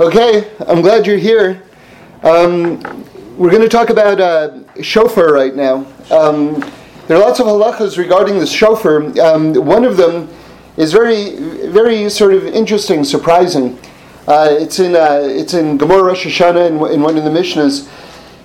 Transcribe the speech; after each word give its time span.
Okay, 0.00 0.50
I'm 0.66 0.82
glad 0.82 1.06
you're 1.06 1.18
here. 1.18 1.62
Um, 2.24 2.80
we're 3.38 3.50
going 3.50 3.62
to 3.62 3.68
talk 3.68 3.90
about 3.90 4.20
uh, 4.20 4.82
shofar 4.82 5.32
right 5.32 5.54
now. 5.54 5.86
Um, 6.10 6.58
there 7.06 7.16
are 7.16 7.20
lots 7.20 7.38
of 7.38 7.46
halachas 7.46 7.96
regarding 7.96 8.40
the 8.40 8.46
shofar. 8.46 9.04
Um, 9.20 9.54
one 9.54 9.84
of 9.84 9.96
them 9.96 10.28
is 10.76 10.92
very, 10.92 11.36
very 11.68 12.10
sort 12.10 12.34
of 12.34 12.44
interesting, 12.44 13.04
surprising. 13.04 13.78
Uh, 14.26 14.48
it's 14.50 14.80
in 14.80 14.96
uh, 14.96 15.20
it's 15.22 15.54
in 15.54 15.78
Gemara 15.78 16.02
Rosh 16.02 16.26
Hashanah 16.26 16.66
in, 16.66 16.92
in 16.92 17.00
one 17.00 17.16
of 17.16 17.22
the 17.22 17.30
Mishnahs. 17.30 17.88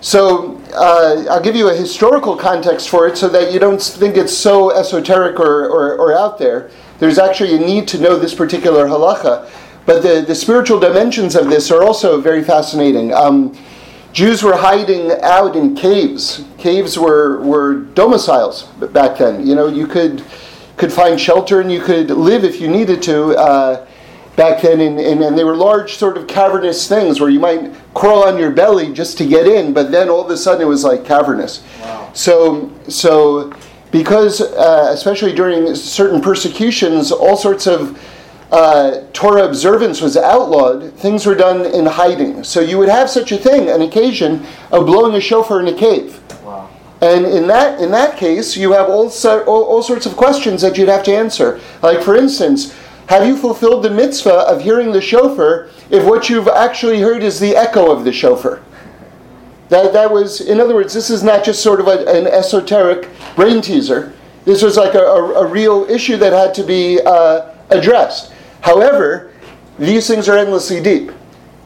So 0.01 0.61
uh, 0.75 1.25
I'll 1.31 1.41
give 1.41 1.55
you 1.55 1.69
a 1.69 1.75
historical 1.75 2.37
context 2.37 2.89
for 2.89 3.07
it, 3.07 3.17
so 3.17 3.27
that 3.27 3.51
you 3.51 3.59
don't 3.59 3.81
think 3.81 4.17
it's 4.17 4.37
so 4.37 4.69
esoteric 4.77 5.39
or, 5.39 5.65
or, 5.65 5.97
or 5.97 6.15
out 6.15 6.37
there. 6.37 6.69
There's 6.99 7.17
actually 7.17 7.55
a 7.55 7.59
need 7.59 7.87
to 7.87 7.97
know 7.99 8.19
this 8.19 8.35
particular 8.35 8.85
halacha. 8.85 9.49
But 9.89 10.03
the, 10.03 10.21
the 10.21 10.35
spiritual 10.35 10.79
dimensions 10.79 11.35
of 11.35 11.49
this 11.49 11.71
are 11.71 11.81
also 11.81 12.21
very 12.21 12.43
fascinating. 12.43 13.11
Um, 13.11 13.57
Jews 14.13 14.43
were 14.43 14.55
hiding 14.55 15.11
out 15.23 15.55
in 15.55 15.75
caves. 15.75 16.45
Caves 16.59 16.99
were, 16.99 17.41
were 17.41 17.73
domiciles 17.95 18.65
back 18.93 19.17
then. 19.17 19.47
You 19.47 19.55
know, 19.55 19.65
you 19.65 19.87
could 19.87 20.23
could 20.77 20.93
find 20.93 21.19
shelter 21.19 21.59
and 21.59 21.71
you 21.71 21.81
could 21.81 22.11
live 22.11 22.43
if 22.43 22.61
you 22.61 22.67
needed 22.67 23.01
to 23.01 23.35
uh, 23.35 23.87
back 24.35 24.61
then. 24.61 24.79
And, 24.79 24.99
and, 24.99 25.23
and, 25.23 25.35
they 25.35 25.43
were 25.43 25.55
large, 25.55 25.95
sort 25.95 26.17
of 26.17 26.27
cavernous 26.27 26.87
things 26.87 27.19
where 27.19 27.31
you 27.31 27.39
might 27.39 27.73
crawl 27.95 28.27
on 28.27 28.37
your 28.37 28.51
belly 28.51 28.93
just 28.93 29.17
to 29.17 29.25
get 29.25 29.47
in, 29.47 29.73
but 29.73 29.91
then 29.91 30.07
all 30.07 30.23
of 30.23 30.29
a 30.29 30.37
sudden 30.37 30.61
it 30.61 30.69
was 30.69 30.83
like 30.83 31.03
cavernous. 31.03 31.63
Wow. 31.81 32.11
So, 32.13 32.71
so 32.87 33.51
because, 33.89 34.39
uh, 34.39 34.91
especially 34.93 35.33
during 35.33 35.73
certain 35.73 36.21
persecutions, 36.21 37.11
all 37.11 37.35
sorts 37.35 37.65
of 37.65 37.99
uh, 38.51 39.01
Torah 39.13 39.45
observance 39.45 40.01
was 40.01 40.17
outlawed, 40.17 40.93
things 40.93 41.25
were 41.25 41.35
done 41.35 41.65
in 41.65 41.85
hiding. 41.85 42.43
So 42.43 42.61
you 42.61 42.77
would 42.79 42.89
have 42.89 43.09
such 43.09 43.31
a 43.31 43.37
thing, 43.37 43.69
an 43.69 43.81
occasion 43.81 44.45
of 44.71 44.85
blowing 44.85 45.15
a 45.15 45.21
shofar 45.21 45.59
in 45.59 45.67
a 45.67 45.77
cave. 45.77 46.19
Wow. 46.43 46.69
And 47.01 47.25
in 47.25 47.47
that, 47.47 47.79
in 47.79 47.91
that 47.91 48.17
case, 48.17 48.57
you 48.57 48.71
have 48.73 48.89
all, 48.89 49.11
all, 49.25 49.63
all 49.63 49.83
sorts 49.83 50.05
of 50.05 50.17
questions 50.17 50.61
that 50.61 50.77
you'd 50.77 50.89
have 50.89 51.03
to 51.03 51.15
answer. 51.15 51.59
Like, 51.81 52.01
for 52.01 52.15
instance, 52.15 52.75
have 53.07 53.25
you 53.25 53.37
fulfilled 53.37 53.83
the 53.83 53.89
mitzvah 53.89 54.47
of 54.47 54.61
hearing 54.61 54.91
the 54.91 55.01
shofar 55.01 55.69
if 55.89 56.03
what 56.05 56.29
you've 56.29 56.47
actually 56.47 57.01
heard 57.01 57.23
is 57.23 57.39
the 57.39 57.55
echo 57.55 57.91
of 57.91 58.03
the 58.03 58.11
shofar? 58.11 58.61
That, 59.69 59.93
that 59.93 60.11
was, 60.11 60.41
in 60.41 60.59
other 60.59 60.73
words, 60.73 60.93
this 60.93 61.11
is 61.11 61.23
not 61.23 61.43
just 61.43 61.61
sort 61.61 61.79
of 61.79 61.87
a, 61.87 62.07
an 62.07 62.25
esoteric 62.25 63.07
brain 63.35 63.61
teaser. 63.61 64.13
This 64.43 64.63
was 64.63 64.77
like 64.77 64.95
a, 64.95 65.01
a, 65.01 65.45
a 65.45 65.47
real 65.47 65.85
issue 65.89 66.17
that 66.17 66.33
had 66.33 66.55
to 66.55 66.63
be 66.63 66.99
uh, 67.05 67.53
addressed. 67.69 68.33
However, 68.61 69.31
these 69.77 70.07
things 70.07 70.27
are 70.27 70.37
endlessly 70.37 70.81
deep. 70.81 71.11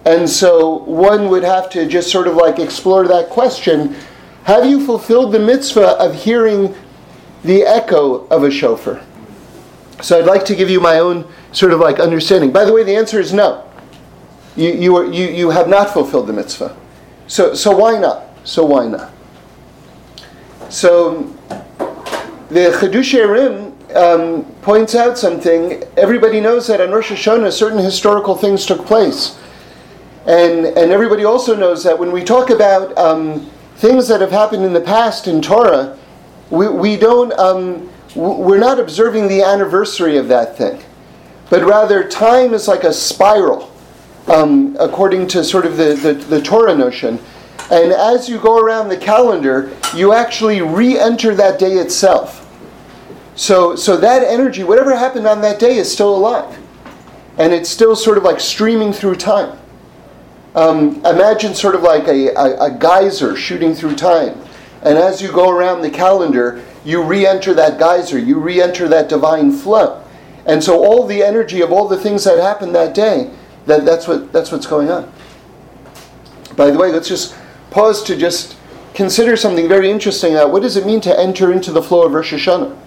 And 0.05 0.29
so 0.29 0.77
one 0.83 1.29
would 1.29 1.43
have 1.43 1.69
to 1.71 1.87
just 1.87 2.11
sort 2.11 2.27
of 2.27 2.35
like 2.35 2.59
explore 2.59 3.07
that 3.07 3.29
question 3.29 3.95
Have 4.43 4.65
you 4.65 4.85
fulfilled 4.85 5.31
the 5.31 5.39
mitzvah 5.39 5.97
of 5.99 6.13
hearing 6.13 6.75
the 7.43 7.63
echo 7.63 8.27
of 8.27 8.43
a 8.43 8.51
shofar? 8.51 9.01
So 10.01 10.19
I'd 10.19 10.25
like 10.25 10.43
to 10.45 10.55
give 10.55 10.69
you 10.69 10.81
my 10.81 10.99
own 10.99 11.25
sort 11.53 11.71
of 11.71 11.79
like 11.79 11.99
understanding. 11.99 12.51
By 12.51 12.65
the 12.65 12.73
way, 12.73 12.83
the 12.83 12.95
answer 12.95 13.19
is 13.19 13.31
no. 13.31 13.69
You, 14.55 14.71
you, 14.73 14.95
are, 14.97 15.05
you, 15.05 15.27
you 15.27 15.49
have 15.49 15.69
not 15.69 15.91
fulfilled 15.91 16.27
the 16.27 16.33
mitzvah. 16.33 16.75
So, 17.27 17.53
so 17.53 17.75
why 17.75 17.97
not? 17.97 18.27
So 18.43 18.65
why 18.65 18.87
not? 18.87 19.11
So 20.69 21.23
the 22.49 22.75
Chidushei 22.79 23.25
HaRim 23.25 23.72
um, 23.95 24.45
points 24.61 24.95
out 24.95 25.17
something. 25.17 25.83
Everybody 25.97 26.39
knows 26.39 26.67
that 26.67 26.81
on 26.81 26.91
Rosh 26.91 27.11
Hashanah 27.11 27.51
certain 27.51 27.79
historical 27.79 28.35
things 28.35 28.65
took 28.65 28.85
place. 28.85 29.39
And, 30.25 30.65
and 30.65 30.91
everybody 30.91 31.25
also 31.25 31.55
knows 31.55 31.83
that 31.83 31.97
when 31.97 32.11
we 32.11 32.23
talk 32.23 32.49
about 32.49 32.97
um, 32.97 33.49
things 33.75 34.07
that 34.07 34.21
have 34.21 34.31
happened 34.31 34.63
in 34.63 34.73
the 34.73 34.81
past 34.81 35.27
in 35.27 35.41
Torah, 35.41 35.97
we, 36.49 36.69
we 36.69 36.95
don't, 36.95 37.33
um, 37.33 37.89
we're 38.15 38.59
not 38.59 38.79
observing 38.79 39.27
the 39.27 39.41
anniversary 39.41 40.17
of 40.17 40.27
that 40.29 40.57
thing. 40.57 40.81
But 41.49 41.63
rather, 41.63 42.07
time 42.07 42.53
is 42.53 42.67
like 42.67 42.83
a 42.83 42.93
spiral, 42.93 43.71
um, 44.27 44.77
according 44.79 45.27
to 45.29 45.43
sort 45.43 45.65
of 45.65 45.77
the, 45.77 45.93
the, 45.95 46.13
the 46.13 46.41
Torah 46.41 46.75
notion. 46.75 47.19
And 47.69 47.91
as 47.91 48.29
you 48.29 48.39
go 48.39 48.59
around 48.59 48.89
the 48.89 48.97
calendar, 48.97 49.75
you 49.95 50.13
actually 50.13 50.61
re 50.61 50.97
enter 50.97 51.35
that 51.35 51.59
day 51.59 51.73
itself. 51.73 52.42
So, 53.35 53.75
so 53.75 53.97
that 53.97 54.23
energy, 54.23 54.63
whatever 54.63 54.95
happened 54.95 55.27
on 55.27 55.41
that 55.41 55.59
day, 55.59 55.77
is 55.77 55.91
still 55.91 56.15
alive. 56.15 56.59
And 57.37 57.51
it's 57.51 57.69
still 57.69 57.95
sort 57.95 58.17
of 58.17 58.23
like 58.23 58.39
streaming 58.39 58.93
through 58.93 59.15
time. 59.15 59.57
Um, 60.55 61.03
imagine 61.05 61.55
sort 61.55 61.73
of 61.73 61.81
like 61.81 62.07
a, 62.07 62.27
a, 62.35 62.65
a 62.65 62.77
geyser 62.77 63.35
shooting 63.35 63.73
through 63.73 63.95
time. 63.95 64.39
And 64.83 64.97
as 64.97 65.21
you 65.21 65.31
go 65.31 65.49
around 65.49 65.81
the 65.81 65.89
calendar, 65.89 66.63
you 66.85 67.01
re 67.01 67.25
enter 67.25 67.53
that 67.55 67.79
geyser, 67.79 68.19
you 68.19 68.39
re 68.39 68.61
enter 68.61 68.87
that 68.87 69.09
divine 69.09 69.51
flow. 69.51 70.03
And 70.45 70.63
so 70.63 70.83
all 70.83 71.07
the 71.07 71.23
energy 71.23 71.61
of 71.61 71.71
all 71.71 71.87
the 71.87 71.97
things 71.97 72.23
that 72.25 72.37
happened 72.37 72.75
that 72.75 72.93
day, 72.93 73.31
that, 73.65 73.85
that's, 73.85 74.07
what, 74.07 74.31
that's 74.31 74.51
what's 74.51 74.67
going 74.67 74.91
on. 74.91 75.11
By 76.55 76.69
the 76.69 76.77
way, 76.77 76.91
let's 76.91 77.07
just 77.07 77.35
pause 77.71 78.03
to 78.03 78.15
just 78.15 78.57
consider 78.93 79.35
something 79.37 79.67
very 79.67 79.89
interesting. 79.89 80.35
Uh, 80.35 80.47
what 80.47 80.61
does 80.61 80.77
it 80.77 80.85
mean 80.85 81.01
to 81.01 81.19
enter 81.19 81.51
into 81.51 81.71
the 81.71 81.81
flow 81.81 82.05
of 82.05 82.11
Rosh 82.11 82.33
Hashanah? 82.33 82.77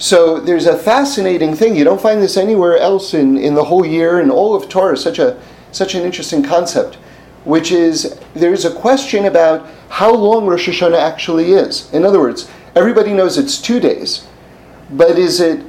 So 0.00 0.40
there's 0.40 0.64
a 0.64 0.78
fascinating 0.78 1.54
thing. 1.54 1.76
You 1.76 1.84
don't 1.84 2.00
find 2.00 2.22
this 2.22 2.38
anywhere 2.38 2.78
else 2.78 3.12
in, 3.12 3.36
in 3.36 3.52
the 3.52 3.64
whole 3.64 3.84
year 3.84 4.18
and 4.18 4.30
all 4.30 4.54
of 4.54 4.66
Torah. 4.66 4.96
Such 4.96 5.18
a 5.18 5.38
such 5.72 5.94
an 5.94 6.02
interesting 6.02 6.42
concept, 6.42 6.94
which 7.44 7.70
is 7.70 8.18
there's 8.32 8.64
a 8.64 8.74
question 8.74 9.26
about 9.26 9.68
how 9.90 10.12
long 10.12 10.46
Rosh 10.46 10.70
Hashanah 10.70 10.98
actually 10.98 11.52
is. 11.52 11.92
In 11.92 12.06
other 12.06 12.18
words, 12.18 12.50
everybody 12.74 13.12
knows 13.12 13.36
it's 13.36 13.60
two 13.60 13.78
days, 13.78 14.26
but 14.90 15.18
is 15.18 15.38
it 15.38 15.66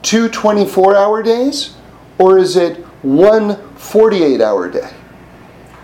two 0.00 0.30
24 0.30 0.96
hour 0.96 1.22
days 1.22 1.74
or 2.16 2.38
is 2.38 2.56
it 2.56 2.78
one 3.02 3.56
48 3.74 4.40
hour 4.40 4.70
day? 4.70 4.90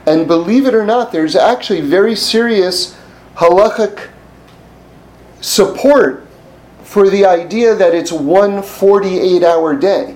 And 0.07 0.27
believe 0.27 0.65
it 0.65 0.75
or 0.75 0.87
not, 0.87 1.13
there's 1.13 1.37
actually 1.37 1.83
very 1.83 2.17
serious 2.17 2.97
halachic 3.37 4.09
support 5.43 6.27
for 6.95 7.11
the 7.11 7.27
idea 7.27 7.75
that 7.75 7.93
it's 7.93 8.13
one 8.13 8.63
48 8.63 9.43
hour 9.43 9.75
day, 9.75 10.15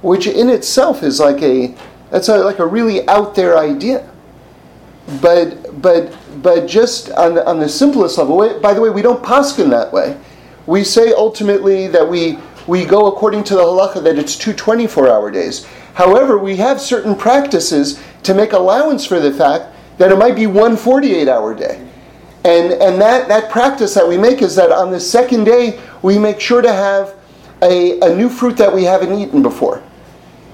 which 0.00 0.28
in 0.28 0.48
itself 0.48 1.02
is 1.02 1.18
like 1.18 1.42
a 1.42 1.74
that's 2.12 2.28
a, 2.28 2.38
like 2.38 2.60
a 2.60 2.66
really 2.66 3.04
out 3.08 3.34
there 3.34 3.58
idea. 3.58 4.08
But 5.20 5.82
but 5.82 6.16
but 6.40 6.68
just 6.68 7.10
on 7.10 7.34
the, 7.34 7.44
on 7.48 7.58
the 7.58 7.68
simplest 7.68 8.16
level. 8.16 8.60
By 8.60 8.74
the 8.74 8.80
way, 8.80 8.90
we 8.90 9.02
don't 9.02 9.20
paskin 9.24 9.70
that 9.70 9.92
way. 9.92 10.16
We 10.66 10.84
say 10.84 11.12
ultimately 11.12 11.88
that 11.88 12.08
we 12.08 12.38
we 12.68 12.84
go 12.84 13.08
according 13.08 13.42
to 13.50 13.54
the 13.56 13.62
halacha 13.62 14.00
that 14.04 14.16
it's 14.16 14.36
two 14.36 14.52
24 14.52 15.08
hour 15.08 15.32
days. 15.32 15.66
However, 15.94 16.38
we 16.38 16.54
have 16.58 16.80
certain 16.80 17.16
practices 17.16 18.00
to 18.22 18.34
make 18.34 18.52
allowance 18.52 19.04
for 19.04 19.18
the 19.18 19.32
fact 19.32 19.74
that 19.98 20.12
it 20.12 20.16
might 20.16 20.36
be 20.36 20.46
one 20.46 20.76
48 20.76 21.26
hour 21.26 21.56
day. 21.56 21.89
And, 22.44 22.72
and 22.72 23.00
that, 23.00 23.28
that 23.28 23.50
practice 23.50 23.94
that 23.94 24.06
we 24.06 24.16
make 24.16 24.40
is 24.40 24.54
that 24.56 24.72
on 24.72 24.90
the 24.90 25.00
second 25.00 25.44
day, 25.44 25.80
we 26.02 26.18
make 26.18 26.40
sure 26.40 26.62
to 26.62 26.72
have 26.72 27.14
a, 27.62 28.00
a 28.00 28.14
new 28.14 28.30
fruit 28.30 28.56
that 28.56 28.74
we 28.74 28.84
haven't 28.84 29.18
eaten 29.18 29.42
before. 29.42 29.82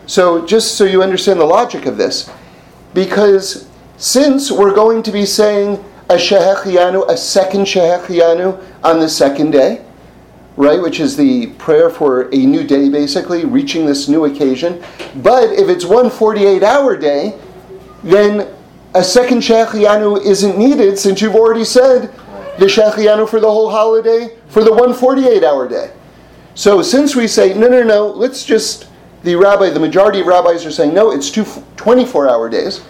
So, 0.06 0.44
just 0.46 0.76
so 0.76 0.84
you 0.84 1.02
understand 1.02 1.40
the 1.40 1.44
logic 1.44 1.86
of 1.86 1.96
this, 1.96 2.30
because 2.94 3.68
since 3.96 4.50
we're 4.50 4.74
going 4.74 5.02
to 5.04 5.12
be 5.12 5.26
saying 5.26 5.84
a 6.08 6.14
Shehechianu, 6.14 7.08
a 7.08 7.16
second 7.16 7.62
Shehechianu 7.62 8.62
on 8.84 9.00
the 9.00 9.08
second 9.08 9.50
day, 9.50 9.84
right, 10.56 10.80
which 10.80 11.00
is 11.00 11.16
the 11.16 11.48
prayer 11.58 11.90
for 11.90 12.28
a 12.32 12.36
new 12.36 12.64
day, 12.64 12.88
basically, 12.88 13.44
reaching 13.44 13.86
this 13.86 14.08
new 14.08 14.24
occasion. 14.24 14.82
But 15.16 15.52
if 15.52 15.68
it's 15.68 15.84
one 15.84 16.10
48 16.10 16.62
hour 16.62 16.96
day, 16.96 17.38
then 18.02 18.55
a 18.96 19.04
second 19.04 19.40
Shechianu 19.40 20.24
isn't 20.24 20.56
needed 20.56 20.98
since 20.98 21.20
you've 21.20 21.34
already 21.34 21.64
said 21.64 22.10
the 22.58 22.64
Shechianu 22.64 23.28
for 23.28 23.40
the 23.40 23.50
whole 23.50 23.68
holiday 23.68 24.34
for 24.48 24.64
the 24.64 24.70
148 24.70 25.44
hour 25.44 25.68
day. 25.68 25.92
So 26.54 26.80
since 26.80 27.14
we 27.14 27.28
say, 27.28 27.52
no, 27.52 27.68
no, 27.68 27.82
no, 27.82 28.06
let's 28.06 28.42
just, 28.42 28.88
the 29.22 29.36
rabbi, 29.36 29.68
the 29.68 29.80
majority 29.80 30.20
of 30.20 30.26
rabbis 30.26 30.64
are 30.64 30.70
saying, 30.70 30.94
no, 30.94 31.10
it's 31.12 31.30
two 31.30 31.44
24 31.76 32.30
hour 32.30 32.48
days. 32.48 32.82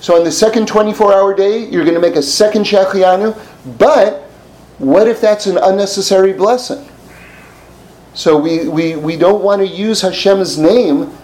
So 0.00 0.16
on 0.16 0.24
the 0.24 0.32
second 0.32 0.66
24 0.66 1.14
hour 1.14 1.32
day, 1.32 1.68
you're 1.68 1.84
going 1.84 1.94
to 1.94 2.00
make 2.00 2.16
a 2.16 2.22
second 2.22 2.64
Shechianu, 2.64 3.38
but 3.78 4.22
what 4.78 5.06
if 5.06 5.20
that's 5.20 5.46
an 5.46 5.58
unnecessary 5.58 6.32
blessing? 6.32 6.84
So 8.14 8.36
we, 8.36 8.66
we, 8.66 8.96
we 8.96 9.16
don't 9.16 9.44
want 9.44 9.60
to 9.60 9.66
use 9.68 10.00
Hashem's 10.00 10.58
name 10.58 11.16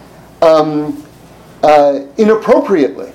um, 0.43 1.05
uh, 1.65 2.03
inappropriately. 2.17 3.13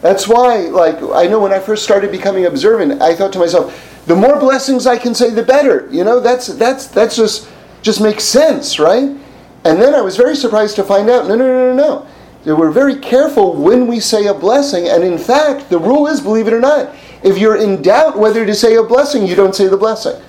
That's 0.00 0.26
why, 0.26 0.58
like, 0.68 0.96
I 1.14 1.26
know 1.26 1.40
when 1.40 1.52
I 1.52 1.58
first 1.58 1.84
started 1.84 2.10
becoming 2.10 2.46
observant, 2.46 3.02
I 3.02 3.14
thought 3.14 3.32
to 3.34 3.38
myself, 3.38 4.02
the 4.06 4.16
more 4.16 4.38
blessings 4.40 4.86
I 4.86 4.96
can 4.96 5.14
say, 5.14 5.30
the 5.30 5.42
better. 5.42 5.88
You 5.90 6.04
know, 6.04 6.20
that's 6.20 6.46
that's 6.46 6.86
that's 6.86 7.16
just 7.16 7.48
just 7.82 8.00
makes 8.00 8.24
sense, 8.24 8.78
right? 8.78 9.16
And 9.64 9.80
then 9.80 9.94
I 9.94 10.00
was 10.00 10.16
very 10.16 10.34
surprised 10.34 10.76
to 10.76 10.84
find 10.84 11.10
out, 11.10 11.28
no, 11.28 11.34
no, 11.34 11.46
no, 11.46 11.74
no, 11.74 12.06
no. 12.44 12.56
we're 12.56 12.70
very 12.70 12.96
careful 12.96 13.54
when 13.54 13.86
we 13.86 14.00
say 14.00 14.26
a 14.26 14.34
blessing. 14.34 14.88
And 14.88 15.04
in 15.04 15.18
fact, 15.18 15.68
the 15.68 15.78
rule 15.78 16.06
is, 16.06 16.20
believe 16.20 16.46
it 16.46 16.54
or 16.54 16.60
not, 16.60 16.94
if 17.22 17.36
you're 17.36 17.56
in 17.56 17.82
doubt 17.82 18.18
whether 18.18 18.46
to 18.46 18.54
say 18.54 18.76
a 18.76 18.82
blessing, 18.82 19.26
you 19.26 19.34
don't 19.34 19.54
say 19.54 19.68
the 19.68 19.76
blessing. 19.76 20.20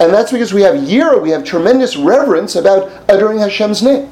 And 0.00 0.12
that's 0.12 0.32
because 0.32 0.52
we 0.52 0.62
have 0.62 0.74
yira, 0.74 1.22
we 1.22 1.30
have 1.30 1.44
tremendous 1.44 1.96
reverence 1.96 2.56
about 2.56 2.90
uttering 3.08 3.38
Hashem's 3.38 3.80
name. 3.80 4.10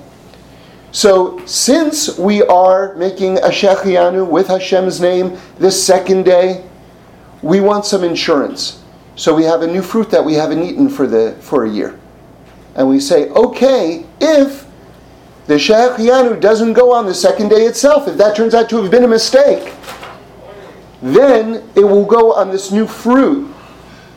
So, 0.92 1.40
since 1.46 2.18
we 2.18 2.42
are 2.42 2.94
making 2.96 3.38
a 3.38 3.48
Shechianu 3.48 4.28
with 4.28 4.48
Hashem's 4.48 5.00
name 5.00 5.38
this 5.58 5.84
second 5.84 6.24
day, 6.24 6.64
we 7.40 7.60
want 7.60 7.86
some 7.86 8.04
insurance. 8.04 8.82
So 9.16 9.34
we 9.34 9.44
have 9.44 9.62
a 9.62 9.66
new 9.66 9.82
fruit 9.82 10.10
that 10.10 10.24
we 10.24 10.34
haven't 10.34 10.62
eaten 10.62 10.90
for 10.90 11.06
the 11.06 11.36
for 11.40 11.64
a 11.64 11.70
year. 11.70 11.98
And 12.74 12.88
we 12.88 13.00
say, 13.00 13.28
okay, 13.30 14.06
if 14.20 14.66
the 15.46 15.54
Shechianu 15.54 16.40
doesn't 16.40 16.74
go 16.74 16.92
on 16.92 17.06
the 17.06 17.14
second 17.14 17.48
day 17.48 17.64
itself, 17.66 18.06
if 18.06 18.16
that 18.18 18.36
turns 18.36 18.54
out 18.54 18.68
to 18.70 18.82
have 18.82 18.90
been 18.90 19.04
a 19.04 19.08
mistake, 19.08 19.74
then 21.02 21.68
it 21.74 21.84
will 21.84 22.04
go 22.04 22.32
on 22.32 22.50
this 22.50 22.70
new 22.70 22.86
fruit 22.86 23.52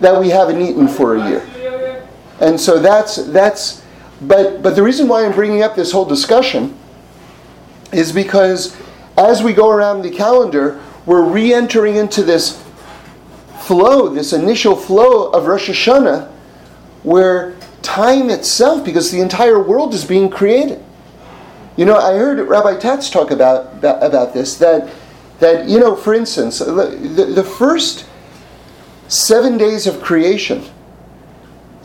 that 0.01 0.19
we 0.19 0.30
haven't 0.30 0.62
eaten 0.62 0.88
for 0.88 1.16
a 1.16 1.30
year. 1.30 2.07
And 2.42 2.60
so 2.60 2.80
that's 2.80 3.16
that's 3.27 3.85
but 4.21 4.62
but 4.62 4.75
the 4.75 4.83
reason 4.83 5.07
why 5.07 5.25
I'm 5.25 5.33
bringing 5.33 5.62
up 5.62 5.75
this 5.75 5.91
whole 5.91 6.06
discussion 6.06 6.77
is 7.91 8.12
because 8.12 8.75
as 9.17 9.44
we 9.44 9.53
go 9.53 9.69
around 9.69 10.01
the 10.01 10.12
calendar, 10.12 10.81
we're 11.06 11.23
re-entering 11.23 11.95
into 11.95 12.23
this 12.23 12.62
flow, 13.62 14.09
this 14.09 14.33
initial 14.33 14.75
flow 14.75 15.29
of 15.31 15.45
Rosh 15.47 15.69
Hashanah, 15.69 16.29
where 17.03 17.56
time 17.81 18.29
itself, 18.29 18.83
because 18.83 19.12
the 19.12 19.21
entire 19.21 19.62
world 19.62 19.94
is 19.94 20.06
being 20.06 20.29
created. 20.29 20.83
You 21.77 21.85
know, 21.85 21.97
I 21.97 22.15
heard 22.15 22.39
Rabbi 22.47 22.77
Tatz 22.77 23.09
talk 23.09 23.31
about 23.31 23.77
about 23.77 24.33
this 24.33 24.57
that 24.57 24.89
that 25.39 25.67
you 25.67 25.79
know, 25.79 25.95
for 25.95 26.13
instance, 26.13 26.59
the, 26.59 27.31
the 27.35 27.44
first 27.44 28.06
seven 29.07 29.57
days 29.57 29.88
of 29.88 30.01
creation, 30.01 30.63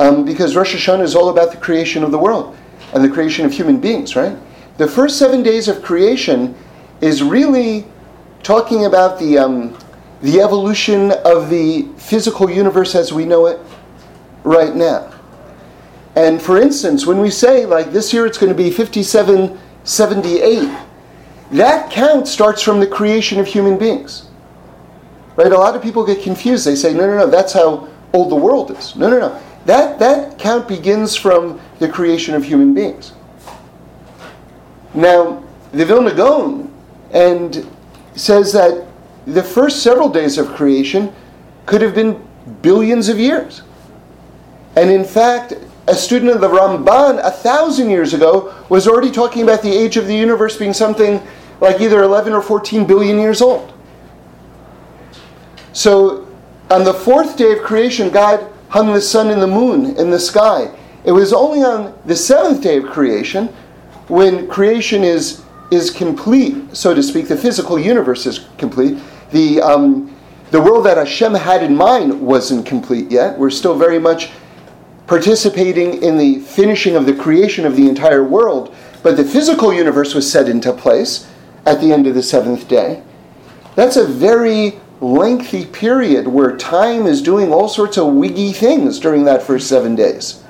um, 0.00 0.24
because 0.24 0.56
Rosh 0.56 0.74
Hashanah 0.74 1.02
is 1.02 1.14
all 1.14 1.28
about 1.28 1.50
the 1.50 1.58
creation 1.58 2.02
of 2.02 2.10
the 2.10 2.18
world 2.18 2.56
and 2.94 3.04
the 3.04 3.08
creation 3.08 3.44
of 3.44 3.52
human 3.52 3.78
beings, 3.78 4.16
right? 4.16 4.34
The 4.78 4.88
first 4.88 5.18
seven 5.18 5.42
days 5.42 5.68
of 5.68 5.82
creation 5.82 6.54
is 7.02 7.22
really 7.22 7.84
talking 8.42 8.86
about 8.86 9.18
the 9.18 9.36
um, 9.36 9.76
the 10.22 10.40
evolution 10.40 11.12
of 11.24 11.50
the 11.50 11.86
physical 11.98 12.50
universe 12.50 12.94
as 12.94 13.12
we 13.12 13.26
know 13.26 13.46
it 13.46 13.60
right 14.42 14.74
now. 14.74 15.12
And 16.16 16.40
for 16.40 16.58
instance, 16.58 17.06
when 17.06 17.20
we 17.20 17.30
say 17.30 17.66
like 17.66 17.92
this 17.92 18.12
year 18.12 18.24
it's 18.24 18.38
going 18.38 18.52
to 18.52 18.56
be 18.56 18.70
5778, 18.70 20.78
that 21.52 21.90
count 21.90 22.26
starts 22.26 22.62
from 22.62 22.80
the 22.80 22.86
creation 22.86 23.38
of 23.38 23.46
human 23.46 23.76
beings. 23.76 24.28
Right? 25.36 25.52
A 25.52 25.58
lot 25.58 25.76
of 25.76 25.82
people 25.82 26.06
get 26.06 26.22
confused. 26.22 26.66
They 26.66 26.74
say, 26.74 26.94
no, 26.94 27.06
no, 27.06 27.18
no, 27.18 27.26
that's 27.26 27.52
how 27.52 27.88
old 28.14 28.30
the 28.30 28.36
world 28.36 28.70
is. 28.70 28.96
No, 28.96 29.10
no, 29.10 29.18
no. 29.18 29.42
That, 29.66 29.98
that 29.98 30.38
count 30.38 30.68
begins 30.68 31.14
from 31.14 31.60
the 31.78 31.88
creation 31.88 32.34
of 32.34 32.44
human 32.44 32.74
beings. 32.74 33.12
Now, 34.94 35.44
the 35.72 35.84
Vilna 35.84 36.14
Gaon 36.14 36.72
and 37.12 37.66
says 38.14 38.52
that 38.52 38.86
the 39.26 39.42
first 39.42 39.82
several 39.82 40.08
days 40.08 40.38
of 40.38 40.48
creation 40.48 41.12
could 41.66 41.82
have 41.82 41.94
been 41.94 42.26
billions 42.62 43.08
of 43.08 43.18
years. 43.18 43.62
And 44.76 44.90
in 44.90 45.04
fact, 45.04 45.54
a 45.86 45.94
student 45.94 46.32
of 46.32 46.40
the 46.40 46.48
Ramban 46.48 47.24
a 47.24 47.30
thousand 47.30 47.90
years 47.90 48.14
ago 48.14 48.54
was 48.68 48.86
already 48.88 49.10
talking 49.10 49.42
about 49.42 49.62
the 49.62 49.72
age 49.72 49.96
of 49.96 50.06
the 50.06 50.14
universe 50.14 50.56
being 50.56 50.72
something 50.72 51.20
like 51.60 51.80
either 51.80 52.02
11 52.02 52.32
or 52.32 52.42
14 52.42 52.86
billion 52.86 53.18
years 53.18 53.42
old. 53.42 53.72
So, 55.72 56.26
on 56.70 56.84
the 56.84 56.94
fourth 56.94 57.36
day 57.36 57.52
of 57.52 57.62
creation, 57.62 58.10
God 58.10 58.52
hung 58.70 58.92
the 58.92 59.00
sun 59.00 59.30
and 59.30 59.42
the 59.42 59.46
moon 59.46 59.96
in 59.96 60.10
the 60.10 60.18
sky. 60.18 60.70
It 61.04 61.12
was 61.12 61.32
only 61.32 61.62
on 61.62 61.98
the 62.06 62.16
seventh 62.16 62.62
day 62.62 62.78
of 62.78 62.86
creation, 62.86 63.48
when 64.08 64.48
creation 64.48 65.04
is, 65.04 65.42
is 65.70 65.90
complete, 65.90 66.76
so 66.76 66.94
to 66.94 67.02
speak, 67.02 67.28
the 67.28 67.36
physical 67.36 67.78
universe 67.78 68.26
is 68.26 68.48
complete, 68.58 68.98
the, 69.30 69.60
um, 69.60 70.16
the 70.50 70.60
world 70.60 70.86
that 70.86 70.96
Hashem 70.96 71.34
had 71.34 71.62
in 71.62 71.76
mind 71.76 72.20
wasn't 72.20 72.66
complete 72.66 73.10
yet. 73.10 73.38
We're 73.38 73.50
still 73.50 73.78
very 73.78 73.98
much 73.98 74.30
participating 75.06 76.02
in 76.02 76.16
the 76.16 76.40
finishing 76.40 76.96
of 76.96 77.06
the 77.06 77.14
creation 77.14 77.66
of 77.66 77.76
the 77.76 77.88
entire 77.88 78.24
world, 78.24 78.74
but 79.02 79.16
the 79.16 79.24
physical 79.24 79.72
universe 79.72 80.14
was 80.14 80.30
set 80.30 80.48
into 80.48 80.72
place 80.72 81.28
at 81.66 81.80
the 81.80 81.92
end 81.92 82.06
of 82.06 82.14
the 82.14 82.22
seventh 82.22 82.68
day. 82.68 83.02
That's 83.74 83.96
a 83.96 84.06
very 84.06 84.78
lengthy 85.00 85.64
period 85.64 86.28
where 86.28 86.56
time 86.56 87.06
is 87.06 87.22
doing 87.22 87.52
all 87.52 87.68
sorts 87.68 87.96
of 87.96 88.12
wiggy 88.12 88.52
things 88.52 88.98
during 88.98 89.24
that 89.24 89.42
first 89.42 89.68
seven 89.68 89.94
days. 89.94 90.42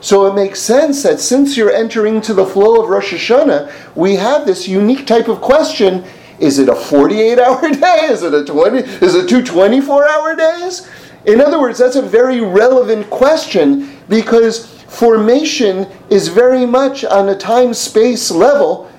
So 0.00 0.26
it 0.26 0.34
makes 0.34 0.60
sense 0.60 1.02
that 1.02 1.20
since 1.20 1.56
you're 1.56 1.72
entering 1.72 2.20
to 2.22 2.32
the 2.32 2.46
flow 2.46 2.82
of 2.82 2.88
Rosh 2.88 3.12
Hashanah, 3.12 3.94
we 3.94 4.14
have 4.14 4.46
this 4.46 4.66
unique 4.66 5.06
type 5.06 5.28
of 5.28 5.40
question 5.40 6.04
is 6.38 6.58
it 6.58 6.70
a 6.70 6.74
48 6.74 7.38
hour 7.38 7.60
day? 7.70 8.08
Is 8.10 8.22
it 8.22 8.32
a 8.32 8.44
20 8.44 8.78
is 8.78 9.14
it 9.14 9.28
two 9.28 9.42
24 9.42 10.08
hour 10.08 10.34
days? 10.34 10.88
In 11.26 11.40
other 11.40 11.60
words, 11.60 11.78
that's 11.78 11.96
a 11.96 12.02
very 12.02 12.40
relevant 12.40 13.10
question 13.10 13.94
because 14.08 14.66
formation 14.84 15.86
is 16.08 16.28
very 16.28 16.64
much 16.64 17.04
on 17.04 17.28
a 17.28 17.36
time 17.36 17.74
space 17.74 18.30
level 18.30 18.90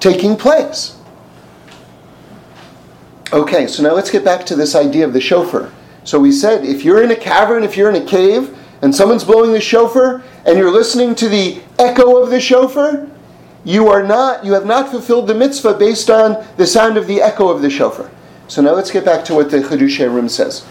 taking 0.00 0.36
place. 0.36 0.95
Okay, 3.32 3.66
so 3.66 3.82
now 3.82 3.92
let's 3.92 4.10
get 4.10 4.24
back 4.24 4.46
to 4.46 4.54
this 4.54 4.76
idea 4.76 5.04
of 5.04 5.12
the 5.12 5.20
shofar. 5.20 5.72
So 6.04 6.20
we 6.20 6.30
said 6.30 6.64
if 6.64 6.84
you're 6.84 7.02
in 7.02 7.10
a 7.10 7.16
cavern, 7.16 7.64
if 7.64 7.76
you're 7.76 7.90
in 7.90 8.00
a 8.00 8.06
cave, 8.06 8.56
and 8.82 8.94
someone's 8.94 9.24
blowing 9.24 9.52
the 9.52 9.60
shofar, 9.60 10.22
and 10.44 10.56
you're 10.56 10.70
listening 10.70 11.16
to 11.16 11.28
the 11.28 11.60
echo 11.78 12.22
of 12.22 12.30
the 12.30 12.40
shofar, 12.40 13.08
you 13.64 13.88
are 13.88 14.04
not, 14.04 14.44
you 14.44 14.52
have 14.52 14.64
not 14.64 14.90
fulfilled 14.90 15.26
the 15.26 15.34
mitzvah 15.34 15.74
based 15.74 16.08
on 16.08 16.46
the 16.56 16.66
sound 16.66 16.96
of 16.96 17.08
the 17.08 17.20
echo 17.20 17.48
of 17.48 17.62
the 17.62 17.70
shofar. 17.70 18.08
So 18.46 18.62
now 18.62 18.74
let's 18.74 18.92
get 18.92 19.04
back 19.04 19.24
to 19.24 19.34
what 19.34 19.50
the 19.50 19.58
Chiddushei 19.58 20.08
HaRim 20.08 20.30
says. 20.30 20.64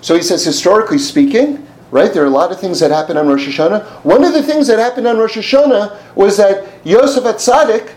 So 0.00 0.16
he 0.16 0.22
says, 0.22 0.44
historically 0.44 0.98
speaking, 0.98 1.64
right, 1.92 2.12
there 2.12 2.24
are 2.24 2.26
a 2.26 2.30
lot 2.30 2.50
of 2.50 2.58
things 2.58 2.80
that 2.80 2.90
happen 2.90 3.16
on 3.16 3.28
Rosh 3.28 3.46
Hashanah. 3.46 4.04
One 4.04 4.24
of 4.24 4.32
the 4.32 4.42
things 4.42 4.66
that 4.66 4.80
happened 4.80 5.06
on 5.06 5.18
Rosh 5.18 5.36
Hashanah 5.36 6.16
was 6.16 6.36
that 6.38 6.84
Yosef 6.84 7.22
HaTzadik, 7.22 7.92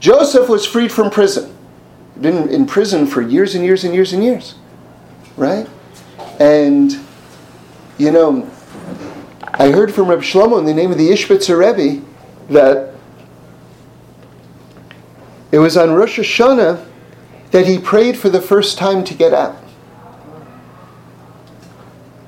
Joseph 0.00 0.48
was 0.48 0.66
freed 0.66 0.90
from 0.90 1.08
prison. 1.08 1.53
Been 2.20 2.48
in 2.48 2.66
prison 2.66 3.06
for 3.06 3.20
years 3.20 3.54
and 3.54 3.64
years 3.64 3.84
and 3.84 3.94
years 3.94 4.12
and 4.12 4.22
years. 4.22 4.54
Right? 5.36 5.68
And, 6.38 6.96
you 7.98 8.10
know, 8.10 8.50
I 9.42 9.70
heard 9.70 9.94
from 9.94 10.08
Reb 10.08 10.20
Shlomo 10.20 10.58
in 10.58 10.64
the 10.64 10.74
name 10.74 10.90
of 10.90 10.98
the 10.98 11.10
Ishbitzer 11.10 11.58
Rebbe 11.58 12.04
that 12.48 12.94
it 15.52 15.58
was 15.58 15.76
on 15.76 15.92
Rosh 15.92 16.18
Hashanah 16.18 16.84
that 17.52 17.66
he 17.66 17.78
prayed 17.78 18.18
for 18.18 18.28
the 18.28 18.40
first 18.40 18.78
time 18.78 19.04
to 19.04 19.14
get 19.14 19.32
out. 19.32 19.56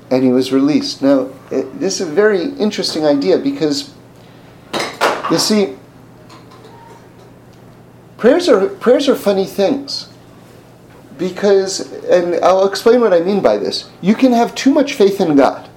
And 0.09 0.23
he 0.23 0.29
was 0.29 0.53
released. 0.53 1.01
Now, 1.01 1.29
it, 1.51 1.79
this 1.79 1.99
is 1.99 2.07
a 2.07 2.11
very 2.11 2.43
interesting 2.43 3.05
idea 3.05 3.37
because, 3.37 3.93
you 5.29 5.37
see, 5.37 5.75
prayers 8.17 8.49
are, 8.49 8.67
prayers 8.67 9.07
are 9.07 9.15
funny 9.15 9.45
things. 9.45 10.09
Because, 11.17 11.91
and 12.03 12.35
I'll 12.43 12.67
explain 12.67 13.01
what 13.01 13.13
I 13.13 13.21
mean 13.21 13.41
by 13.41 13.57
this. 13.57 13.89
You 14.01 14.13
can 14.13 14.31
have 14.33 14.53
too 14.53 14.71
much 14.71 14.93
faith 14.93 15.19
in 15.19 15.35
God. 15.35 15.67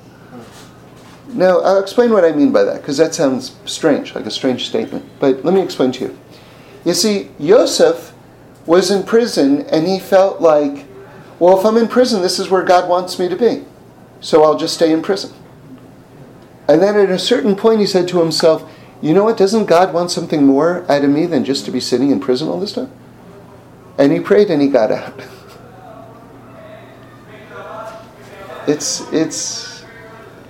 Now, 1.28 1.60
I'll 1.60 1.80
explain 1.80 2.10
what 2.10 2.24
I 2.24 2.32
mean 2.32 2.52
by 2.52 2.64
that, 2.64 2.80
because 2.80 2.96
that 2.98 3.14
sounds 3.14 3.56
strange, 3.64 4.14
like 4.14 4.26
a 4.26 4.30
strange 4.30 4.66
statement. 4.66 5.06
But 5.18 5.44
let 5.44 5.54
me 5.54 5.62
explain 5.62 5.92
to 5.92 6.04
you. 6.06 6.18
You 6.84 6.92
see, 6.92 7.30
Yosef 7.38 8.12
was 8.66 8.90
in 8.90 9.04
prison 9.04 9.62
and 9.66 9.86
he 9.86 9.98
felt 9.98 10.40
like, 10.40 10.86
well, 11.38 11.58
if 11.58 11.64
I'm 11.64 11.76
in 11.76 11.88
prison, 11.88 12.20
this 12.20 12.38
is 12.38 12.50
where 12.50 12.62
God 12.62 12.88
wants 12.88 13.18
me 13.18 13.28
to 13.28 13.36
be. 13.36 13.64
So 14.20 14.42
I'll 14.42 14.58
just 14.58 14.74
stay 14.74 14.92
in 14.92 15.02
prison. 15.02 15.32
And 16.68 16.82
then 16.82 16.96
at 16.96 17.10
a 17.10 17.18
certain 17.18 17.56
point, 17.56 17.80
he 17.80 17.86
said 17.86 18.08
to 18.08 18.20
himself, 18.20 18.70
you 19.02 19.14
know 19.14 19.24
what? 19.24 19.36
Doesn't 19.36 19.66
God 19.66 19.94
want 19.94 20.10
something 20.10 20.44
more 20.44 20.84
out 20.90 21.04
of 21.04 21.10
me 21.10 21.26
than 21.26 21.44
just 21.44 21.64
to 21.64 21.70
be 21.70 21.80
sitting 21.80 22.10
in 22.10 22.20
prison 22.20 22.48
all 22.48 22.60
this 22.60 22.72
time? 22.72 22.90
And 23.98 24.12
he 24.12 24.20
prayed 24.20 24.50
and 24.50 24.60
he 24.60 24.68
got 24.68 24.92
out. 24.92 25.22
it's, 28.66 29.00
it's, 29.12 29.84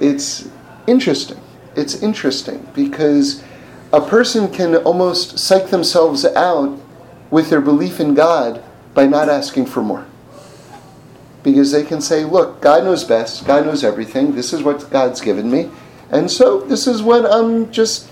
it's 0.00 0.48
interesting. 0.86 1.40
It's 1.76 2.02
interesting 2.02 2.66
because 2.74 3.42
a 3.92 4.00
person 4.00 4.52
can 4.52 4.76
almost 4.76 5.38
psych 5.38 5.68
themselves 5.68 6.24
out 6.24 6.78
with 7.30 7.50
their 7.50 7.60
belief 7.60 8.00
in 8.00 8.14
God 8.14 8.62
by 8.94 9.06
not 9.06 9.28
asking 9.28 9.66
for 9.66 9.82
more. 9.82 10.06
Because 11.42 11.72
they 11.72 11.84
can 11.84 12.00
say, 12.00 12.24
look, 12.24 12.60
God 12.60 12.84
knows 12.84 13.04
best, 13.04 13.46
God 13.46 13.64
knows 13.64 13.82
everything, 13.82 14.34
this 14.34 14.52
is 14.52 14.62
what 14.62 14.90
God's 14.90 15.20
given 15.20 15.50
me, 15.50 15.70
and 16.10 16.30
so 16.30 16.60
this 16.60 16.86
is 16.86 17.02
what 17.02 17.24
I'm 17.24 17.70
just, 17.72 18.10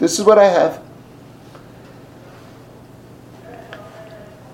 this 0.00 0.18
is 0.18 0.24
what 0.24 0.38
I 0.38 0.48
have. 0.48 0.82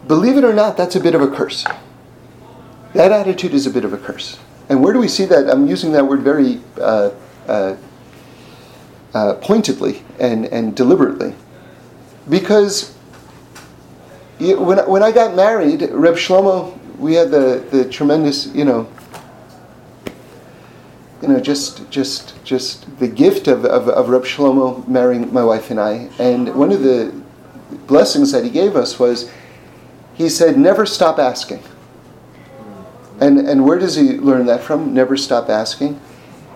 believe 0.07 0.37
it 0.37 0.45
or 0.45 0.53
not, 0.53 0.77
that's 0.77 0.97
a 0.97 1.01
bit 1.01 1.15
of 1.15 1.23
a 1.23 1.29
curse. 1.29 1.65
That 2.95 3.13
attitude 3.13 3.53
is 3.53 3.67
a 3.67 3.71
bit 3.71 3.85
of 3.85 3.93
a 3.93 3.99
curse. 3.99 4.39
And 4.69 4.83
where 4.83 4.93
do 4.93 4.99
we 4.99 5.09
see 5.09 5.25
that? 5.27 5.51
I'm 5.51 5.67
using 5.67 5.93
that 5.93 6.07
word 6.07 6.21
very 6.21 6.61
uh, 6.81 7.11
uh, 7.47 7.77
uh, 9.15 9.35
pointedly 9.35 10.03
and, 10.19 10.47
and 10.47 10.77
deliberately. 10.77 11.35
Because 12.29 12.95
when, 14.39 14.79
when 14.89 15.03
I 15.03 15.13
got 15.13 15.35
married, 15.35 15.83
Reb 15.93 16.15
Shlomo, 16.15 16.77
we 16.99 17.15
had 17.15 17.31
the, 17.31 17.65
the 17.71 17.89
tremendous, 17.89 18.47
you 18.47 18.65
know, 18.65 18.89
you 21.27 21.35
know, 21.35 21.41
just 21.41 21.89
just 21.91 22.43
just 22.45 22.99
the 22.99 23.09
gift 23.09 23.49
of, 23.49 23.65
of, 23.65 23.89
of 23.89 24.09
Reb 24.09 24.23
Shlomo 24.23 24.87
marrying 24.87 25.33
my 25.33 25.45
wife 25.45 25.71
and 25.71 25.81
I. 25.81 26.09
And 26.19 26.55
one 26.55 26.73
of 26.73 26.83
the 26.83 27.13
blessings 27.87 28.33
that 28.33 28.45
he 28.45 28.51
gave 28.51 28.77
us 28.77 28.99
was 28.99 29.31
he 30.15 30.29
said, 30.29 30.59
never 30.59 30.87
stop 30.87 31.19
asking. 31.19 31.63
And, 33.21 33.39
and 33.39 33.65
where 33.65 33.79
does 33.79 33.97
he 33.97 34.13
learn 34.13 34.47
that 34.47 34.63
from? 34.63 34.95
Never 34.95 35.17
stop 35.17 35.49
asking. 35.49 36.01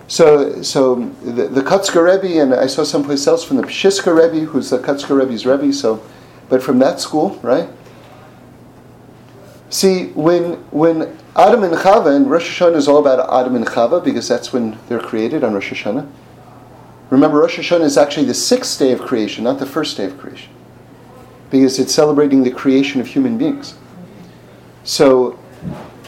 So, 0.07 0.61
so 0.61 0.95
the, 1.23 1.47
the 1.47 1.61
Kotzker 1.61 2.03
Rebbe, 2.03 2.41
and 2.41 2.53
I 2.53 2.67
saw 2.67 2.83
someplace 2.83 3.25
else 3.27 3.43
from 3.43 3.57
the 3.57 3.63
Pshiska 3.63 4.13
Rebbe, 4.13 4.45
who's 4.45 4.69
the 4.69 4.79
Kotzker 4.79 5.17
Rebbe's 5.19 5.45
Rebbe, 5.45 5.71
so, 5.73 6.03
but 6.49 6.61
from 6.61 6.79
that 6.79 6.99
school, 6.99 7.39
right? 7.41 7.69
See, 9.69 10.07
when, 10.07 10.53
when 10.71 11.17
Adam 11.35 11.63
and 11.63 11.73
Chava, 11.73 12.13
and 12.13 12.29
Rosh 12.29 12.59
Hashanah 12.59 12.75
is 12.75 12.89
all 12.89 12.97
about 12.97 13.31
Adam 13.31 13.55
and 13.55 13.65
Chava 13.65 14.03
because 14.03 14.27
that's 14.27 14.51
when 14.51 14.77
they're 14.89 14.99
created 14.99 15.45
on 15.45 15.53
Rosh 15.53 15.71
Hashanah. 15.71 16.09
Remember, 17.09 17.39
Rosh 17.39 17.57
Hashanah 17.57 17.83
is 17.83 17.97
actually 17.97 18.25
the 18.25 18.33
sixth 18.33 18.77
day 18.77 18.91
of 18.91 19.01
creation, 19.01 19.45
not 19.45 19.57
the 19.57 19.65
first 19.65 19.95
day 19.95 20.05
of 20.05 20.17
creation, 20.17 20.51
because 21.49 21.79
it's 21.79 21.93
celebrating 21.93 22.43
the 22.43 22.51
creation 22.51 22.99
of 22.99 23.07
human 23.07 23.37
beings. 23.37 23.75
So, 24.83 25.39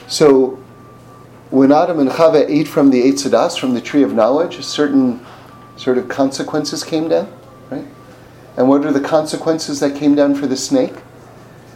so 0.07 0.61
when 1.51 1.71
Adam 1.71 1.99
and 1.99 2.09
Chava 2.09 2.45
ate 2.49 2.67
from 2.67 2.89
the 2.89 3.01
Eitz 3.01 3.25
Hadas, 3.25 3.57
from 3.57 3.73
the 3.73 3.81
tree 3.81 4.03
of 4.03 4.13
knowledge, 4.13 4.61
certain 4.61 5.25
sort 5.77 5.97
of 5.97 6.09
consequences 6.09 6.83
came 6.83 7.07
down, 7.07 7.31
right? 7.69 7.85
And 8.57 8.67
what 8.67 8.85
are 8.85 8.91
the 8.91 9.01
consequences 9.01 9.79
that 9.79 9.95
came 9.95 10.15
down 10.15 10.35
for 10.35 10.47
the 10.47 10.57
snake? 10.57 10.95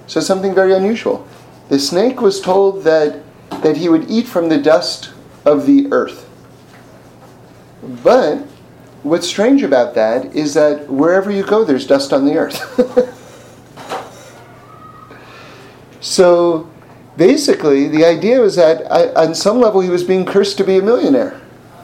So 0.05 0.19
something 0.19 0.53
very 0.53 0.73
unusual. 0.73 1.25
The 1.69 1.79
snake 1.79 2.21
was 2.21 2.41
told 2.41 2.83
that 2.83 3.23
that 3.49 3.77
he 3.77 3.89
would 3.89 4.09
eat 4.09 4.27
from 4.27 4.49
the 4.49 4.57
dust 4.57 5.11
of 5.45 5.65
the 5.65 5.87
earth. 5.91 6.29
But 8.03 8.39
what's 9.03 9.27
strange 9.27 9.63
about 9.63 9.95
that 9.95 10.35
is 10.35 10.53
that 10.53 10.87
wherever 10.89 11.31
you 11.31 11.43
go, 11.43 11.63
there's 11.63 11.87
dust 11.87 12.13
on 12.13 12.25
the 12.25 12.37
earth. 12.37 12.59
so 16.01 16.69
basically, 17.15 17.87
the 17.87 18.05
idea 18.05 18.39
was 18.39 18.55
that 18.55 18.81
uh, 18.91 19.13
on 19.15 19.35
some 19.35 19.59
level 19.59 19.81
he 19.81 19.89
was 19.89 20.03
being 20.03 20.25
cursed 20.25 20.57
to 20.57 20.63
be 20.63 20.77
a 20.77 20.81
millionaire 20.81 21.41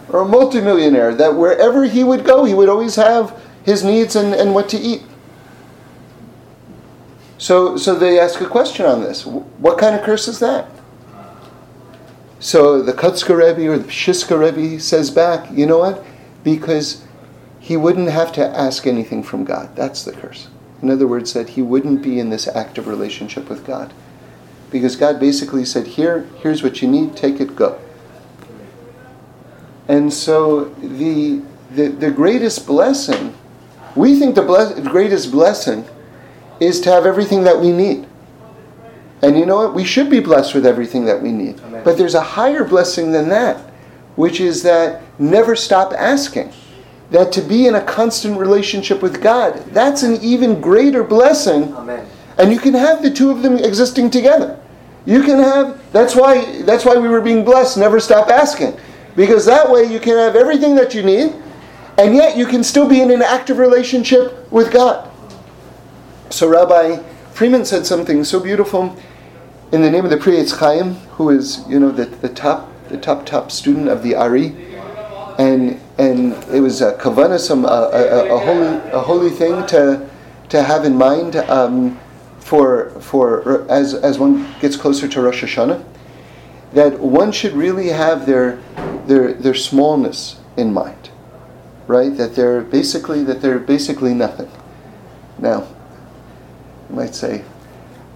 or 0.09 0.21
a 0.21 0.25
multimillionaire, 0.25 1.15
that 1.15 1.35
wherever 1.35 1.85
he 1.85 2.03
would 2.03 2.23
go, 2.23 2.43
he 2.43 2.53
would 2.53 2.69
always 2.69 2.95
have 2.95 3.41
his 3.63 3.83
needs 3.83 4.15
and, 4.15 4.33
and 4.33 4.53
what 4.53 4.69
to 4.69 4.77
eat. 4.77 5.01
So, 7.37 7.77
so 7.77 7.95
they 7.95 8.19
ask 8.19 8.39
a 8.41 8.45
question 8.45 8.85
on 8.85 9.01
this. 9.01 9.25
What 9.25 9.77
kind 9.77 9.95
of 9.95 10.03
curse 10.03 10.27
is 10.27 10.39
that? 10.39 10.69
So 12.43 12.81
the 12.81 12.91
Kotzker 12.91 13.37
Rebbe 13.37 13.71
or 13.71 13.77
the 13.77 13.87
Pshiska 13.87 14.37
Rebbe 14.37 14.77
says 14.77 15.09
back, 15.09 15.49
you 15.49 15.65
know 15.65 15.77
what? 15.77 16.03
Because 16.43 17.05
he 17.61 17.77
wouldn't 17.77 18.09
have 18.09 18.33
to 18.33 18.45
ask 18.45 18.85
anything 18.85 19.23
from 19.23 19.45
God. 19.45 19.73
That's 19.77 20.03
the 20.03 20.11
curse. 20.11 20.49
In 20.81 20.89
other 20.89 21.07
words, 21.07 21.31
that 21.31 21.47
he 21.47 21.61
wouldn't 21.61 22.01
be 22.01 22.19
in 22.19 22.31
this 22.31 22.45
active 22.49 22.85
relationship 22.85 23.47
with 23.47 23.65
God. 23.65 23.93
Because 24.71 24.97
God 24.97 25.21
basically 25.21 25.63
said, 25.63 25.87
Here, 25.87 26.27
here's 26.39 26.61
what 26.61 26.81
you 26.81 26.89
need, 26.89 27.15
take 27.15 27.39
it, 27.39 27.55
go. 27.55 27.79
And 29.87 30.11
so 30.11 30.65
the 30.65 31.41
the, 31.71 31.87
the 31.87 32.11
greatest 32.11 32.67
blessing, 32.67 33.33
we 33.95 34.19
think 34.19 34.35
the 34.35 34.41
bless, 34.41 34.77
greatest 34.81 35.31
blessing 35.31 35.85
is 36.59 36.81
to 36.81 36.91
have 36.91 37.05
everything 37.05 37.45
that 37.45 37.61
we 37.61 37.71
need. 37.71 38.05
And 39.23 39.39
you 39.39 39.45
know 39.45 39.55
what? 39.55 39.73
We 39.73 39.85
should 39.85 40.09
be 40.09 40.19
blessed 40.19 40.53
with 40.53 40.65
everything 40.65 41.05
that 41.05 41.21
we 41.21 41.31
need. 41.31 41.61
Amen. 41.61 41.81
But 41.85 41.97
there's 41.97 42.13
a 42.13 42.21
higher 42.21 42.65
blessing 42.65 43.13
than 43.13 43.29
that, 43.29 43.57
which 44.17 44.41
is 44.41 44.63
that 44.63 45.01
never 45.17 45.55
stop 45.55 45.93
asking. 45.93 46.51
That 47.09 47.31
to 47.33 47.41
be 47.41 47.67
in 47.67 47.75
a 47.75 47.81
constant 47.81 48.37
relationship 48.37 49.01
with 49.01 49.21
God, 49.21 49.53
that's 49.67 50.03
an 50.03 50.21
even 50.21 50.59
greater 50.59 51.03
blessing. 51.03 51.73
Amen. 51.73 52.05
And 52.37 52.51
you 52.51 52.59
can 52.59 52.73
have 52.73 53.01
the 53.01 53.11
two 53.11 53.31
of 53.31 53.43
them 53.43 53.57
existing 53.57 54.09
together. 54.09 54.59
You 55.05 55.21
can 55.21 55.37
have 55.37 55.79
that's 55.93 56.15
why 56.15 56.63
that's 56.63 56.83
why 56.83 56.97
we 56.97 57.07
were 57.07 57.21
being 57.21 57.45
blessed, 57.45 57.77
never 57.77 57.99
stop 57.99 58.29
asking. 58.29 58.77
Because 59.15 59.45
that 59.45 59.69
way 59.69 59.83
you 59.83 59.99
can 59.99 60.17
have 60.17 60.35
everything 60.35 60.75
that 60.75 60.93
you 60.95 61.03
need, 61.03 61.35
and 61.97 62.15
yet 62.15 62.35
you 62.35 62.45
can 62.45 62.63
still 62.63 62.89
be 62.89 62.99
in 62.99 63.11
an 63.11 63.21
active 63.21 63.59
relationship 63.59 64.51
with 64.51 64.73
God. 64.73 65.09
So 66.29 66.49
Rabbi 66.49 66.97
Freeman 67.31 67.63
said 67.63 67.85
something 67.85 68.23
so 68.23 68.39
beautiful 68.39 68.97
in 69.73 69.81
the 69.81 69.89
name 69.89 70.05
of 70.05 70.11
the 70.11 70.17
Pri 70.17 70.33
Etz 70.33 70.59
Chaim, 70.59 70.93
who 71.17 71.31
is 71.31 71.65
you 71.67 71.79
know 71.79 71.89
the, 71.91 72.05
the 72.05 72.29
top 72.29 72.69
the 72.89 72.97
top 72.97 73.25
top 73.25 73.51
student 73.51 73.89
of 73.89 74.03
the 74.03 74.15
Ari, 74.15 74.55
and 75.39 75.81
and 75.97 76.33
it 76.53 76.61
was 76.61 76.81
a 76.81 76.93
kavana, 76.93 77.39
some 77.39 77.65
a, 77.65 77.67
a, 77.67 78.35
a, 78.35 78.37
holy 78.37 78.91
a 78.91 78.99
holy 78.99 79.29
thing 79.31 79.65
to 79.67 80.07
to 80.49 80.61
have 80.61 80.85
in 80.85 80.95
mind 80.95 81.35
um, 81.35 81.99
for 82.39 82.91
for 83.01 83.65
as 83.69 83.95
as 83.95 84.19
one 84.19 84.47
gets 84.61 84.75
closer 84.77 85.07
to 85.07 85.21
Rosh 85.21 85.43
Hashanah, 85.43 85.83
that 86.73 86.99
one 86.99 87.31
should 87.31 87.53
really 87.53 87.87
have 87.87 88.27
their 88.27 88.61
their 89.07 89.33
their 89.33 89.55
smallness 89.55 90.39
in 90.55 90.71
mind, 90.71 91.09
right? 91.87 92.15
That 92.15 92.35
they're 92.35 92.61
basically 92.61 93.23
that 93.23 93.41
they're 93.41 93.57
basically 93.57 94.13
nothing. 94.13 94.51
Now, 95.39 95.67
you 96.89 96.95
might 96.95 97.15
say, 97.15 97.43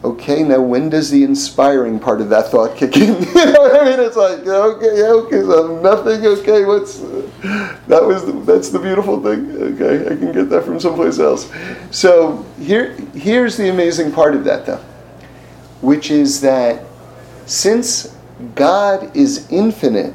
okay, 0.03 0.43
now 0.43 0.61
when 0.61 0.89
does 0.89 1.09
the 1.09 1.23
inspiring 1.23 1.99
part 1.99 2.21
of 2.21 2.29
that 2.29 2.47
thought 2.47 2.75
kick 2.77 2.95
in? 2.97 3.13
you 3.21 3.33
know 3.33 3.61
what 3.61 3.81
I 3.81 3.85
mean? 3.85 3.99
It's 3.99 4.15
like, 4.15 4.39
okay, 4.39 5.03
okay, 5.03 5.41
so 5.41 5.79
nothing, 5.81 6.25
okay, 6.25 6.65
what's, 6.65 6.99
that 7.87 8.03
was, 8.05 8.25
the, 8.25 8.33
that's 8.45 8.69
the 8.69 8.79
beautiful 8.79 9.21
thing, 9.21 9.51
okay, 9.73 10.05
I 10.05 10.15
can 10.15 10.31
get 10.31 10.49
that 10.49 10.63
from 10.63 10.79
someplace 10.79 11.19
else. 11.19 11.51
So 11.91 12.45
here, 12.59 12.93
here's 13.15 13.57
the 13.57 13.69
amazing 13.69 14.11
part 14.11 14.35
of 14.35 14.43
that 14.43 14.65
though, 14.65 14.83
which 15.81 16.11
is 16.11 16.41
that 16.41 16.83
since 17.45 18.15
God 18.55 19.15
is 19.15 19.51
infinite, 19.51 20.13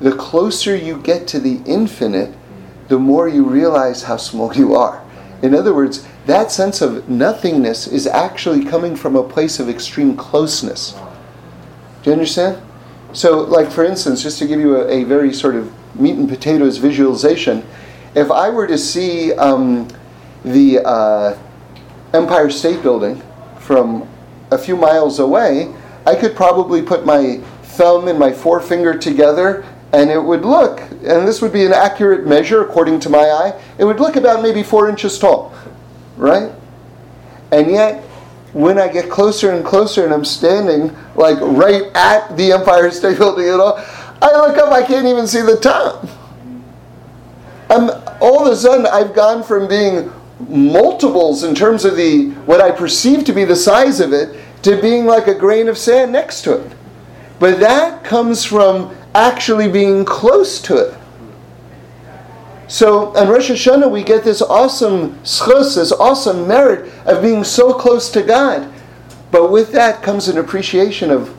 the 0.00 0.12
closer 0.12 0.76
you 0.76 1.00
get 1.00 1.26
to 1.28 1.40
the 1.40 1.62
infinite, 1.64 2.34
the 2.88 2.98
more 2.98 3.28
you 3.28 3.44
realize 3.44 4.02
how 4.02 4.16
small 4.16 4.54
you 4.54 4.74
are. 4.74 5.02
In 5.42 5.54
other 5.54 5.74
words, 5.74 6.06
that 6.26 6.50
sense 6.50 6.80
of 6.80 7.08
nothingness 7.08 7.86
is 7.86 8.06
actually 8.06 8.64
coming 8.64 8.96
from 8.96 9.14
a 9.14 9.22
place 9.22 9.60
of 9.60 9.68
extreme 9.68 10.16
closeness. 10.16 10.92
Do 12.02 12.10
you 12.10 12.12
understand? 12.12 12.60
So, 13.12 13.40
like 13.40 13.70
for 13.70 13.84
instance, 13.84 14.22
just 14.22 14.38
to 14.40 14.46
give 14.46 14.60
you 14.60 14.76
a, 14.76 14.88
a 14.88 15.04
very 15.04 15.32
sort 15.32 15.54
of 15.54 15.72
meat 15.98 16.16
and 16.16 16.28
potatoes 16.28 16.78
visualization, 16.78 17.64
if 18.16 18.30
I 18.30 18.50
were 18.50 18.66
to 18.66 18.76
see 18.76 19.32
um, 19.34 19.88
the 20.44 20.80
uh, 20.80 21.38
Empire 22.12 22.50
State 22.50 22.82
Building 22.82 23.22
from 23.60 24.08
a 24.50 24.58
few 24.58 24.76
miles 24.76 25.20
away, 25.20 25.72
I 26.06 26.16
could 26.16 26.34
probably 26.34 26.82
put 26.82 27.06
my 27.06 27.38
thumb 27.62 28.08
and 28.08 28.18
my 28.18 28.32
forefinger 28.32 28.98
together 28.98 29.64
and 29.92 30.10
it 30.10 30.18
would 30.18 30.44
look, 30.44 30.80
and 30.80 31.26
this 31.26 31.40
would 31.40 31.52
be 31.52 31.64
an 31.64 31.72
accurate 31.72 32.26
measure 32.26 32.62
according 32.62 32.98
to 33.00 33.08
my 33.08 33.18
eye, 33.18 33.62
it 33.78 33.84
would 33.84 34.00
look 34.00 34.16
about 34.16 34.42
maybe 34.42 34.62
four 34.62 34.88
inches 34.88 35.18
tall 35.18 35.55
right? 36.16 36.52
And 37.52 37.70
yet, 37.70 38.02
when 38.52 38.78
I 38.78 38.88
get 38.88 39.10
closer 39.10 39.52
and 39.52 39.64
closer 39.64 40.04
and 40.04 40.14
I'm 40.14 40.24
standing 40.24 40.96
like 41.14 41.38
right 41.40 41.84
at 41.94 42.36
the 42.36 42.52
Empire 42.52 42.90
State 42.90 43.18
Building 43.18 43.48
and 43.48 43.60
all, 43.60 43.76
I 44.22 44.30
look 44.32 44.56
up, 44.56 44.72
I 44.72 44.82
can't 44.84 45.06
even 45.06 45.26
see 45.26 45.42
the 45.42 45.56
top. 45.56 46.06
I'm, 47.68 47.90
all 48.20 48.46
of 48.46 48.52
a 48.52 48.56
sudden, 48.56 48.86
I've 48.86 49.14
gone 49.14 49.42
from 49.42 49.68
being 49.68 50.10
multiples 50.48 51.44
in 51.44 51.54
terms 51.54 51.84
of 51.84 51.96
the 51.96 52.30
what 52.44 52.60
I 52.60 52.70
perceive 52.70 53.24
to 53.24 53.32
be 53.32 53.44
the 53.44 53.56
size 53.56 54.00
of 54.00 54.12
it 54.12 54.38
to 54.62 54.80
being 54.80 55.06
like 55.06 55.26
a 55.26 55.34
grain 55.34 55.68
of 55.68 55.78
sand 55.78 56.12
next 56.12 56.42
to 56.42 56.60
it. 56.60 56.72
But 57.38 57.60
that 57.60 58.04
comes 58.04 58.44
from 58.44 58.96
actually 59.14 59.68
being 59.68 60.04
close 60.04 60.60
to 60.62 60.76
it. 60.76 60.98
So 62.68 63.16
on 63.16 63.28
Rosh 63.28 63.50
Hashanah, 63.50 63.90
we 63.90 64.02
get 64.02 64.24
this 64.24 64.42
awesome 64.42 65.14
schus, 65.20 65.76
this 65.76 65.92
awesome 65.92 66.48
merit 66.48 66.92
of 67.06 67.22
being 67.22 67.44
so 67.44 67.72
close 67.72 68.10
to 68.10 68.22
God. 68.22 68.72
But 69.30 69.50
with 69.50 69.72
that 69.72 70.02
comes 70.02 70.28
an 70.28 70.38
appreciation 70.38 71.10
of, 71.10 71.34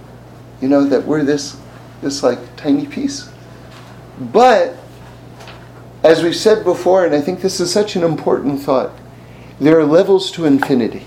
you 0.61 0.69
know, 0.69 0.85
that 0.85 1.03
we're 1.03 1.23
this, 1.23 1.59
this 2.01 2.23
like 2.23 2.39
tiny 2.55 2.85
piece. 2.85 3.29
But 4.19 4.75
as 6.03 6.23
we've 6.23 6.35
said 6.35 6.63
before, 6.63 7.05
and 7.05 7.13
I 7.13 7.21
think 7.21 7.41
this 7.41 7.59
is 7.59 7.71
such 7.71 7.95
an 7.95 8.03
important 8.03 8.61
thought, 8.61 8.91
there 9.59 9.77
are 9.79 9.85
levels 9.85 10.31
to 10.31 10.45
infinity. 10.45 11.05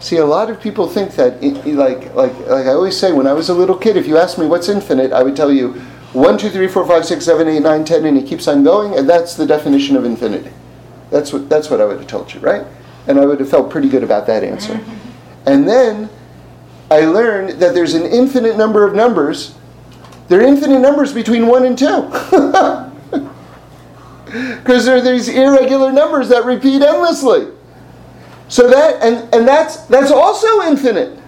See, 0.00 0.16
a 0.16 0.26
lot 0.26 0.50
of 0.50 0.60
people 0.60 0.88
think 0.88 1.14
that, 1.16 1.42
like, 1.42 2.14
like, 2.14 2.38
like 2.46 2.66
I 2.66 2.72
always 2.72 2.96
say, 2.96 3.12
when 3.12 3.26
I 3.26 3.32
was 3.32 3.48
a 3.48 3.54
little 3.54 3.76
kid, 3.76 3.96
if 3.96 4.06
you 4.06 4.16
asked 4.16 4.38
me 4.38 4.46
what's 4.46 4.68
infinite, 4.68 5.12
I 5.12 5.22
would 5.22 5.34
tell 5.34 5.52
you 5.52 5.80
1, 6.18 6.38
2, 6.38 6.50
3, 6.50 6.68
4, 6.68 6.86
5, 6.86 7.04
6, 7.04 7.24
7, 7.24 7.48
8, 7.48 7.60
9, 7.60 7.84
10, 7.84 8.04
and 8.04 8.18
it 8.18 8.26
keeps 8.26 8.48
on 8.48 8.64
going, 8.64 8.98
and 8.98 9.08
that's 9.08 9.34
the 9.34 9.46
definition 9.46 9.96
of 9.96 10.04
infinity. 10.04 10.50
That's 11.10 11.32
what, 11.32 11.48
that's 11.48 11.70
what 11.70 11.80
I 11.80 11.84
would 11.84 11.98
have 11.98 12.06
told 12.06 12.34
you, 12.34 12.40
right? 12.40 12.66
And 13.06 13.18
I 13.18 13.24
would 13.24 13.40
have 13.40 13.48
felt 13.48 13.70
pretty 13.70 13.88
good 13.88 14.02
about 14.02 14.26
that 14.26 14.44
answer. 14.44 14.80
And 15.46 15.66
then 15.66 16.10
I 16.90 17.06
learned 17.06 17.60
that 17.60 17.72
there's 17.72 17.94
an 17.94 18.04
infinite 18.04 18.58
number 18.58 18.86
of 18.86 18.94
numbers. 18.94 19.54
There 20.28 20.40
are 20.40 20.42
infinite 20.42 20.80
numbers 20.80 21.14
between 21.14 21.46
1 21.46 21.64
and 21.64 21.78
2. 21.78 22.88
Because 24.28 24.84
there 24.84 24.96
are 24.96 25.00
these 25.00 25.28
irregular 25.28 25.90
numbers 25.90 26.28
that 26.28 26.44
repeat 26.44 26.82
endlessly. 26.82 27.48
So 28.48 28.68
that 28.68 29.02
and, 29.02 29.32
and 29.34 29.48
that's 29.48 29.84
that's 29.86 30.10
also 30.10 30.62
infinite. 30.62 31.18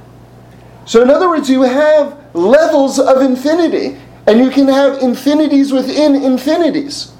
So 0.84 1.02
in 1.02 1.10
other 1.10 1.28
words, 1.28 1.48
you 1.48 1.62
have 1.62 2.18
levels 2.34 2.98
of 2.98 3.22
infinity, 3.22 3.98
and 4.30 4.38
you 4.38 4.48
can 4.48 4.68
have 4.68 5.02
infinities 5.02 5.72
within 5.72 6.14
infinities. 6.14 7.12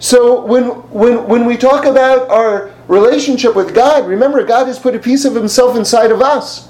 So 0.00 0.44
when 0.44 0.64
when 0.90 1.28
when 1.28 1.46
we 1.46 1.56
talk 1.56 1.84
about 1.84 2.28
our 2.28 2.72
relationship 2.88 3.54
with 3.54 3.72
God, 3.72 4.08
remember 4.08 4.42
God 4.42 4.66
has 4.66 4.80
put 4.80 4.96
a 4.96 4.98
piece 4.98 5.24
of 5.24 5.36
himself 5.36 5.76
inside 5.76 6.10
of 6.10 6.20
us. 6.20 6.68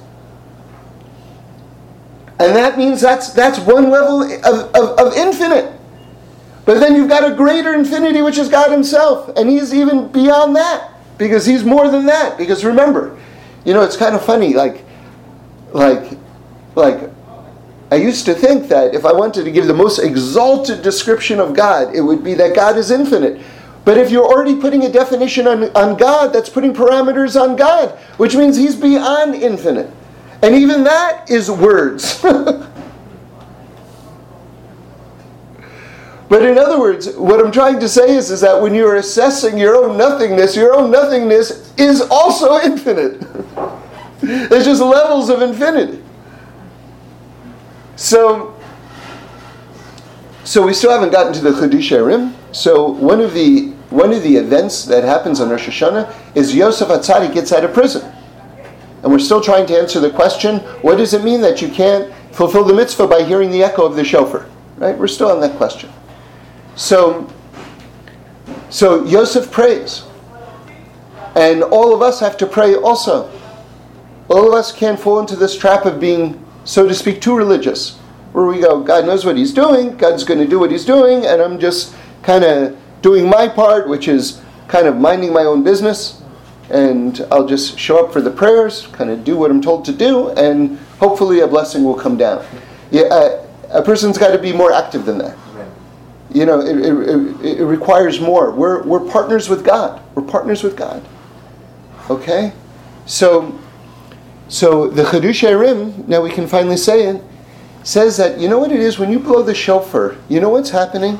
And 2.38 2.54
that 2.54 2.76
means 2.76 3.00
that's 3.00 3.32
that's 3.32 3.58
one 3.58 3.90
level 3.90 4.22
of, 4.22 4.74
of, 4.74 4.98
of 4.98 5.14
infinite. 5.14 5.72
But 6.66 6.80
then 6.80 6.94
you've 6.94 7.08
got 7.08 7.24
a 7.24 7.34
greater 7.34 7.72
infinity, 7.72 8.20
which 8.20 8.36
is 8.36 8.50
God 8.50 8.70
Himself, 8.70 9.34
and 9.36 9.48
He's 9.48 9.72
even 9.72 10.12
beyond 10.12 10.54
that 10.56 10.90
because 11.16 11.46
he's 11.46 11.64
more 11.64 11.88
than 11.88 12.06
that. 12.06 12.36
Because 12.36 12.64
remember, 12.64 13.18
you 13.64 13.72
know, 13.72 13.82
it's 13.82 13.96
kind 13.96 14.14
of 14.14 14.24
funny. 14.24 14.52
Like, 14.52 14.84
like, 15.72 16.18
like, 16.74 17.10
I 17.92 17.96
used 17.96 18.24
to 18.24 18.34
think 18.34 18.68
that 18.68 18.94
if 18.94 19.04
I 19.04 19.12
wanted 19.12 19.44
to 19.44 19.50
give 19.50 19.66
the 19.66 19.74
most 19.74 19.98
exalted 19.98 20.80
description 20.80 21.38
of 21.38 21.52
God, 21.52 21.94
it 21.94 22.00
would 22.00 22.24
be 22.24 22.32
that 22.32 22.56
God 22.56 22.78
is 22.78 22.90
infinite. 22.90 23.44
But 23.84 23.98
if 23.98 24.10
you're 24.10 24.24
already 24.24 24.56
putting 24.58 24.86
a 24.86 24.90
definition 24.90 25.46
on, 25.46 25.64
on 25.76 25.98
God, 25.98 26.32
that's 26.32 26.48
putting 26.48 26.72
parameters 26.72 27.38
on 27.38 27.54
God, 27.54 27.90
which 28.16 28.34
means 28.34 28.56
He's 28.56 28.76
beyond 28.76 29.34
infinite. 29.34 29.90
And 30.40 30.54
even 30.54 30.84
that 30.84 31.30
is 31.30 31.50
words. 31.50 32.24
But 36.30 36.46
in 36.46 36.56
other 36.56 36.80
words, 36.80 37.14
what 37.16 37.44
I'm 37.44 37.52
trying 37.52 37.78
to 37.80 37.88
say 37.90 38.16
is, 38.16 38.30
is 38.30 38.40
that 38.40 38.62
when 38.62 38.74
you're 38.74 38.96
assessing 38.96 39.58
your 39.58 39.76
own 39.76 39.98
nothingness, 39.98 40.56
your 40.56 40.74
own 40.74 40.90
nothingness 40.90 41.74
is 41.76 42.00
also 42.10 42.58
infinite. 42.58 43.20
There's 44.22 44.64
just 44.64 44.80
levels 44.80 45.28
of 45.28 45.42
infinity. 45.42 46.02
So, 47.96 48.54
so 50.44 50.64
we 50.66 50.74
still 50.74 50.90
haven't 50.90 51.10
gotten 51.10 51.32
to 51.32 51.40
the 51.40 51.50
Chiddushei 51.50 51.98
HaRim. 51.98 52.34
So 52.52 52.88
one 52.90 53.20
of 53.20 53.34
the 53.34 53.72
one 53.90 54.12
of 54.12 54.22
the 54.22 54.36
events 54.36 54.86
that 54.86 55.04
happens 55.04 55.38
on 55.38 55.50
Rosh 55.50 55.68
Hashanah 55.68 56.34
is 56.34 56.54
Yosef 56.54 56.88
HaTzadik 56.88 57.34
gets 57.34 57.52
out 57.52 57.62
of 57.62 57.74
prison. 57.74 58.10
And 59.02 59.12
we're 59.12 59.18
still 59.18 59.40
trying 59.40 59.66
to 59.66 59.78
answer 59.78 60.00
the 60.00 60.10
question, 60.10 60.60
what 60.80 60.96
does 60.96 61.12
it 61.12 61.22
mean 61.22 61.42
that 61.42 61.60
you 61.60 61.68
can't 61.68 62.12
fulfill 62.32 62.64
the 62.64 62.72
mitzvah 62.72 63.06
by 63.06 63.22
hearing 63.22 63.50
the 63.50 63.62
echo 63.62 63.84
of 63.84 63.96
the 63.96 64.04
shofar? 64.04 64.46
Right? 64.78 64.96
We're 64.96 65.08
still 65.08 65.30
on 65.30 65.40
that 65.40 65.56
question. 65.58 65.92
So, 66.74 67.30
so 68.70 69.04
Yosef 69.04 69.50
prays. 69.50 70.04
And 71.34 71.62
all 71.62 71.94
of 71.94 72.00
us 72.00 72.20
have 72.20 72.36
to 72.38 72.46
pray 72.46 72.74
also. 72.74 73.30
All 74.28 74.48
of 74.48 74.54
us 74.54 74.72
can't 74.72 74.98
fall 74.98 75.20
into 75.20 75.36
this 75.36 75.56
trap 75.56 75.84
of 75.84 76.00
being, 76.00 76.42
so 76.64 76.86
to 76.86 76.94
speak, 76.94 77.20
too 77.20 77.36
religious. 77.36 77.96
Where 78.32 78.46
we 78.46 78.60
go, 78.60 78.82
God 78.82 79.06
knows 79.06 79.24
what 79.24 79.36
He's 79.36 79.52
doing, 79.52 79.96
God's 79.96 80.24
going 80.24 80.40
to 80.40 80.46
do 80.46 80.58
what 80.58 80.70
He's 80.70 80.84
doing, 80.84 81.26
and 81.26 81.42
I'm 81.42 81.58
just 81.58 81.94
kind 82.22 82.44
of 82.44 82.78
doing 83.02 83.28
my 83.28 83.48
part, 83.48 83.88
which 83.88 84.08
is 84.08 84.40
kind 84.68 84.86
of 84.86 84.96
minding 84.96 85.32
my 85.32 85.42
own 85.42 85.62
business. 85.62 86.22
And 86.70 87.26
I'll 87.30 87.46
just 87.46 87.78
show 87.78 88.02
up 88.02 88.12
for 88.12 88.22
the 88.22 88.30
prayers, 88.30 88.86
kind 88.92 89.10
of 89.10 89.24
do 89.24 89.36
what 89.36 89.50
I'm 89.50 89.60
told 89.60 89.84
to 89.86 89.92
do, 89.92 90.30
and 90.30 90.78
hopefully 90.98 91.40
a 91.40 91.46
blessing 91.46 91.84
will 91.84 91.94
come 91.94 92.16
down. 92.16 92.46
Yeah, 92.90 93.02
uh, 93.02 93.46
a 93.70 93.82
person's 93.82 94.16
got 94.16 94.32
to 94.32 94.38
be 94.38 94.52
more 94.52 94.72
active 94.72 95.04
than 95.04 95.18
that 95.18 95.36
you 96.34 96.46
know, 96.46 96.60
it, 96.60 96.78
it, 96.78 97.60
it, 97.60 97.64
requires 97.64 98.20
more. 98.20 98.50
We're, 98.50 98.82
we're 98.84 99.06
partners 99.10 99.48
with 99.48 99.64
God. 99.64 100.02
We're 100.14 100.22
partners 100.22 100.62
with 100.62 100.76
God. 100.76 101.04
Okay? 102.08 102.52
So, 103.06 103.58
so 104.52 104.86
the 104.86 105.02
Chiddushei 105.04 105.48
HaRim, 105.48 106.06
now 106.06 106.20
we 106.20 106.28
can 106.28 106.46
finally 106.46 106.76
say 106.76 107.06
it, 107.06 107.22
says 107.84 108.18
that, 108.18 108.38
you 108.38 108.50
know 108.50 108.58
what 108.58 108.70
it 108.70 108.80
is? 108.80 108.98
When 108.98 109.10
you 109.10 109.18
blow 109.18 109.42
the 109.42 109.54
shofar, 109.54 110.14
you 110.28 110.40
know 110.40 110.50
what's 110.50 110.68
happening? 110.68 111.18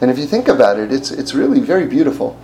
And 0.00 0.10
if 0.10 0.18
you 0.18 0.24
think 0.24 0.48
about 0.48 0.78
it, 0.78 0.90
it's, 0.90 1.10
it's 1.10 1.34
really 1.34 1.60
very 1.60 1.86
beautiful. 1.86 2.40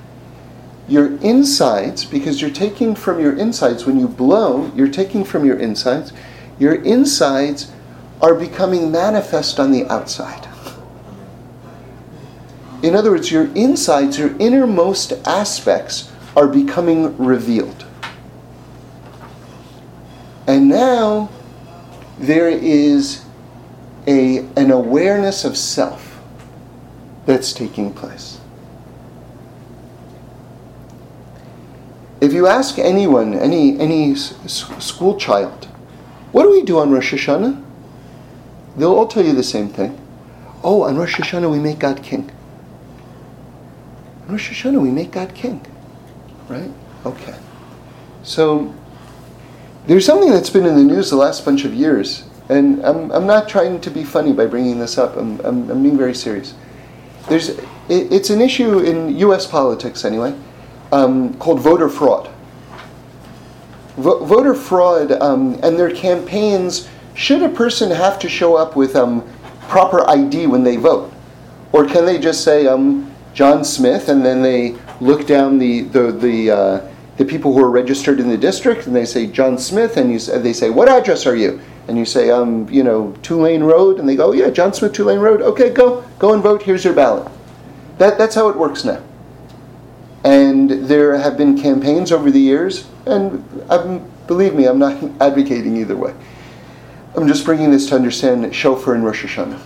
Your 0.87 1.17
insides, 1.21 2.05
because 2.05 2.43
you're 2.43 2.51
taking 2.51 2.95
from 2.95 3.21
your 3.21 3.35
insides, 3.35 3.87
when 3.87 3.99
you 3.99 4.07
blow, 4.07 4.71
you're 4.77 4.87
taking 4.87 5.25
from 5.25 5.47
your 5.47 5.59
insides, 5.59 6.13
your 6.59 6.75
insides 6.75 7.73
are 8.21 8.35
becoming 8.35 8.93
manifest 8.93 9.59
on 9.59 9.73
the 9.73 9.87
outside. 9.87 10.47
In 12.83 12.95
other 12.95 13.11
words, 13.11 13.33
your 13.33 13.47
insides, 13.55 14.19
your 14.19 14.37
innermost 14.39 15.15
aspects 15.27 16.13
are 16.37 16.47
becoming 16.47 17.17
revealed. 17.17 17.87
And 20.47 20.69
now 20.69 21.31
there 22.19 22.49
is 22.49 23.25
a, 24.07 24.39
an 24.57 24.71
awareness 24.71 25.45
of 25.45 25.57
self 25.57 26.21
that's 27.27 27.53
taking 27.53 27.93
place. 27.93 28.41
If 32.21 32.33
you 32.33 32.47
ask 32.47 32.79
anyone, 32.79 33.35
any, 33.35 33.79
any 33.79 34.15
school 34.15 35.19
child, 35.19 35.67
what 36.33 36.43
do 36.43 36.51
we 36.51 36.63
do 36.63 36.79
on 36.79 36.91
Rosh 36.91 37.15
Hashanah? 37.15 37.65
They'll 38.77 38.93
all 38.93 39.09
tell 39.09 39.25
you 39.25 39.33
the 39.33 39.43
same 39.43 39.69
thing. 39.69 39.99
Oh, 40.63 40.83
on 40.83 40.97
Rosh 40.97 41.17
Hashanah 41.17 41.51
we 41.51 41.59
make 41.59 41.79
God 41.79 42.03
king. 42.03 42.31
On 44.31 44.33
Rosh 44.37 44.51
Hashanah, 44.51 44.81
we 44.81 44.91
make 44.91 45.11
God 45.11 45.35
king. 45.35 45.67
Right? 46.49 46.71
Okay. 47.05 47.35
So, 48.23 48.73
there's 49.91 50.07
something 50.07 50.31
that's 50.31 50.51
been 50.51 50.67
in 50.67 50.77
the 50.77 50.85
news 50.85 51.11
the 51.11 51.17
last 51.17 51.45
bunch 51.45 51.65
of 51.65 51.75
years, 51.75 52.23
and 52.49 52.81
I'm, 52.87 53.11
I'm 53.11 53.27
not 53.27 53.49
trying 53.49 53.81
to 53.81 53.91
be 53.91 54.05
funny 54.05 54.33
by 54.33 54.47
bringing 54.47 54.79
this 54.79 54.97
up, 54.99 55.17
I'm, 55.17 55.41
I'm, 55.41 55.69
I'm 55.69 55.83
being 55.83 55.99
very 55.99 56.15
serious. 56.15 56.55
There's, 57.29 57.49
it, 57.49 57.65
it's 57.89 58.31
an 58.31 58.41
issue 58.41 58.79
in 58.79 59.19
US 59.19 59.49
politics, 59.49 60.05
anyway, 60.05 60.39
um, 60.93 61.35
called 61.35 61.59
voter 61.59 61.89
fraud. 61.89 62.31
V- 63.97 64.25
voter 64.25 64.55
fraud 64.55 65.11
um, 65.11 65.59
and 65.65 65.77
their 65.77 65.91
campaigns 65.91 66.89
should 67.15 67.43
a 67.43 67.49
person 67.49 67.91
have 67.91 68.17
to 68.21 68.29
show 68.29 68.55
up 68.55 68.77
with 68.77 68.95
um, 68.95 69.29
proper 69.63 70.09
ID 70.09 70.47
when 70.47 70.63
they 70.63 70.77
vote? 70.77 71.13
Or 71.73 71.85
can 71.85 72.07
they 72.07 72.21
just 72.21 72.45
say, 72.45 72.69
um, 72.69 73.13
John 73.35 73.65
Smith, 73.65 74.09
and 74.09 74.25
then 74.25 74.41
they 74.41 74.77
look 75.01 75.27
down 75.27 75.59
the 75.59 75.83
the 75.83 76.13
the, 76.13 76.51
uh, 76.51 76.89
the 77.21 77.27
people 77.27 77.53
who 77.53 77.63
are 77.63 77.71
registered 77.71 78.19
in 78.19 78.31
the 78.31 78.39
district, 78.39 78.87
and 78.87 78.97
they 78.97 79.05
say 79.05 79.27
John 79.27 79.59
Smith, 79.59 79.99
and 79.99 80.11
you 80.11 80.19
they 80.39 80.55
say 80.55 80.71
what 80.71 80.89
address 80.89 81.27
are 81.27 81.37
you? 81.37 81.61
And 81.87 81.99
you 81.99 82.07
say 82.07 82.31
um 82.31 82.67
you 82.71 82.83
know 82.83 83.15
Tulane 83.21 83.63
Road, 83.63 83.99
and 83.99 84.09
they 84.09 84.17
go 84.17 84.33
yeah 84.33 84.49
John 84.49 84.73
Smith 84.73 84.95
Tulane 84.95 85.19
Road. 85.19 85.43
Okay, 85.43 85.69
go 85.69 86.01
go 86.19 86.33
and 86.33 86.43
vote. 86.43 86.63
Here's 86.63 86.83
your 86.83 86.95
ballot. 86.95 87.31
That 87.99 88.17
that's 88.17 88.35
how 88.35 88.49
it 88.49 88.57
works 88.57 88.87
now. 88.87 89.03
And 90.25 90.71
there 90.71 91.15
have 91.19 91.37
been 91.37 91.61
campaigns 91.61 92.11
over 92.11 92.31
the 92.31 92.41
years, 92.41 92.89
and 93.05 93.45
I'm, 93.69 94.11
believe 94.27 94.55
me, 94.55 94.65
I'm 94.65 94.79
not 94.79 95.03
advocating 95.21 95.77
either 95.77 95.97
way. 95.97 96.15
I'm 97.15 97.29
just 97.29 97.45
bringing 97.45 97.71
this 97.71 97.87
to 97.91 97.97
understand 97.97 98.55
shofar 98.55 98.95
and 98.95 99.05
Rosh 99.05 99.27
Hashanah 99.27 99.61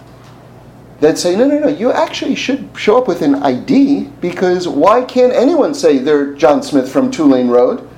that 1.00 1.18
say, 1.18 1.36
no, 1.36 1.46
no, 1.46 1.58
no, 1.58 1.68
you 1.68 1.92
actually 1.92 2.34
should 2.34 2.68
show 2.76 2.96
up 2.96 3.08
with 3.08 3.22
an 3.22 3.36
ID 3.36 4.10
because 4.20 4.68
why 4.68 5.04
can't 5.04 5.32
anyone 5.32 5.74
say 5.74 5.98
they're 5.98 6.34
John 6.34 6.62
Smith 6.62 6.90
from 6.90 7.10
Tulane 7.10 7.48
Road 7.48 7.88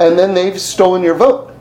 and 0.00 0.18
then 0.18 0.34
they've 0.34 0.60
stolen 0.60 1.02
your 1.02 1.14
vote? 1.14 1.54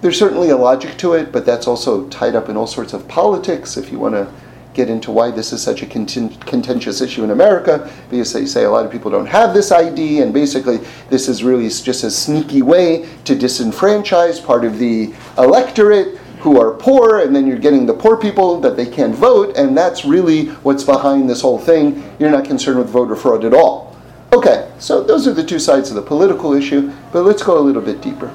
There's 0.00 0.18
certainly 0.18 0.50
a 0.50 0.56
logic 0.56 0.96
to 0.98 1.14
it, 1.14 1.32
but 1.32 1.44
that's 1.44 1.66
also 1.66 2.08
tied 2.08 2.34
up 2.34 2.48
in 2.48 2.56
all 2.56 2.66
sorts 2.66 2.92
of 2.92 3.06
politics 3.08 3.76
if 3.76 3.90
you 3.92 3.98
want 3.98 4.14
to 4.14 4.32
get 4.72 4.88
into 4.88 5.10
why 5.10 5.30
this 5.30 5.52
is 5.52 5.60
such 5.60 5.82
a 5.82 5.86
contentious 5.86 7.00
issue 7.00 7.24
in 7.24 7.30
America, 7.30 7.90
because 8.08 8.32
they 8.32 8.46
say 8.46 8.64
a 8.64 8.70
lot 8.70 8.86
of 8.86 8.92
people 8.92 9.10
don't 9.10 9.26
have 9.26 9.52
this 9.52 9.72
ID, 9.72 10.20
and 10.20 10.32
basically 10.32 10.78
this 11.08 11.28
is 11.28 11.42
really 11.42 11.68
just 11.68 12.04
a 12.04 12.10
sneaky 12.10 12.62
way 12.62 13.08
to 13.24 13.34
disenfranchise 13.34 14.44
part 14.44 14.64
of 14.64 14.78
the 14.78 15.12
electorate 15.38 16.19
who 16.40 16.60
are 16.60 16.72
poor, 16.72 17.20
and 17.20 17.34
then 17.34 17.46
you're 17.46 17.58
getting 17.58 17.86
the 17.86 17.94
poor 17.94 18.16
people 18.16 18.60
that 18.60 18.76
they 18.76 18.86
can't 18.86 19.14
vote, 19.14 19.56
and 19.56 19.76
that's 19.76 20.04
really 20.04 20.46
what's 20.62 20.84
behind 20.84 21.28
this 21.28 21.42
whole 21.42 21.58
thing. 21.58 22.02
You're 22.18 22.30
not 22.30 22.44
concerned 22.44 22.78
with 22.78 22.88
voter 22.88 23.14
fraud 23.14 23.44
at 23.44 23.54
all. 23.54 23.96
Okay, 24.32 24.70
so 24.78 25.02
those 25.02 25.26
are 25.26 25.34
the 25.34 25.44
two 25.44 25.58
sides 25.58 25.90
of 25.90 25.96
the 25.96 26.02
political 26.02 26.52
issue. 26.52 26.92
But 27.12 27.24
let's 27.24 27.42
go 27.42 27.58
a 27.58 27.60
little 27.60 27.82
bit 27.82 28.00
deeper. 28.00 28.32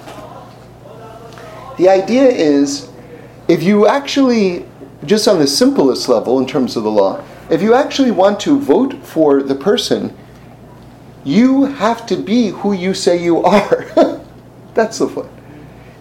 The 1.77 1.89
idea 1.89 2.25
is 2.25 2.89
if 3.47 3.63
you 3.63 3.87
actually, 3.87 4.65
just 5.05 5.27
on 5.27 5.39
the 5.39 5.47
simplest 5.47 6.09
level 6.09 6.39
in 6.39 6.47
terms 6.47 6.75
of 6.75 6.83
the 6.83 6.91
law, 6.91 7.23
if 7.49 7.61
you 7.61 7.73
actually 7.73 8.11
want 8.11 8.39
to 8.41 8.59
vote 8.59 9.05
for 9.05 9.41
the 9.41 9.55
person, 9.55 10.15
you 11.23 11.65
have 11.65 12.05
to 12.07 12.15
be 12.15 12.49
who 12.49 12.73
you 12.73 12.93
say 12.93 13.21
you 13.21 13.43
are. 13.43 13.85
That's 14.73 14.99
the 14.99 15.07
point. 15.07 15.29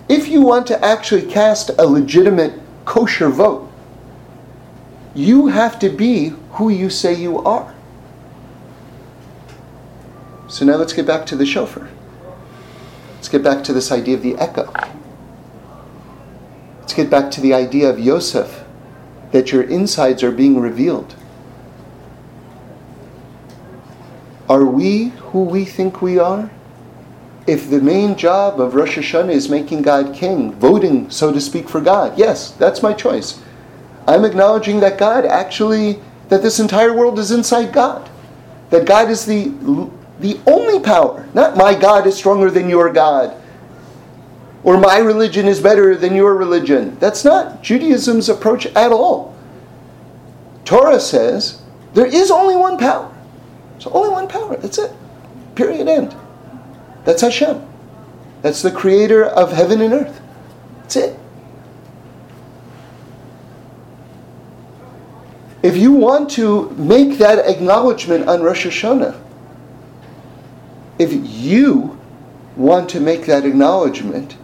If 0.08 0.28
you 0.28 0.42
want 0.42 0.66
to 0.68 0.84
actually 0.84 1.22
cast 1.22 1.70
a 1.78 1.86
legitimate 1.86 2.60
kosher 2.84 3.28
vote, 3.28 3.70
you 5.14 5.46
have 5.46 5.78
to 5.78 5.88
be 5.88 6.34
who 6.52 6.68
you 6.68 6.90
say 6.90 7.14
you 7.14 7.38
are. 7.38 7.74
So 10.48 10.64
now 10.64 10.76
let's 10.76 10.92
get 10.92 11.06
back 11.06 11.24
to 11.26 11.36
the 11.36 11.46
shofar. 11.46 11.88
Let's 13.14 13.28
get 13.28 13.42
back 13.42 13.64
to 13.64 13.72
this 13.72 13.90
idea 13.90 14.16
of 14.16 14.22
the 14.22 14.36
echo. 14.36 14.70
Let's 16.80 16.92
get 16.92 17.08
back 17.08 17.30
to 17.32 17.40
the 17.40 17.54
idea 17.54 17.88
of 17.88 17.98
Yosef, 17.98 18.64
that 19.32 19.50
your 19.52 19.62
insides 19.62 20.22
are 20.22 20.30
being 20.30 20.60
revealed. 20.60 21.14
Are 24.48 24.66
we 24.66 25.08
who 25.08 25.44
we 25.44 25.64
think 25.64 26.02
we 26.02 26.18
are? 26.18 26.50
If 27.46 27.68
the 27.68 27.80
main 27.80 28.16
job 28.16 28.60
of 28.60 28.74
Rosh 28.74 28.96
Hashanah 28.96 29.32
is 29.32 29.50
making 29.50 29.82
God 29.82 30.14
king, 30.14 30.52
voting, 30.54 31.10
so 31.10 31.32
to 31.32 31.40
speak, 31.40 31.68
for 31.68 31.80
God, 31.80 32.18
yes, 32.18 32.52
that's 32.52 32.82
my 32.82 32.94
choice. 32.94 33.40
I'm 34.06 34.24
acknowledging 34.24 34.80
that 34.80 34.98
God 34.98 35.26
actually, 35.26 36.00
that 36.28 36.42
this 36.42 36.58
entire 36.58 36.94
world 36.94 37.18
is 37.18 37.30
inside 37.30 37.72
God. 37.72 38.08
That 38.70 38.86
God 38.86 39.10
is 39.10 39.26
the, 39.26 39.48
the 40.20 40.40
only 40.46 40.80
power. 40.80 41.28
Not 41.34 41.56
my 41.56 41.74
God 41.74 42.06
is 42.06 42.16
stronger 42.16 42.50
than 42.50 42.68
your 42.68 42.92
God. 42.92 43.40
Or 44.62 44.78
my 44.78 44.98
religion 44.98 45.46
is 45.46 45.60
better 45.60 45.94
than 45.94 46.14
your 46.14 46.34
religion. 46.34 46.96
That's 46.98 47.24
not 47.24 47.62
Judaism's 47.62 48.30
approach 48.30 48.64
at 48.66 48.90
all. 48.90 49.36
Torah 50.64 51.00
says 51.00 51.60
there 51.92 52.06
is 52.06 52.30
only 52.30 52.56
one 52.56 52.78
power. 52.78 53.14
There's 53.72 53.86
only 53.88 54.08
one 54.08 54.28
power. 54.28 54.56
That's 54.56 54.78
it. 54.78 54.90
Period. 55.54 55.88
End. 55.88 56.16
That's 57.04 57.22
Hashem. 57.22 57.66
That's 58.42 58.62
the 58.62 58.70
creator 58.70 59.24
of 59.24 59.52
heaven 59.52 59.80
and 59.80 59.92
earth. 59.94 60.20
That's 60.82 60.96
it. 60.96 61.18
If 65.62 65.78
you 65.78 65.92
want 65.92 66.30
to 66.32 66.68
make 66.72 67.16
that 67.18 67.38
acknowledgement 67.38 68.28
on 68.28 68.42
Rosh 68.42 68.66
Hashanah, 68.66 69.18
if 70.98 71.10
you 71.10 71.98
want 72.56 72.90
to 72.90 73.00
make 73.00 73.24
that 73.26 73.46
acknowledgement, 73.46 74.36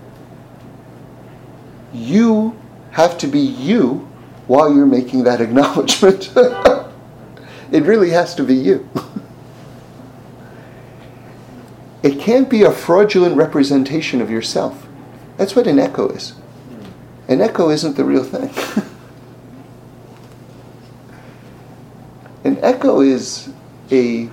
you 1.92 2.58
have 2.92 3.18
to 3.18 3.26
be 3.26 3.38
you 3.38 4.08
while 4.46 4.74
you're 4.74 4.86
making 4.86 5.24
that 5.24 5.40
acknowledgement. 5.42 6.32
it 7.70 7.82
really 7.84 8.10
has 8.10 8.34
to 8.36 8.42
be 8.42 8.54
you. 8.54 8.88
It 12.02 12.18
can't 12.18 12.48
be 12.48 12.62
a 12.62 12.72
fraudulent 12.72 13.36
representation 13.36 14.20
of 14.20 14.30
yourself. 14.30 14.86
That's 15.36 15.54
what 15.54 15.66
an 15.66 15.78
echo 15.78 16.08
is. 16.08 16.34
An 17.28 17.40
echo 17.40 17.70
isn't 17.70 17.96
the 17.96 18.04
real 18.04 18.24
thing. 18.24 18.50
An 22.42 22.58
echo 22.62 23.00
is 23.00 23.50
a, 23.90 24.30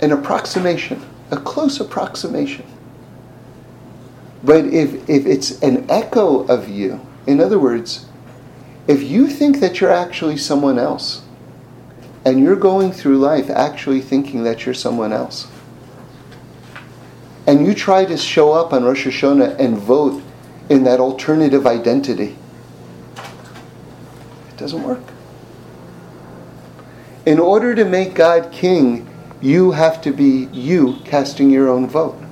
an 0.00 0.12
approximation, 0.12 1.04
a 1.30 1.36
close 1.36 1.78
approximation. 1.78 2.64
But 4.42 4.64
if, 4.66 5.08
if 5.10 5.26
it's 5.26 5.62
an 5.62 5.90
echo 5.90 6.46
of 6.46 6.68
you, 6.68 7.06
in 7.26 7.40
other 7.40 7.58
words, 7.58 8.06
if 8.86 9.02
you 9.02 9.26
think 9.26 9.60
that 9.60 9.80
you're 9.80 9.92
actually 9.92 10.38
someone 10.38 10.78
else, 10.78 11.22
and 12.24 12.40
you're 12.40 12.56
going 12.56 12.92
through 12.92 13.18
life 13.18 13.50
actually 13.50 14.00
thinking 14.00 14.44
that 14.44 14.64
you're 14.64 14.74
someone 14.74 15.12
else, 15.12 15.48
and 17.48 17.66
you 17.66 17.74
try 17.74 18.04
to 18.04 18.16
show 18.18 18.52
up 18.52 18.74
on 18.74 18.84
Rosh 18.84 19.06
Hashanah 19.06 19.58
and 19.58 19.78
vote 19.78 20.22
in 20.68 20.84
that 20.84 21.00
alternative 21.00 21.66
identity, 21.66 22.36
it 23.16 24.56
doesn't 24.58 24.82
work. 24.82 25.00
In 27.24 27.38
order 27.38 27.74
to 27.74 27.86
make 27.86 28.14
God 28.14 28.52
king, 28.52 29.08
you 29.40 29.70
have 29.70 30.02
to 30.02 30.12
be 30.12 30.50
you 30.52 30.98
casting 31.06 31.48
your 31.50 31.70
own 31.70 31.86
vote. 31.86 32.22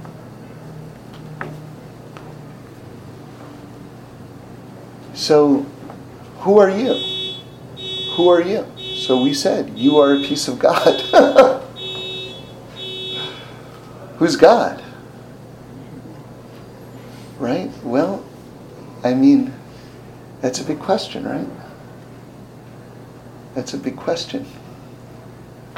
So, 5.15 5.65
who 6.41 6.59
are 6.59 6.69
you? 6.69 6.93
Who 8.17 8.29
are 8.29 8.43
you? 8.43 8.67
So 8.97 9.23
we 9.23 9.33
said, 9.33 9.79
You 9.79 9.97
are 9.97 10.13
a 10.15 10.21
piece 10.21 10.47
of 10.47 10.59
God. 10.59 11.01
Who's 14.19 14.37
God? 14.37 14.83
Right? 17.39 17.71
Well, 17.83 18.25
I 19.05 19.15
mean, 19.15 19.53
that's 20.41 20.61
a 20.61 20.65
big 20.65 20.79
question, 20.79 21.25
right? 21.25 21.47
That's 23.55 23.75
a 23.75 23.79
big 23.79 23.97
question 23.97 24.47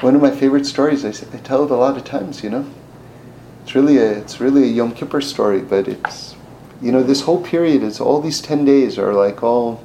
one 0.03 0.15
of 0.15 0.23
my 0.23 0.31
favorite 0.31 0.67
stories. 0.67 1.05
I, 1.05 1.09
I 1.09 1.41
tell 1.41 1.65
it 1.65 1.71
a 1.71 1.77
lot 1.77 1.97
of 1.97 2.05
times. 2.05 2.43
You 2.43 2.51
know, 2.51 2.67
it's 3.63 3.75
really 3.75 3.99
a 3.99 4.11
it's 4.13 4.41
really 4.41 4.65
a 4.65 4.67
Yom 4.67 4.93
Kippur 4.95 5.21
story, 5.21 5.61
but 5.61 5.89
it's 5.89 6.37
you 6.81 6.93
know 6.93 7.03
this 7.03 7.23
whole 7.23 7.43
period 7.43 7.83
is 7.83 8.01
all 8.01 8.21
these 8.21 8.41
ten 8.41 8.65
days 8.65 8.99
are 8.99 9.13
like 9.13 9.43
all 9.43 9.83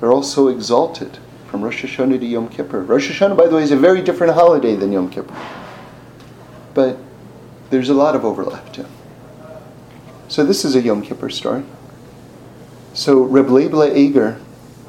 they're 0.00 0.12
all 0.12 0.22
so 0.22 0.48
exalted 0.48 1.18
from 1.48 1.62
Rosh 1.62 1.84
Hashanah 1.84 2.20
to 2.20 2.26
Yom 2.26 2.48
Kippur. 2.48 2.82
Rosh 2.82 3.10
Hashanah, 3.10 3.36
by 3.36 3.46
the 3.46 3.56
way, 3.56 3.62
is 3.62 3.70
a 3.70 3.76
very 3.76 4.02
different 4.02 4.34
holiday 4.34 4.76
than 4.76 4.92
Yom 4.92 5.10
Kippur, 5.10 5.34
but 6.74 6.98
there's 7.70 7.88
a 7.88 7.94
lot 7.94 8.14
of 8.14 8.24
overlap 8.24 8.72
too. 8.72 8.86
So 10.28 10.44
this 10.44 10.64
is 10.64 10.74
a 10.74 10.80
Yom 10.80 11.02
Kippur 11.02 11.30
story. 11.30 11.62
So 12.94 13.22
Reb 13.22 13.46
Leibla 13.46 13.94
Eger, 13.94 14.40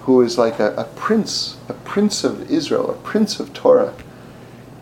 who 0.01 0.21
is 0.21 0.37
like 0.37 0.59
a, 0.59 0.73
a 0.75 0.85
prince, 0.85 1.57
a 1.69 1.73
prince 1.73 2.23
of 2.23 2.49
Israel, 2.49 2.89
a 2.89 2.95
prince 2.95 3.39
of 3.39 3.53
Torah, 3.53 3.93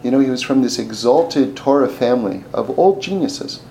you 0.02 0.12
know, 0.12 0.20
he 0.20 0.30
was 0.30 0.44
from 0.44 0.62
this 0.62 0.78
exalted 0.78 1.58
Torah 1.58 1.90
family 1.90 2.44
of 2.54 2.78
old 2.78 3.02
geniuses. 3.02 3.64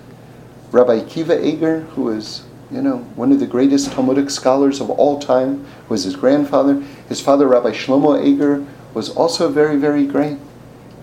Rabbi 0.71 0.99
Akiva 0.99 1.41
Eger, 1.41 1.81
who 1.95 2.09
is, 2.09 2.43
you 2.69 2.81
know, 2.81 2.97
one 3.15 3.31
of 3.31 3.39
the 3.39 3.47
greatest 3.47 3.93
Talmudic 3.93 4.29
scholars 4.29 4.81
of 4.81 4.89
all 4.89 5.17
time, 5.17 5.65
was 5.87 6.03
his 6.03 6.15
grandfather. 6.15 6.83
His 7.07 7.21
father, 7.21 7.47
Rabbi 7.47 7.71
Shlomo 7.71 8.21
Eger, 8.23 8.65
was 8.93 9.09
also 9.09 9.49
very, 9.49 9.77
very 9.77 10.05
great. 10.05 10.37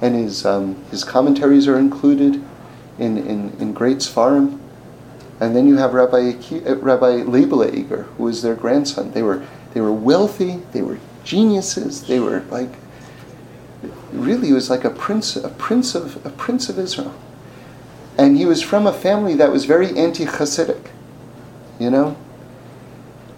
And 0.00 0.14
his, 0.14 0.44
um, 0.44 0.84
his 0.90 1.02
commentaries 1.02 1.66
are 1.66 1.78
included 1.78 2.44
in, 2.98 3.16
in, 3.16 3.56
in 3.58 3.72
great 3.72 3.98
Sfarim. 3.98 4.60
And 5.42 5.56
then 5.56 5.66
you 5.66 5.76
have 5.78 5.92
Rabbi, 5.92 6.34
uh, 6.38 6.76
Rabbi 6.76 7.24
Leibla 7.24 7.74
Eger, 7.74 8.04
who 8.04 8.22
was 8.22 8.42
their 8.42 8.54
grandson. 8.54 9.10
They 9.10 9.24
were, 9.24 9.44
they 9.74 9.80
were 9.80 9.92
wealthy, 9.92 10.60
they 10.70 10.82
were 10.82 11.00
geniuses, 11.24 12.06
they 12.06 12.20
were 12.20 12.44
like 12.48 12.70
really 14.12 14.46
he 14.46 14.52
was 14.52 14.70
like 14.70 14.84
a 14.84 14.90
prince, 14.90 15.34
a 15.34 15.48
prince 15.48 15.96
of 15.96 16.24
a 16.24 16.30
prince 16.30 16.68
of 16.68 16.78
Israel, 16.78 17.12
and 18.16 18.36
he 18.36 18.44
was 18.46 18.62
from 18.62 18.86
a 18.86 18.92
family 18.92 19.34
that 19.34 19.50
was 19.50 19.64
very 19.64 19.98
anti-Hasidic. 19.98 20.90
You 21.80 21.90
know, 21.90 22.16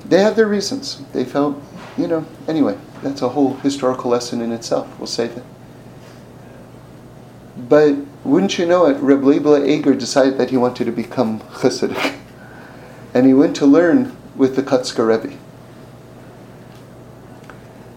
they 0.05 0.21
had 0.21 0.37
their 0.37 0.47
reasons. 0.47 1.03
They 1.15 1.25
felt, 1.25 1.57
you 1.97 2.07
know, 2.07 2.27
anyway. 2.47 2.77
That's 3.03 3.23
a 3.23 3.31
whole 3.31 3.55
historical 3.57 4.11
lesson 4.11 4.43
in 4.43 4.53
itself. 4.53 4.99
We'll 4.99 5.07
say 5.07 5.29
that. 5.29 5.45
But 7.57 7.97
wouldn't 8.25 8.59
you 8.59 8.67
know 8.67 8.87
it, 8.87 8.97
Reb 9.01 9.21
Leibla 9.21 9.69
Eger 9.69 9.95
decided 9.95 10.39
that 10.39 10.51
he 10.51 10.57
wanted 10.57 10.87
to 10.87 10.93
become 10.93 11.41
Chassidic. 11.41 12.19
And 13.13 13.27
he 13.27 13.35
went 13.35 13.55
to 13.57 13.67
learn 13.67 14.17
with 14.35 14.57
the 14.57 14.63
Kotzker 14.63 15.07
Rebbe. 15.07 15.37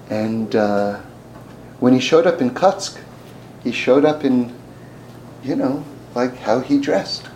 And 0.10 0.56
uh, 0.56 1.00
when 1.80 1.94
he 1.94 2.00
showed 2.00 2.28
up 2.28 2.42
in 2.42 2.52
Kotsk, 2.52 3.00
he 3.63 3.72
showed 3.72 4.06
up 4.06 4.24
in, 4.24 4.54
you 5.44 5.56
know, 5.56 5.84
like 6.13 6.36
how 6.38 6.60
he 6.60 6.80
dressed. 6.80 7.28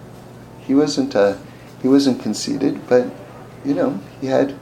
He 0.61 0.75
wasn't 0.75 1.15
uh, 1.15 1.37
he 1.81 1.87
wasn't 1.87 2.21
conceited, 2.21 2.87
but 2.87 3.07
you 3.65 3.73
know, 3.73 3.99
he 4.19 4.27
had 4.27 4.57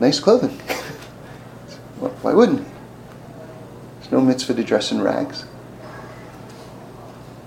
nice 0.00 0.18
clothing. 0.18 0.50
why 2.22 2.32
wouldn't 2.32 2.60
he? 2.60 2.66
There's 3.98 4.12
no 4.12 4.20
mitzvah 4.20 4.54
to 4.54 4.64
dress 4.64 4.90
in 4.90 5.02
rags. 5.02 5.44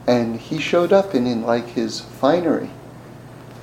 And 0.08 0.40
he 0.40 0.60
showed 0.60 0.92
up 0.92 1.16
in, 1.16 1.26
in 1.26 1.44
like 1.44 1.68
his 1.68 2.02
finery, 2.02 2.70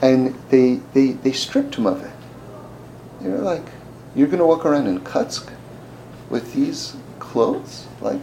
and 0.00 0.34
they 0.48 0.80
they 0.94 1.12
they 1.12 1.32
stripped 1.32 1.74
him 1.74 1.86
of 1.86 2.02
it. 2.02 2.12
You 3.22 3.30
know, 3.30 3.42
like 3.42 3.66
you're 4.14 4.26
going 4.26 4.38
to 4.38 4.46
walk 4.46 4.64
around 4.64 4.86
in 4.86 5.00
Kotsk 5.00 5.52
with 6.30 6.54
these 6.54 6.96
clothes? 7.18 7.86
Like, 8.00 8.20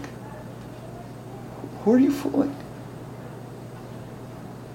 who 1.84 1.94
are 1.94 2.00
you 2.00 2.12
fooling? 2.12 2.56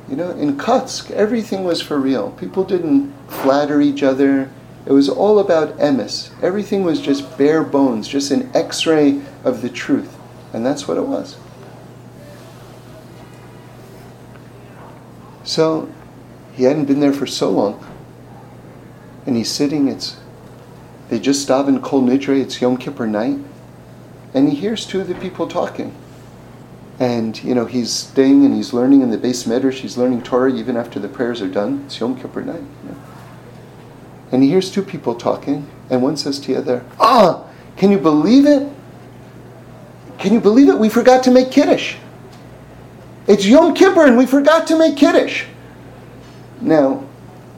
You 0.09 0.17
know, 0.17 0.31
in 0.31 0.57
Kotsk, 0.57 1.11
everything 1.11 1.65
was 1.65 1.81
for 1.83 1.99
real. 1.99 2.33
People 2.33 2.65
didn't 2.65 3.13
flatter 3.29 3.81
each 3.81 4.03
other. 4.03 4.51
It 4.87 4.93
was 4.93 5.09
all 5.09 5.39
about 5.39 5.77
emes. 5.79 6.31
Everything 6.43 6.83
was 6.83 7.01
just 7.01 7.39
bare 7.39 7.63
bones, 7.63 8.09
just 8.09 8.31
an 8.31 8.51
x 8.55 8.87
ray 8.87 9.23
of 9.45 9.63
the 9.63 9.71
truth. 9.71 10.17
And 10.53 10.67
that's 10.67 10.89
what 10.89 10.97
it 10.97 11.07
was. 11.07 11.37
So, 15.45 15.93
he 16.55 16.65
hadn't 16.65 16.85
been 16.85 17.01
there 17.01 17.13
for 17.13 17.27
so 17.27 17.51
long. 17.51 17.85
And 19.27 19.37
he's 19.37 19.51
sitting, 19.51 19.89
it's, 19.89 20.19
they 21.09 21.19
just 21.19 21.43
stop 21.43 21.69
in 21.69 21.81
Kol 21.81 22.03
Nidre, 22.03 22.41
it's 22.41 22.61
Yom 22.61 22.77
Kippur 22.77 23.07
night. 23.07 23.39
And 24.35 24.49
he 24.49 24.55
hears 24.55 24.87
two 24.87 25.01
of 25.01 25.09
the 25.09 25.15
people 25.15 25.47
talking. 25.47 25.95
And, 26.99 27.43
you 27.43 27.55
know, 27.55 27.67
he's 27.67 27.91
staying 27.91 28.45
and 28.45 28.55
he's 28.55 28.73
learning 28.73 29.01
in 29.01 29.11
the 29.11 29.19
beis 29.19 29.47
medrash, 29.47 29.79
he's 29.79 29.97
learning 29.97 30.23
Torah 30.23 30.53
even 30.53 30.77
after 30.77 31.01
the 31.01 31.09
prayers 31.09 31.41
are 31.41 31.49
done. 31.49 31.85
It's 31.87 31.99
Yom 31.99 32.21
Kippur 32.21 32.43
night. 32.43 32.63
You 32.85 32.91
know? 32.91 32.97
And 34.31 34.43
he 34.43 34.49
hears 34.49 34.71
two 34.71 34.83
people 34.83 35.15
talking, 35.15 35.69
and 35.91 36.03
one 36.03 36.17
says 36.17 36.39
to 36.41 36.55
the 36.55 36.59
other, 36.59 36.85
Ah, 36.99 37.45
can 37.77 37.91
you 37.91 37.99
believe 37.99 38.47
it? 38.47 38.71
Can 40.19 40.33
you 40.33 40.41
believe 40.41 40.69
it? 40.69 40.79
We 40.79 40.89
forgot 40.89 41.23
to 41.25 41.31
make 41.31 41.51
Kiddush. 41.51 41.97
It's 43.27 43.47
Yom 43.47 43.75
Kippur 43.75 44.07
and 44.07 44.17
we 44.17 44.27
forgot 44.27 44.67
to 44.69 44.79
make 44.79 44.97
Kiddush. 44.97 45.45
Now, 46.61 47.05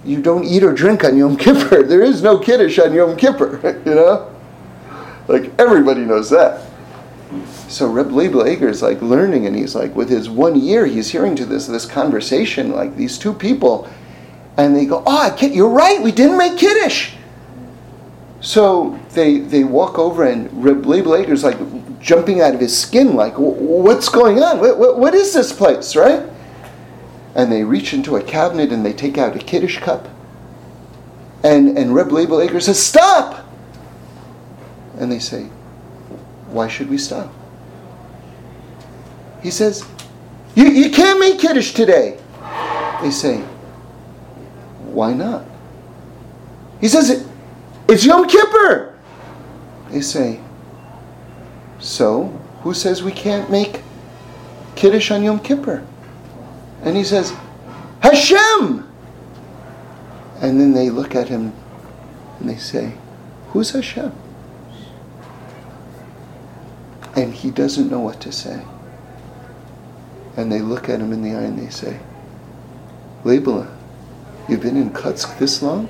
you 0.04 0.20
don't 0.20 0.44
eat 0.44 0.62
or 0.62 0.72
drink 0.72 1.04
on 1.04 1.16
Yom 1.16 1.36
Kippur. 1.38 1.82
There 1.82 2.02
is 2.02 2.22
no 2.22 2.38
Kiddush 2.38 2.78
on 2.78 2.92
Yom 2.92 3.16
Kippur, 3.16 3.60
you 3.86 3.94
know? 3.94 4.30
Like, 5.28 5.52
everybody 5.58 6.02
knows 6.02 6.30
that. 6.30 6.66
So 7.68 7.88
Reb 7.88 8.10
Leibel 8.10 8.48
Eger 8.48 8.68
is 8.68 8.82
like 8.82 9.00
learning, 9.02 9.46
and 9.46 9.56
he's 9.56 9.74
like, 9.74 9.94
with 9.96 10.08
his 10.08 10.28
one 10.28 10.54
year, 10.60 10.86
he's 10.86 11.10
hearing 11.10 11.34
to 11.36 11.44
this 11.44 11.66
this 11.66 11.86
conversation, 11.86 12.70
like 12.72 12.94
these 12.96 13.18
two 13.18 13.32
people, 13.32 13.88
and 14.56 14.76
they 14.76 14.86
go, 14.86 15.02
"Oh, 15.06 15.18
I 15.18 15.30
can't, 15.30 15.54
you're 15.54 15.68
right. 15.68 16.00
We 16.00 16.12
didn't 16.12 16.38
make 16.38 16.56
kiddush." 16.58 17.14
So 18.40 19.00
they 19.14 19.38
they 19.38 19.64
walk 19.64 19.98
over, 19.98 20.24
and 20.24 20.62
Reb 20.62 20.84
Leibel 20.84 21.28
is 21.28 21.42
like 21.42 21.58
jumping 22.04 22.40
out 22.40 22.54
of 22.54 22.60
his 22.60 22.76
skin, 22.76 23.14
like, 23.16 23.34
"What's 23.36 24.08
going 24.08 24.42
on? 24.42 24.60
What, 24.60 24.78
what, 24.78 24.98
what 24.98 25.14
is 25.14 25.32
this 25.32 25.52
place, 25.52 25.96
right?" 25.96 26.22
And 27.34 27.50
they 27.50 27.64
reach 27.64 27.92
into 27.92 28.16
a 28.16 28.22
cabinet 28.22 28.70
and 28.70 28.86
they 28.86 28.92
take 28.92 29.18
out 29.18 29.34
a 29.34 29.40
kiddush 29.40 29.78
cup, 29.78 30.08
and 31.42 31.76
and 31.76 31.94
Reb 31.94 32.08
Leibel 32.08 32.44
Eger 32.44 32.60
says, 32.60 32.80
"Stop!" 32.80 33.44
And 34.98 35.10
they 35.10 35.18
say, 35.18 35.44
"Why 36.48 36.68
should 36.68 36.88
we 36.88 36.98
stop?" 36.98 37.32
He 39.42 39.50
says, 39.50 39.84
you, 40.54 40.68
you 40.68 40.90
can't 40.90 41.18
make 41.18 41.38
Kiddush 41.40 41.72
today. 41.72 42.18
They 43.02 43.10
say, 43.10 43.38
Why 44.86 45.12
not? 45.12 45.44
He 46.80 46.88
says, 46.88 47.26
It's 47.88 48.04
Yom 48.04 48.28
Kippur. 48.28 48.94
They 49.90 50.00
say, 50.00 50.40
So, 51.84 52.28
who 52.62 52.72
says 52.72 53.02
we 53.02 53.12
can't 53.12 53.50
make 53.50 53.82
Kiddush 54.74 55.10
on 55.10 55.22
Yom 55.22 55.38
Kippur? 55.38 55.86
And 56.82 56.96
he 56.96 57.04
says, 57.04 57.32
Hashem! 58.00 58.88
And 60.40 60.60
then 60.60 60.72
they 60.72 60.88
look 60.88 61.14
at 61.14 61.28
him 61.28 61.52
and 62.40 62.48
they 62.48 62.56
say, 62.56 62.94
Who's 63.48 63.70
Hashem? 63.70 64.12
And 67.14 67.32
he 67.32 67.50
doesn't 67.50 67.90
know 67.90 68.00
what 68.00 68.20
to 68.22 68.32
say 68.32 68.64
and 70.36 70.50
they 70.50 70.60
look 70.60 70.88
at 70.88 71.00
him 71.00 71.12
in 71.12 71.22
the 71.22 71.30
eye 71.30 71.42
and 71.42 71.58
they 71.58 71.70
say, 71.70 72.00
Leibele, 73.24 73.72
you've 74.48 74.60
been 74.60 74.76
in 74.76 74.90
Kotsk 74.90 75.38
this 75.38 75.62
long 75.62 75.88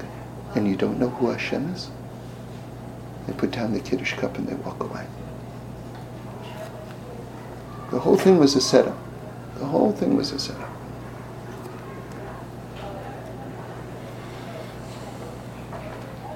and 0.54 0.68
you 0.68 0.76
don't 0.76 0.98
know 0.98 1.08
who 1.08 1.30
Hashem 1.30 1.72
is? 1.74 1.90
They 3.26 3.32
put 3.32 3.50
down 3.50 3.72
the 3.72 3.80
Kiddush 3.80 4.14
cup 4.14 4.36
and 4.36 4.46
they 4.46 4.54
walk 4.54 4.82
away. 4.82 5.06
The 7.94 8.00
whole 8.00 8.16
thing 8.16 8.40
was 8.40 8.56
a 8.56 8.60
setup. 8.60 8.98
The 9.56 9.66
whole 9.66 9.92
thing 9.92 10.16
was 10.16 10.32
a 10.32 10.38
setup. 10.40 10.68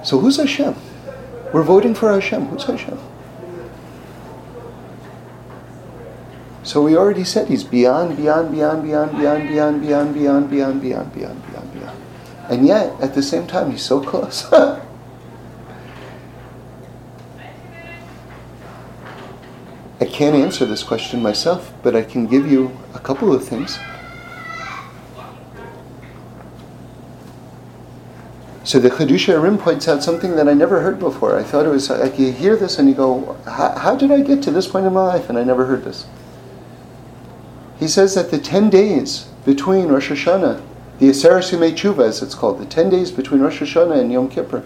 So 0.05 0.19
who's 0.19 0.37
Hashem? 0.37 0.73
We're 1.53 1.63
voting 1.63 1.95
for 1.95 2.13
Hashem. 2.13 2.45
Who's 2.45 2.63
Hashem? 2.63 2.97
So 6.63 6.81
we 6.81 6.95
already 6.95 7.25
said 7.25 7.49
he's 7.49 7.65
beyond, 7.65 8.15
beyond, 8.15 8.53
beyond, 8.53 8.83
beyond, 8.83 9.17
beyond, 9.17 9.49
beyond, 9.49 9.81
beyond, 9.81 10.13
beyond, 10.15 10.49
beyond, 10.49 10.81
beyond, 10.81 11.13
beyond, 11.13 11.45
beyond, 11.45 11.73
beyond. 11.73 12.01
And 12.49 12.65
yet, 12.65 12.97
at 13.01 13.15
the 13.15 13.21
same 13.21 13.47
time, 13.47 13.71
he's 13.71 13.83
so 13.83 13.99
close. 13.99 14.49
I 20.01 20.05
can't 20.05 20.35
answer 20.35 20.65
this 20.65 20.83
question 20.83 21.21
myself, 21.21 21.73
but 21.83 21.95
I 21.95 22.03
can 22.03 22.25
give 22.25 22.49
you 22.49 22.77
a 22.93 22.99
couple 22.99 23.33
of 23.33 23.45
things. 23.45 23.77
So 28.63 28.79
the 28.79 28.89
Chiddushei 28.89 29.33
HaRim 29.33 29.59
points 29.59 29.87
out 29.87 30.03
something 30.03 30.35
that 30.35 30.47
I 30.47 30.53
never 30.53 30.81
heard 30.81 30.99
before. 30.99 31.35
I 31.35 31.43
thought 31.43 31.65
it 31.65 31.69
was 31.69 31.89
like 31.89 32.19
you 32.19 32.31
hear 32.31 32.55
this 32.55 32.77
and 32.77 32.87
you 32.87 32.93
go, 32.93 33.35
how 33.45 33.95
did 33.95 34.11
I 34.11 34.21
get 34.21 34.43
to 34.43 34.51
this 34.51 34.67
point 34.67 34.85
in 34.85 34.93
my 34.93 35.03
life? 35.03 35.27
And 35.27 35.37
I 35.37 35.43
never 35.43 35.65
heard 35.65 35.83
this. 35.83 36.05
He 37.79 37.87
says 37.87 38.13
that 38.15 38.29
the 38.29 38.37
10 38.37 38.69
days 38.69 39.27
between 39.43 39.87
Rosh 39.87 40.11
Hashanah, 40.11 40.61
the 40.99 41.09
Aseret 41.09 41.49
Yemei 41.49 41.71
Tshuva, 41.71 42.07
as 42.07 42.21
it's 42.21 42.35
called, 42.35 42.59
the 42.59 42.65
10 42.65 42.89
days 42.89 43.11
between 43.11 43.41
Rosh 43.41 43.61
Hashanah 43.61 43.99
and 43.99 44.11
Yom 44.11 44.29
Kippur, 44.29 44.63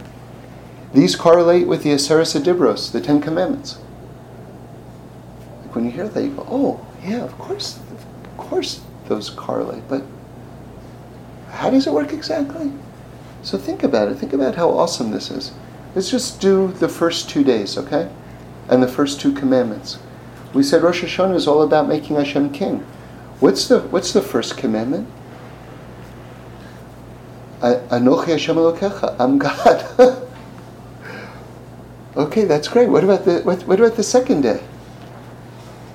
these 0.93 1.15
correlate 1.15 1.67
with 1.67 1.83
the 1.83 1.91
Aseret 1.91 2.43
Dibros, 2.43 2.91
the 2.91 2.99
Ten 3.01 3.21
Commandments. 3.21 3.77
When 5.73 5.85
you 5.85 5.91
hear 5.91 6.07
that, 6.07 6.23
you 6.23 6.29
go, 6.29 6.45
oh, 6.49 6.85
yeah, 7.03 7.23
of 7.23 7.37
course, 7.37 7.79
of 7.91 8.37
course 8.37 8.81
those 9.07 9.29
correlate, 9.29 9.83
but 9.89 10.03
how 11.49 11.69
does 11.69 11.87
it 11.87 11.93
work 11.93 12.13
exactly? 12.13 12.71
So 13.41 13.57
think 13.57 13.83
about 13.83 14.07
it. 14.07 14.15
Think 14.15 14.33
about 14.33 14.55
how 14.55 14.69
awesome 14.69 15.11
this 15.11 15.29
is. 15.29 15.51
Let's 15.95 16.09
just 16.09 16.39
do 16.39 16.71
the 16.73 16.87
first 16.87 17.29
two 17.29 17.43
days, 17.43 17.77
okay? 17.77 18.09
And 18.69 18.81
the 18.81 18.87
first 18.87 19.19
two 19.19 19.33
commandments. 19.33 19.99
We 20.53 20.63
said 20.63 20.81
Rosh 20.81 21.03
Hashanah 21.03 21.35
is 21.35 21.47
all 21.47 21.61
about 21.61 21.87
making 21.87 22.15
Hashem 22.15 22.51
king. 22.51 22.79
What's 23.39 23.67
the 23.67 23.81
what's 23.81 24.13
the 24.13 24.21
first 24.21 24.57
commandment? 24.57 25.09
Anochi 27.61 28.27
Hashem 28.27 28.55
Elokecha. 28.55 29.15
I'm 29.19 29.37
God. 29.37 30.29
okay, 32.17 32.45
that's 32.45 32.67
great. 32.67 32.89
What 32.89 33.03
about 33.03 33.25
the 33.25 33.41
what, 33.41 33.63
what 33.63 33.79
about 33.79 33.95
the 33.95 34.03
second 34.03 34.41
day? 34.41 34.63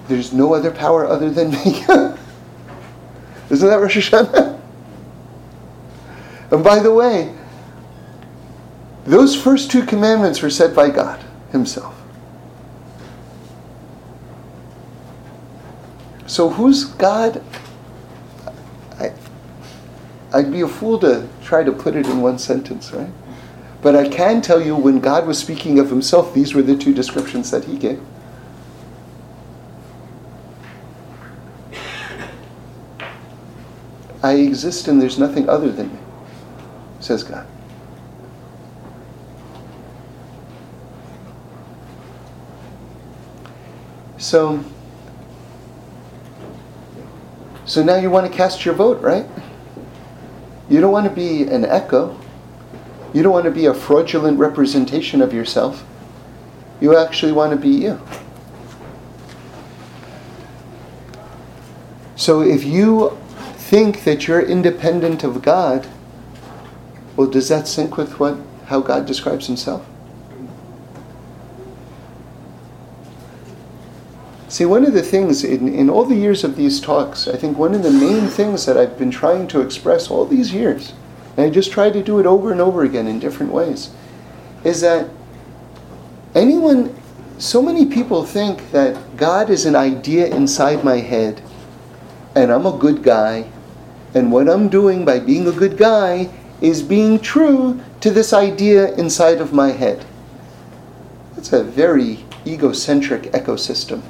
There's 0.08 0.32
no 0.32 0.54
other 0.54 0.70
power 0.70 1.06
other 1.06 1.30
than 1.30 1.50
me. 1.50 1.84
Isn't 3.50 3.68
that 3.68 3.76
Rosh 3.80 3.96
Hashanah? 4.10 4.58
and 6.50 6.64
by 6.64 6.78
the 6.78 6.92
way, 6.92 7.34
those 9.04 9.40
first 9.40 9.70
two 9.70 9.84
commandments 9.84 10.42
were 10.42 10.50
said 10.50 10.74
by 10.74 10.90
God 10.90 11.24
Himself. 11.52 11.94
So 16.26 16.50
who's 16.50 16.84
God? 16.84 17.42
I, 18.98 19.12
I'd 20.32 20.52
be 20.52 20.60
a 20.60 20.68
fool 20.68 20.98
to 21.00 21.26
try 21.42 21.64
to 21.64 21.72
put 21.72 21.96
it 21.96 22.06
in 22.06 22.20
one 22.20 22.38
sentence, 22.38 22.92
right? 22.92 23.10
But 23.80 23.96
I 23.96 24.08
can 24.08 24.42
tell 24.42 24.60
you 24.60 24.76
when 24.76 25.00
God 25.00 25.26
was 25.26 25.38
speaking 25.38 25.78
of 25.78 25.88
himself, 25.88 26.34
these 26.34 26.54
were 26.54 26.62
the 26.62 26.76
two 26.76 26.92
descriptions 26.92 27.50
that 27.50 27.64
he 27.64 27.78
gave. 27.78 28.00
I 34.22 34.34
exist 34.34 34.88
and 34.88 35.00
there's 35.00 35.18
nothing 35.18 35.48
other 35.48 35.70
than 35.70 35.92
me, 35.92 35.98
says 37.00 37.22
God. 37.22 37.46
So, 44.16 44.62
so 47.64 47.84
now 47.84 47.96
you 47.96 48.10
want 48.10 48.30
to 48.30 48.36
cast 48.36 48.64
your 48.64 48.74
vote, 48.74 49.00
right? 49.00 49.26
You 50.68 50.80
don't 50.80 50.92
want 50.92 51.08
to 51.08 51.14
be 51.14 51.42
an 51.42 51.64
echo. 51.64 52.18
You 53.14 53.22
don't 53.22 53.32
want 53.32 53.46
to 53.46 53.50
be 53.50 53.66
a 53.66 53.74
fraudulent 53.74 54.38
representation 54.38 55.22
of 55.22 55.32
yourself. 55.32 55.84
You 56.80 56.96
actually 56.96 57.32
want 57.32 57.52
to 57.52 57.56
be 57.56 57.70
you. 57.70 58.00
So 62.16 62.42
if 62.42 62.64
you 62.64 63.17
think 63.68 64.04
that 64.04 64.26
you're 64.26 64.40
independent 64.40 65.22
of 65.22 65.42
God, 65.42 65.86
well, 67.16 67.26
does 67.26 67.50
that 67.50 67.68
sync 67.68 67.98
with 67.98 68.18
what 68.18 68.38
how 68.64 68.80
God 68.80 69.04
describes 69.04 69.46
himself? 69.46 69.86
See, 74.48 74.64
one 74.64 74.86
of 74.86 74.94
the 74.94 75.02
things 75.02 75.44
in, 75.44 75.68
in 75.68 75.90
all 75.90 76.06
the 76.06 76.16
years 76.16 76.44
of 76.44 76.56
these 76.56 76.80
talks, 76.80 77.28
I 77.28 77.36
think 77.36 77.58
one 77.58 77.74
of 77.74 77.82
the 77.82 77.90
main 77.90 78.28
things 78.28 78.64
that 78.64 78.78
I've 78.78 78.98
been 78.98 79.10
trying 79.10 79.46
to 79.48 79.60
express 79.60 80.10
all 80.10 80.24
these 80.24 80.50
years, 80.50 80.94
and 81.36 81.44
I 81.44 81.50
just 81.50 81.70
try 81.70 81.90
to 81.90 82.02
do 82.02 82.18
it 82.18 82.24
over 82.24 82.50
and 82.50 82.62
over 82.62 82.84
again 82.84 83.06
in 83.06 83.18
different 83.18 83.52
ways, 83.52 83.90
is 84.64 84.80
that 84.80 85.10
anyone, 86.34 86.98
so 87.36 87.60
many 87.60 87.84
people 87.84 88.24
think 88.24 88.70
that 88.70 89.18
God 89.18 89.50
is 89.50 89.66
an 89.66 89.76
idea 89.76 90.26
inside 90.34 90.82
my 90.82 90.96
head, 90.96 91.42
and 92.34 92.50
I'm 92.50 92.64
a 92.64 92.72
good 92.78 93.02
guy, 93.02 93.50
and 94.14 94.32
what 94.32 94.48
I'm 94.48 94.68
doing 94.68 95.04
by 95.04 95.20
being 95.20 95.46
a 95.46 95.52
good 95.52 95.76
guy 95.76 96.30
is 96.60 96.82
being 96.82 97.20
true 97.20 97.80
to 98.00 98.10
this 98.10 98.32
idea 98.32 98.94
inside 98.94 99.40
of 99.40 99.52
my 99.52 99.72
head. 99.72 100.04
That's 101.34 101.52
a 101.52 101.62
very 101.62 102.24
egocentric 102.46 103.24
ecosystem. 103.32 104.02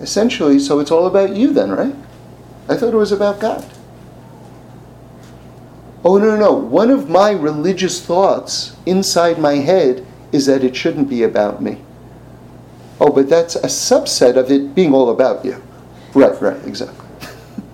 Essentially, 0.00 0.58
so 0.58 0.78
it's 0.78 0.90
all 0.90 1.06
about 1.06 1.34
you 1.34 1.52
then, 1.52 1.70
right? 1.70 1.94
I 2.68 2.76
thought 2.76 2.92
it 2.92 2.98
was 2.98 3.12
about 3.12 3.40
God. 3.40 3.64
Oh, 6.04 6.18
no, 6.18 6.26
no, 6.26 6.36
no. 6.36 6.52
One 6.52 6.90
of 6.90 7.08
my 7.08 7.32
religious 7.32 8.04
thoughts 8.04 8.76
inside 8.86 9.38
my 9.38 9.54
head 9.54 10.06
is 10.30 10.46
that 10.46 10.62
it 10.62 10.76
shouldn't 10.76 11.08
be 11.08 11.22
about 11.22 11.62
me. 11.62 11.80
Oh, 13.00 13.10
but 13.12 13.28
that's 13.28 13.56
a 13.56 13.66
subset 13.66 14.36
of 14.36 14.50
it 14.50 14.74
being 14.74 14.94
all 14.94 15.10
about 15.10 15.44
you. 15.44 15.62
Right, 16.14 16.40
right, 16.40 16.64
exactly. 16.66 17.06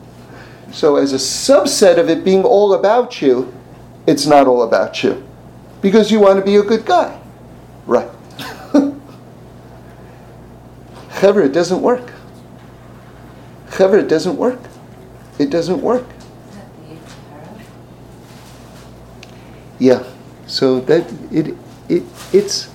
so, 0.73 0.97
as 0.97 1.13
a 1.13 1.17
subset 1.17 1.99
of 1.99 2.09
it 2.09 2.25
being 2.25 2.45
all 2.45 2.75
about 2.75 3.23
you, 3.23 3.53
it's 4.07 4.27
not 4.27 4.47
all 4.47 4.63
about 4.63 5.03
you. 5.03 5.23
Because 5.81 6.11
you 6.11 6.21
want 6.21 6.39
to 6.39 6.45
be 6.45 6.57
a 6.57 6.63
good 6.63 6.85
guy. 6.85 7.21
Right. 7.87 8.09
However, 11.11 11.43
it 11.43 11.53
doesn't 11.53 11.81
work. 11.81 12.13
However, 13.71 13.99
it 13.99 14.09
doesn't 14.09 14.37
work. 14.37 14.61
It 15.39 15.51
doesn't 15.51 15.81
work. 15.81 16.07
Yeah. 19.79 20.05
So 20.47 20.81
that 20.81 21.13
it 21.33 21.57
it 21.89 22.03
it's 22.33 22.71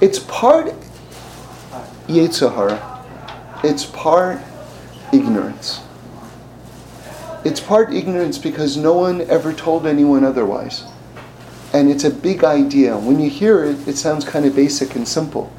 it's 0.00 0.18
part 0.20 0.72
Yetzer 2.06 2.54
Hara. 2.54 3.04
It's 3.62 3.84
part 3.84 4.40
ignorance. 5.12 5.80
It's 7.44 7.60
part 7.60 7.92
ignorance 7.92 8.38
because 8.38 8.76
no 8.76 8.94
one 8.94 9.22
ever 9.22 9.52
told 9.52 9.86
anyone 9.86 10.24
otherwise. 10.24 10.84
And 11.72 11.90
it's 11.90 12.04
a 12.04 12.10
big 12.10 12.44
idea. 12.44 12.98
When 12.98 13.18
you 13.20 13.30
hear 13.30 13.64
it, 13.64 13.88
it 13.88 13.96
sounds 13.96 14.24
kind 14.24 14.44
of 14.44 14.54
basic 14.54 14.94
and 14.96 15.06
simple. 15.06 15.52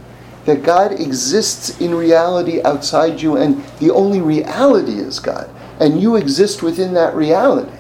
That 0.45 0.63
God 0.63 0.91
exists 0.91 1.79
in 1.79 1.93
reality 1.95 2.61
outside 2.63 3.21
you, 3.21 3.37
and 3.37 3.63
the 3.79 3.91
only 3.91 4.21
reality 4.21 4.93
is 4.93 5.19
God. 5.19 5.49
And 5.79 6.01
you 6.01 6.15
exist 6.15 6.61
within 6.61 6.93
that 6.95 7.15
reality. 7.15 7.77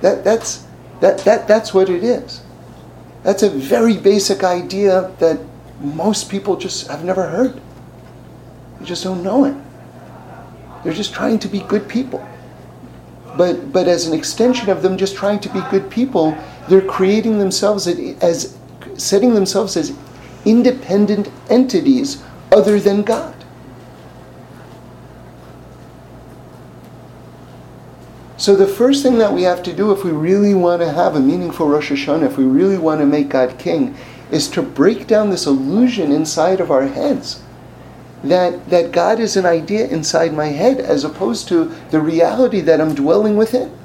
That, 0.00 0.24
that's, 0.24 0.66
that, 1.00 1.18
that, 1.20 1.46
that's 1.46 1.74
what 1.74 1.88
it 1.88 2.02
is. 2.02 2.40
That's 3.22 3.42
a 3.42 3.50
very 3.50 3.96
basic 3.96 4.44
idea 4.44 5.12
that 5.18 5.40
most 5.80 6.30
people 6.30 6.56
just 6.56 6.88
have 6.88 7.04
never 7.04 7.28
heard. 7.28 7.60
They 8.78 8.86
just 8.86 9.04
don't 9.04 9.22
know 9.22 9.44
it. 9.44 9.56
They're 10.86 10.94
just 10.94 11.12
trying 11.12 11.40
to 11.40 11.48
be 11.48 11.62
good 11.62 11.88
people. 11.88 12.24
But, 13.36 13.72
but 13.72 13.88
as 13.88 14.06
an 14.06 14.14
extension 14.16 14.70
of 14.70 14.82
them 14.82 14.96
just 14.96 15.16
trying 15.16 15.40
to 15.40 15.48
be 15.48 15.60
good 15.68 15.90
people, 15.90 16.38
they're 16.68 16.80
creating 16.80 17.40
themselves 17.40 17.88
as 17.88 18.56
setting 18.96 19.34
themselves 19.34 19.76
as 19.76 19.98
independent 20.44 21.28
entities 21.50 22.22
other 22.52 22.78
than 22.78 23.02
God. 23.02 23.34
So 28.36 28.54
the 28.54 28.68
first 28.68 29.02
thing 29.02 29.18
that 29.18 29.32
we 29.32 29.42
have 29.42 29.64
to 29.64 29.72
do 29.72 29.90
if 29.90 30.04
we 30.04 30.12
really 30.12 30.54
want 30.54 30.82
to 30.82 30.92
have 30.92 31.16
a 31.16 31.20
meaningful 31.20 31.66
Rosh 31.66 31.90
Hashanah, 31.90 32.26
if 32.26 32.38
we 32.38 32.44
really 32.44 32.78
want 32.78 33.00
to 33.00 33.06
make 33.06 33.30
God 33.30 33.58
king, 33.58 33.96
is 34.30 34.46
to 34.50 34.62
break 34.62 35.08
down 35.08 35.30
this 35.30 35.46
illusion 35.46 36.12
inside 36.12 36.60
of 36.60 36.70
our 36.70 36.86
heads 36.86 37.42
that, 38.30 38.68
that 38.70 38.92
God 38.92 39.20
is 39.20 39.36
an 39.36 39.46
idea 39.46 39.86
inside 39.86 40.32
my 40.32 40.46
head 40.46 40.78
as 40.80 41.04
opposed 41.04 41.48
to 41.48 41.64
the 41.90 42.00
reality 42.00 42.60
that 42.60 42.80
I'm 42.80 42.94
dwelling 42.94 43.36
within. 43.36 43.76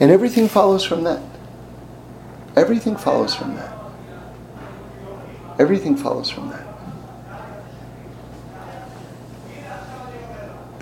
And 0.00 0.10
everything 0.10 0.48
follows 0.48 0.84
from 0.84 1.04
that. 1.04 1.22
Everything 2.56 2.96
follows 2.96 3.36
from 3.36 3.54
that. 3.54 3.72
Everything 5.60 5.96
follows 5.96 6.28
from 6.28 6.50
that. 6.50 6.61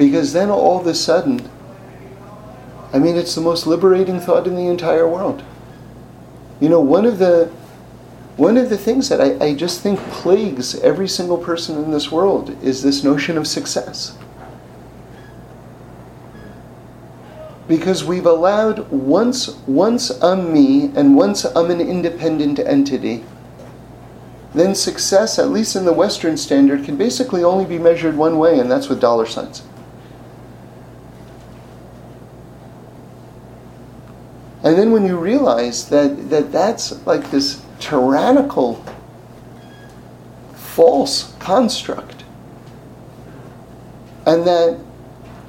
Because 0.01 0.33
then 0.33 0.49
all 0.49 0.81
of 0.81 0.87
a 0.87 0.95
sudden, 0.95 1.47
I 2.91 2.99
mean, 2.99 3.17
it's 3.17 3.35
the 3.35 3.43
most 3.43 3.67
liberating 3.67 4.19
thought 4.19 4.47
in 4.47 4.57
the 4.57 4.67
entire 4.67 5.07
world. 5.07 5.43
You 6.59 6.71
know, 6.71 6.81
one 6.81 7.05
of 7.05 7.19
the 7.19 7.53
one 8.39 8.57
of 8.57 8.71
the 8.71 8.79
things 8.79 9.11
that 9.11 9.21
I, 9.21 9.45
I 9.45 9.55
just 9.55 9.83
think 9.83 10.01
plagues 10.01 10.75
every 10.77 11.07
single 11.07 11.37
person 11.37 11.77
in 11.85 11.91
this 11.91 12.11
world 12.11 12.57
is 12.65 12.83
this 12.83 13.05
notion 13.05 13.37
of 13.37 13.47
success. 13.47 14.17
because 17.69 18.03
we've 18.03 18.27
allowed 18.27 18.91
once 18.91 19.51
once 19.67 20.11
I'm 20.23 20.51
me 20.51 20.91
and 20.97 21.15
once 21.15 21.45
I'm 21.45 21.71
an 21.71 21.81
independent 21.81 22.59
entity, 22.59 23.23
then 24.55 24.75
success, 24.75 25.39
at 25.39 25.51
least 25.51 25.77
in 25.77 25.85
the 25.85 25.93
Western 25.93 26.39
standard, 26.39 26.85
can 26.85 26.97
basically 26.97 27.45
only 27.45 27.67
be 27.67 27.79
measured 27.79 28.17
one 28.17 28.39
way, 28.39 28.59
and 28.59 28.71
that's 28.71 28.89
with 28.89 28.99
dollar 28.99 29.27
signs. 29.27 29.63
And 34.63 34.77
then 34.77 34.91
when 34.91 35.07
you 35.07 35.17
realize 35.17 35.89
that, 35.89 36.29
that 36.29 36.53
that's 36.53 37.07
like 37.07 37.31
this 37.31 37.65
tyrannical, 37.79 38.85
false 40.55 41.35
construct, 41.39 42.25
and 44.27 44.47
that 44.47 44.79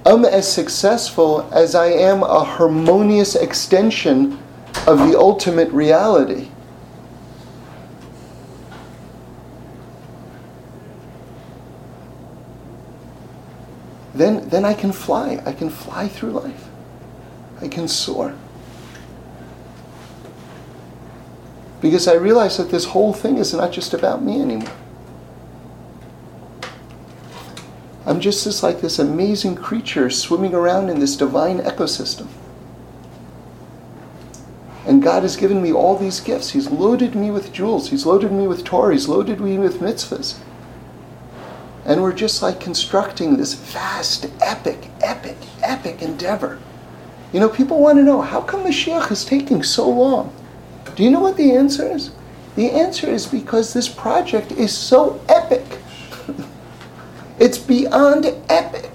I'm 0.06 0.26
as 0.26 0.52
successful 0.52 1.48
as 1.52 1.76
I 1.76 1.88
am 1.88 2.24
a 2.24 2.44
harmonious 2.44 3.36
extension 3.36 4.40
of 4.88 5.00
the 5.00 5.20
ultimate 5.20 5.70
reality. 5.72 6.48
Then, 14.16 14.50
then 14.50 14.66
I 14.66 14.74
can 14.74 14.92
fly. 14.92 15.42
I 15.46 15.54
can 15.54 15.70
fly 15.70 16.08
through 16.08 16.32
life. 16.32 16.68
I 17.62 17.68
can 17.68 17.88
soar. 17.88 18.36
Because 21.82 22.08
I 22.08 22.14
realize 22.14 22.58
that 22.58 22.70
this 22.70 22.86
whole 22.86 23.12
thing 23.12 23.38
is 23.38 23.54
not 23.54 23.72
just 23.72 23.94
about 23.94 24.24
me 24.24 24.40
anymore. 24.40 24.72
I'm 28.06 28.20
just 28.20 28.46
this 28.46 28.64
like 28.64 28.82
this 28.82 29.00
amazing 29.00 29.56
creature 29.56 30.10
swimming 30.10 30.54
around 30.54 30.90
in 30.90 31.00
this 31.00 31.16
divine 31.16 31.60
ecosystem. 31.60 32.28
And 34.86 35.04
God 35.04 35.24
has 35.24 35.36
given 35.36 35.62
me 35.62 35.72
all 35.72 35.96
these 35.96 36.20
gifts. 36.20 36.52
He's 36.52 36.70
loaded 36.70 37.16
me 37.16 37.30
with 37.30 37.54
jewels. 37.54 37.90
He's 37.90 38.06
loaded 38.06 38.32
me 38.32 38.48
with 38.48 38.64
Torah. 38.64 38.94
He's 38.94 39.08
loaded 39.08 39.40
me 39.40 39.58
with 39.58 39.80
mitzvahs. 39.80 40.40
And 41.86 42.02
we're 42.02 42.14
just 42.14 42.42
like 42.42 42.60
constructing 42.60 43.38
this 43.38 43.54
vast, 43.54 44.28
epic, 44.42 44.90
epic, 45.02 45.38
epic 45.62 46.02
endeavor. 46.02 46.60
You 47.32 47.40
know, 47.40 47.50
people 47.50 47.80
want 47.80 47.98
to 47.98 48.04
know 48.04 48.22
how 48.22 48.42
come 48.42 48.64
Mashiach 48.64 49.12
is 49.12 49.24
taking 49.24 49.64
so 49.64 49.90
long? 49.90 50.36
Do 50.96 51.04
you 51.04 51.12
know 51.12 51.20
what 51.20 51.38
the 51.38 51.54
answer 51.54 51.92
is? 51.92 52.12
The 52.56 52.70
answer 52.70 53.08
is 53.08 53.26
because 53.26 53.74
this 53.74 53.88
project 53.88 54.52
is 54.52 54.76
so 54.78 55.22
epic. 55.30 55.66
It's 57.40 57.58
beyond 57.58 58.32
epic. 58.50 58.92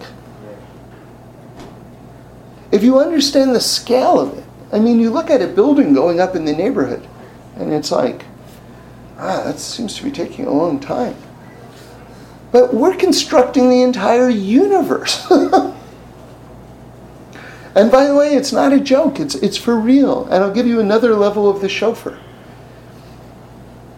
If 2.70 2.84
you 2.84 3.01
understand 3.01 3.57
the 3.57 3.61
scale 3.61 4.20
of 4.20 4.39
it, 4.39 4.45
I 4.72 4.78
mean, 4.78 5.01
you 5.01 5.11
look 5.11 5.30
at 5.30 5.43
a 5.43 5.49
building 5.49 5.95
going 5.95 6.20
up 6.20 6.37
in 6.37 6.45
the 6.45 6.53
neighborhood, 6.53 7.05
and 7.57 7.72
it's 7.72 7.91
like, 7.91 8.24
ah, 9.18 9.43
that 9.45 9.59
seems 9.59 9.97
to 9.97 10.05
be 10.05 10.12
taking 10.12 10.47
a 10.47 10.53
long 10.53 10.78
time. 10.78 11.16
But 12.53 12.72
we're 12.72 12.95
constructing 12.95 13.68
the 13.68 13.82
entire 13.82 14.28
universe. 14.28 15.26
and 17.77 17.93
by 17.93 18.07
the 18.07 18.14
way, 18.14 18.35
it's 18.35 18.53
not 18.53 18.72
a 18.72 18.81
joke, 18.81 19.20
it's, 19.20 19.35
it's 19.35 19.59
for 19.59 19.79
real. 19.79 20.24
And 20.24 20.43
I'll 20.43 20.53
give 20.53 20.66
you 20.66 20.81
another 20.81 21.14
level 21.14 21.49
of 21.49 21.61
the 21.61 21.68
shofar. 21.68 22.18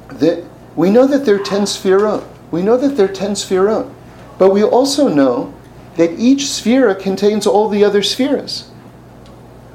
That 0.08 0.44
we 0.74 0.90
know 0.90 1.06
that 1.06 1.24
there 1.24 1.36
are 1.36 1.44
10 1.44 1.62
sefirot. 1.62 2.26
We 2.50 2.62
know 2.62 2.76
that 2.76 2.96
there 2.96 3.08
are 3.08 3.12
10 3.12 3.32
sphirot. 3.32 3.94
But 4.36 4.50
we 4.50 4.64
also 4.64 5.06
know 5.06 5.54
that 5.94 6.10
each 6.18 6.42
sphera 6.42 6.98
contains 6.98 7.46
all 7.46 7.68
the 7.68 7.84
other 7.84 8.02
spheres, 8.02 8.68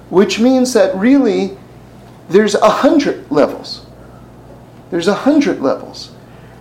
which 0.10 0.38
means 0.38 0.74
that 0.74 0.94
really 0.96 1.58
there's 2.28 2.56
a 2.56 2.70
hundred 2.70 3.32
levels. 3.32 3.86
There's 4.92 5.08
a 5.08 5.14
hundred 5.14 5.62
levels. 5.62 6.12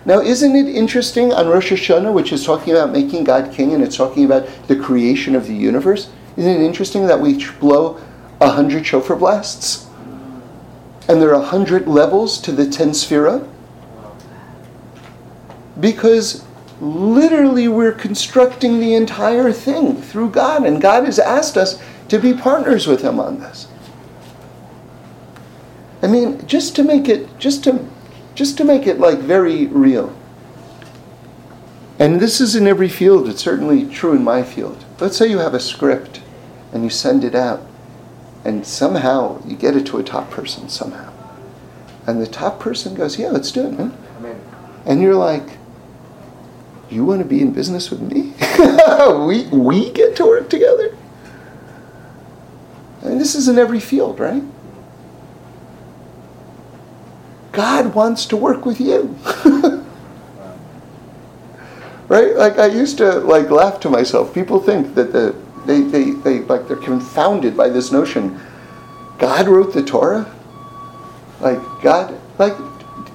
Now, 0.05 0.21
isn't 0.21 0.55
it 0.55 0.67
interesting 0.67 1.33
on 1.33 1.47
Rosh 1.47 1.73
Hashanah, 1.73 2.13
which 2.13 2.31
is 2.31 2.45
talking 2.45 2.73
about 2.73 2.91
making 2.91 3.25
God 3.25 3.51
king 3.53 3.73
and 3.73 3.83
it's 3.83 3.97
talking 3.97 4.23
about 4.23 4.47
the 4.67 4.77
creation 4.77 5.35
of 5.35 5.47
the 5.47 5.55
universe? 5.55 6.09
Isn't 6.37 6.61
it 6.61 6.65
interesting 6.65 7.07
that 7.07 7.19
we 7.19 7.45
blow 7.59 7.99
a 8.41 8.49
hundred 8.51 8.85
shofar 8.85 9.15
blasts? 9.15 9.87
And 11.07 11.21
there 11.21 11.29
are 11.29 11.41
a 11.41 11.45
hundred 11.45 11.87
levels 11.87 12.39
to 12.41 12.51
the 12.51 12.69
ten 12.69 12.89
sphira? 12.89 13.47
Because 15.79 16.45
literally 16.79 17.67
we're 17.67 17.91
constructing 17.91 18.79
the 18.79 18.93
entire 18.93 19.51
thing 19.51 20.01
through 20.01 20.29
God, 20.29 20.65
and 20.65 20.81
God 20.81 21.05
has 21.05 21.19
asked 21.19 21.57
us 21.57 21.81
to 22.09 22.19
be 22.19 22.33
partners 22.33 22.87
with 22.87 23.01
Him 23.01 23.19
on 23.19 23.39
this. 23.39 23.67
I 26.01 26.07
mean, 26.07 26.45
just 26.47 26.75
to 26.75 26.83
make 26.83 27.07
it, 27.07 27.37
just 27.39 27.63
to, 27.63 27.87
just 28.35 28.57
to 28.57 28.65
make 28.65 28.87
it 28.87 28.99
like 28.99 29.19
very 29.19 29.67
real. 29.67 30.13
And 31.99 32.19
this 32.19 32.41
is 32.41 32.55
in 32.55 32.67
every 32.67 32.89
field. 32.89 33.29
It's 33.29 33.41
certainly 33.41 33.85
true 33.85 34.13
in 34.13 34.23
my 34.23 34.43
field. 34.43 34.83
Let's 34.99 35.15
say 35.15 35.27
you 35.27 35.37
have 35.37 35.53
a 35.53 35.59
script, 35.59 36.21
and 36.73 36.83
you 36.83 36.89
send 36.89 37.23
it 37.23 37.35
out, 37.35 37.61
and 38.43 38.65
somehow 38.65 39.41
you 39.45 39.55
get 39.55 39.77
it 39.77 39.85
to 39.85 39.97
a 39.99 40.03
top 40.03 40.29
person 40.29 40.67
somehow, 40.67 41.13
and 42.05 42.21
the 42.21 42.27
top 42.27 42.59
person 42.59 42.95
goes, 42.95 43.17
"Yeah, 43.17 43.29
let's 43.29 43.51
do 43.51 43.67
it, 43.67 43.77
man." 43.77 43.97
And 44.85 45.01
you're 45.01 45.15
like, 45.15 45.57
you 46.89 47.05
want 47.05 47.21
to 47.21 47.27
be 47.27 47.41
in 47.41 47.51
business 47.51 47.89
with 47.89 48.01
me? 48.01 48.33
we, 49.25 49.47
we 49.47 49.91
get 49.91 50.15
to 50.17 50.25
work 50.25 50.49
together? 50.49 50.95
I 53.01 53.07
mean, 53.07 53.17
this 53.17 53.35
is 53.35 53.47
in 53.47 53.57
every 53.57 53.79
field, 53.79 54.19
right? 54.19 54.43
God 57.51 57.93
wants 57.93 58.25
to 58.27 58.37
work 58.37 58.65
with 58.65 58.81
you. 58.81 59.17
right? 62.07 62.35
Like 62.35 62.57
I 62.59 62.65
used 62.67 62.97
to 62.97 63.19
like 63.19 63.49
laugh 63.49 63.79
to 63.81 63.89
myself. 63.89 64.33
People 64.33 64.59
think 64.59 64.95
that 64.95 65.13
the 65.13 65.35
they, 65.65 65.81
they, 65.81 66.11
they 66.11 66.39
like 66.41 66.67
they're 66.67 66.77
confounded 66.77 67.55
by 67.55 67.69
this 67.69 67.91
notion. 67.91 68.39
God 69.17 69.47
wrote 69.47 69.73
the 69.73 69.83
Torah? 69.83 70.33
Like 71.39 71.59
God 71.81 72.19
like 72.37 72.53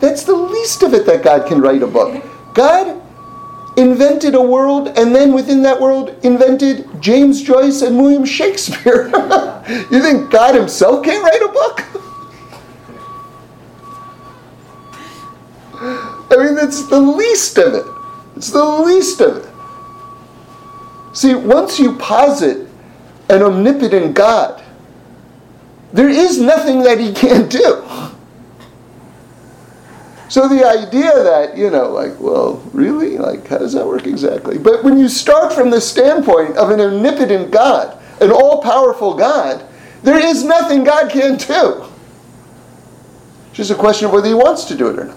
that's 0.01 0.25
the 0.25 0.35
least 0.35 0.83
of 0.83 0.95
it 0.95 1.07
that 1.07 1.23
God 1.23 1.47
can 1.47 1.61
write 1.61 1.83
a 1.83 1.87
book. 1.87 2.25
God 2.55 3.03
invented 3.77 4.35
a 4.35 4.43
world 4.43 4.89
and 4.89 5.15
then 5.15 5.33
within 5.33 5.63
that 5.63 5.81
world 5.81 6.17
invented 6.25 6.89
James 7.01 7.43
Joyce 7.43 7.83
and 7.83 7.97
William 8.01 8.25
Shakespeare. 8.25 9.09
you 9.91 10.01
think 10.03 10.31
God 10.31 10.55
himself 10.55 11.05
can't 11.05 11.23
write 11.23 11.43
a 11.43 11.49
book? 11.49 11.85
I 16.31 16.37
mean, 16.37 16.55
that's 16.55 16.87
the 16.89 17.01
least 17.01 17.57
of 17.59 17.75
it. 17.75 17.87
It's 18.37 18.51
the 18.51 18.65
least 18.65 19.21
of 19.21 19.37
it. 19.39 19.48
See, 21.13 21.35
once 21.35 21.79
you 21.79 21.97
posit 21.97 22.69
an 23.29 23.43
omnipotent 23.43 24.15
God, 24.15 24.63
there 25.93 26.09
is 26.09 26.41
nothing 26.41 26.83
that 26.83 26.99
he 26.99 27.13
can't 27.15 27.51
do. 27.51 27.85
So 30.29 30.47
the 30.47 30.67
idea 30.67 31.11
that, 31.23 31.57
you 31.57 31.71
know, 31.71 31.91
like, 31.91 32.21
well, 32.21 32.63
really? 32.73 33.17
Like, 33.17 33.47
how 33.49 33.59
does 33.59 33.73
that 33.73 33.87
work 33.87 34.07
exactly? 34.07 34.59
But 34.59 34.85
when 34.85 34.99
you 34.99 35.09
start 35.09 35.55
from 35.55 35.71
the 35.71 35.81
standpoint 35.81 36.57
of 36.59 36.71
an 36.71 36.81
omnipotent 36.81 37.51
God, 37.51 37.99
an 38.21 38.31
all 38.31 38.63
powerful 38.63 39.15
God, 39.15 39.67
there 40.03 40.19
is 40.19 40.45
nothing 40.45 40.85
God 40.85 41.11
can't 41.11 41.41
do. 41.41 41.85
It's 43.49 43.57
just 43.57 43.71
a 43.71 43.75
question 43.75 44.07
of 44.07 44.13
whether 44.13 44.29
he 44.29 44.35
wants 44.35 44.65
to 44.65 44.77
do 44.77 44.89
it 44.89 44.99
or 44.99 45.05
not. 45.07 45.17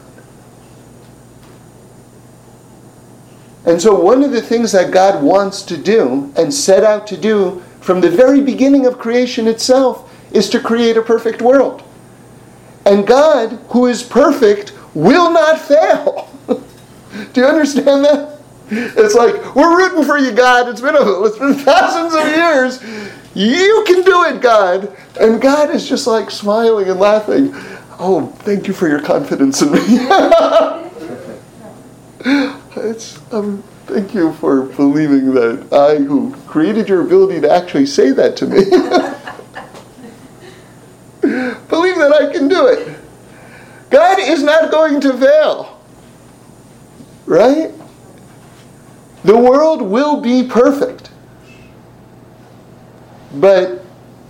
And 3.66 3.82
so, 3.82 3.99
one 3.99 4.24
of 4.24 4.32
the 4.32 4.41
things 4.41 4.72
that 4.72 4.91
God 4.91 5.24
wants 5.24 5.62
to 5.64 5.78
do 5.78 6.34
and 6.36 6.53
set 6.53 6.84
out 6.84 7.05
to 7.07 7.18
do 7.18 7.62
from 7.80 8.01
the 8.01 8.09
very 8.09 8.41
beginning 8.41 8.86
of 8.86 8.97
creation 8.97 9.47
itself 9.47 10.12
is 10.32 10.49
to 10.49 10.59
create 10.59 10.97
a 10.97 11.01
perfect 11.01 11.41
world. 11.41 11.84
And 12.86 13.05
God, 13.05 13.59
who 13.70 13.86
is 13.88 14.01
perfect, 14.01 14.74
will 14.93 15.32
not 15.32 15.59
fail. 15.59 16.30
Do 16.47 17.41
you 17.41 17.45
understand 17.45 18.05
that? 18.05 18.39
It's 18.72 19.16
like 19.16 19.53
we're 19.55 19.78
rooting 19.78 20.05
for 20.05 20.18
you, 20.18 20.32
God. 20.32 20.70
It's 20.70 20.80
been 20.80 20.95
a, 20.95 21.24
it's 21.24 21.38
been 21.38 21.55
thousands 21.55 22.16
of 22.16 22.26
years. 22.28 22.82
You 23.34 23.84
can 23.86 24.03
do 24.03 24.24
it, 24.24 24.41
God. 24.41 24.95
And 25.20 25.41
God 25.41 25.70
is 25.70 25.88
just 25.88 26.07
like 26.07 26.32
smiling 26.32 26.89
and 26.89 26.99
laughing. 26.99 27.51
Oh, 27.99 28.28
thank 28.39 28.68
you 28.68 28.74
for 28.74 28.88
your 28.88 29.01
confidence 29.01 29.62
in 29.62 29.74
me. 29.74 29.80
it's 32.76 33.19
um, 33.34 33.63
thank 33.86 34.13
you 34.13 34.34
for 34.34 34.63
believing 34.63 35.34
that 35.34 35.74
I, 35.74 35.97
who 35.97 36.36
created 36.47 36.88
your 36.88 37.01
ability 37.01 37.41
to 37.41 37.51
actually 37.51 37.86
say 37.86 38.11
that 38.11 38.38
to 38.38 38.47
me, 38.47 38.63
believe 41.69 41.97
that 41.97 42.13
I 42.13 42.32
can 42.32 42.47
do 42.47 42.67
it. 42.67 42.97
God 43.89 44.19
is 44.19 44.41
not 44.41 44.72
going 44.72 45.01
to 45.01 45.17
fail. 45.17 45.82
Right? 47.26 47.74
The 49.24 49.38
world 49.38 49.82
will 49.82 50.22
be 50.22 50.47
perfect. 50.47 51.11
But 53.36 53.84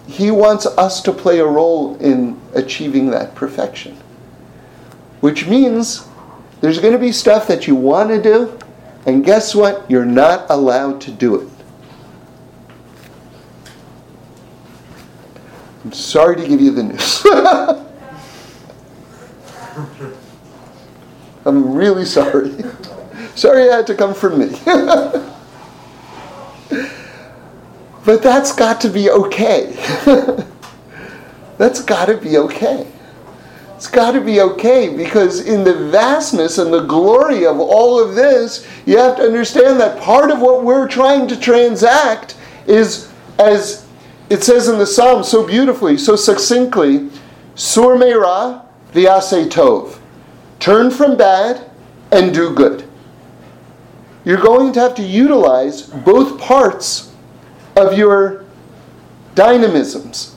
He 0.08 0.32
wants 0.32 0.66
us 0.66 1.02
to 1.04 1.14
play 1.14 1.40
a 1.40 1.46
role 1.46 1.96
in 1.98 2.42
achieving 2.54 3.12
that 3.12 3.36
perfection. 3.36 3.98
Which 5.22 5.48
means 5.48 6.08
there's 6.62 6.80
going 6.80 6.94
to 6.94 7.00
be 7.00 7.12
stuff 7.12 7.48
that 7.48 7.68
you 7.68 7.76
want 7.76 8.10
to 8.10 8.22
do, 8.22 8.58
and 9.06 9.26
guess 9.26 9.54
what? 9.56 9.90
You're 9.90 10.06
not 10.06 10.50
allowed 10.50 11.02
to 11.02 11.12
do 11.12 11.42
it. 11.42 11.50
I'm 15.84 15.92
sorry 15.92 16.36
to 16.36 16.48
give 16.48 16.62
you 16.62 16.70
the 16.72 16.84
news. 16.84 17.26
I'm 21.44 21.74
really 21.74 22.06
sorry. 22.06 22.54
sorry 23.34 23.64
it 23.64 23.72
had 23.72 23.88
to 23.88 23.96
come 23.96 24.14
from 24.14 24.40
me. 24.40 24.52
but 28.06 28.22
that's 28.22 28.54
got 28.54 28.80
to 28.82 28.90
be 28.90 29.10
okay. 29.10 29.74
that's 31.58 31.82
got 31.82 32.06
to 32.06 32.18
be 32.18 32.38
okay. 32.38 32.91
It's 33.82 33.90
got 33.90 34.12
to 34.12 34.22
be 34.22 34.42
okay 34.42 34.96
because, 34.96 35.48
in 35.48 35.64
the 35.64 35.74
vastness 35.74 36.60
and 36.60 36.72
the 36.72 36.84
glory 36.84 37.48
of 37.48 37.60
all 37.60 38.00
of 38.00 38.14
this, 38.14 38.64
you 38.86 39.00
have 39.00 39.16
to 39.16 39.24
understand 39.24 39.80
that 39.80 40.00
part 40.00 40.30
of 40.30 40.40
what 40.40 40.64
we're 40.64 40.88
trying 40.88 41.28
to 41.30 41.36
transact 41.36 42.38
is, 42.68 43.12
as 43.40 43.88
it 44.30 44.44
says 44.44 44.68
in 44.68 44.78
the 44.78 44.86
Psalm 44.86 45.24
so 45.24 45.48
beautifully, 45.48 45.98
so 45.98 46.16
succinctly, 46.16 47.10
Sur 47.56 47.98
Meira 47.98 48.64
Vyase 48.94 49.50
Tov. 49.50 49.98
Turn 50.60 50.92
from 50.92 51.18
bad 51.18 51.68
and 52.12 52.36
do 52.36 52.54
good. 52.54 52.88
You're 54.24 54.38
going 54.38 54.74
to 54.74 54.80
have 54.80 54.94
to 54.94 55.02
utilize 55.02 55.82
both 55.82 56.40
parts 56.40 57.16
of 57.76 57.98
your 57.98 58.46
dynamisms, 59.34 60.36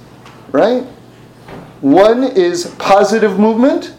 right? 0.50 0.86
One 1.84 2.24
is 2.24 2.74
positive 2.78 3.38
movement, 3.38 3.92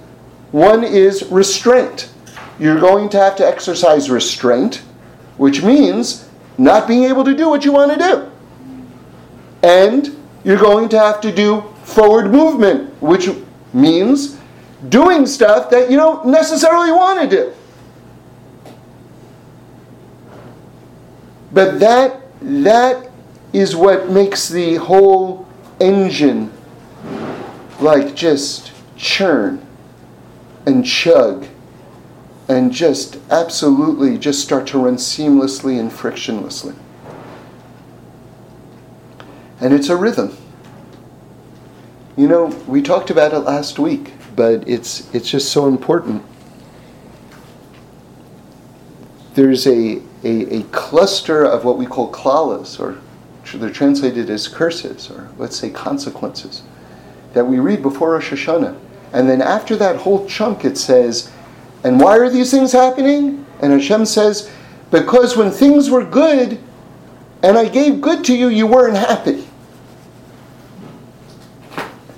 one 0.52 0.84
is 0.84 1.24
restraint. 1.30 2.10
You're 2.58 2.80
going 2.80 3.10
to 3.10 3.20
have 3.20 3.36
to 3.36 3.46
exercise 3.46 4.10
restraint, 4.10 4.78
which 5.38 5.62
means 5.62 6.28
not 6.58 6.88
being 6.88 7.04
able 7.04 7.24
to 7.24 7.36
do 7.36 7.48
what 7.48 7.64
you 7.64 7.72
want 7.72 7.92
to 7.92 8.00
do. 8.00 8.32
And 9.62 10.18
you're 10.44 10.58
going 10.58 10.90
to 10.90 10.98
have 10.98 11.22
to 11.22 11.32
do 11.32 11.62
forward 11.84 12.32
movement, 12.32 12.92
which 13.04 13.30
means 13.72 14.40
doing 14.90 15.28
stuff 15.28 15.70
that 15.70 15.92
you 15.92 15.96
don't 15.96 16.26
necessarily 16.26 16.92
want 16.92 17.22
to 17.22 17.28
do. 17.28 17.54
But 21.54 21.80
that 21.82 22.20
that 22.42 23.12
is 23.54 23.76
what 23.76 24.10
makes 24.10 24.50
the 24.50 24.78
whole 24.78 25.48
engine 25.80 26.52
like 27.80 28.16
just 28.16 28.72
churn 28.98 29.66
and 30.66 30.86
chug 30.86 31.48
and 32.48 32.72
just 32.72 33.18
absolutely 33.30 34.18
just 34.18 34.42
start 34.42 34.68
to 34.68 34.80
run 34.80 34.96
seamlessly 34.96 35.80
and 35.80 35.92
frictionlessly. 35.92 36.76
And 39.60 39.74
it's 39.74 39.90
a 39.90 39.96
rhythm. 39.96 40.38
You 42.18 42.28
know, 42.28 42.46
we 42.68 42.82
talked 42.82 43.10
about 43.10 43.34
it 43.34 43.40
last 43.40 43.80
week 43.80 44.14
but 44.36 44.68
it's 44.68 45.14
it's 45.14 45.30
just 45.30 45.52
so 45.52 45.68
important. 45.68 46.24
there's 49.36 49.68
a, 49.68 50.02
a, 50.24 50.60
a, 50.60 50.64
cluster 50.72 51.44
of 51.44 51.66
what 51.66 51.78
we 51.78 51.86
call 51.86 52.10
klalas, 52.10 52.80
or 52.80 52.98
they're 53.58 53.70
translated 53.70 54.30
as 54.30 54.48
curses, 54.48 55.12
or 55.12 55.30
let's 55.38 55.58
say 55.58 55.70
consequences, 55.70 56.64
that 57.36 57.46
we 57.46 57.60
read 57.60 57.84
before 57.84 58.14
Rosh 58.14 58.32
Hashanah. 58.32 58.80
And 59.14 59.30
then 59.30 59.42
after 59.42 59.76
that 59.76 59.98
whole 59.98 60.28
chunk, 60.28 60.66
it 60.66 60.78
says, 60.78 61.32
and 61.84 62.00
why 62.00 62.18
are 62.18 62.30
these 62.30 62.50
things 62.50 62.72
happening? 62.72 63.46
And 63.62 63.72
Hashem 63.74 64.06
says, 64.06 64.50
because 64.90 65.38
when 65.38 65.52
things 65.52 65.90
were 65.90 66.04
good, 66.04 66.60
and 67.44 67.58
I 67.58 67.68
gave 67.68 68.02
good 68.02 68.24
to 68.26 68.36
you, 68.36 68.48
you 68.48 68.66
weren't 68.66 68.98
happy. 68.98 69.46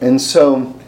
And 0.02 0.22
so, 0.22 0.80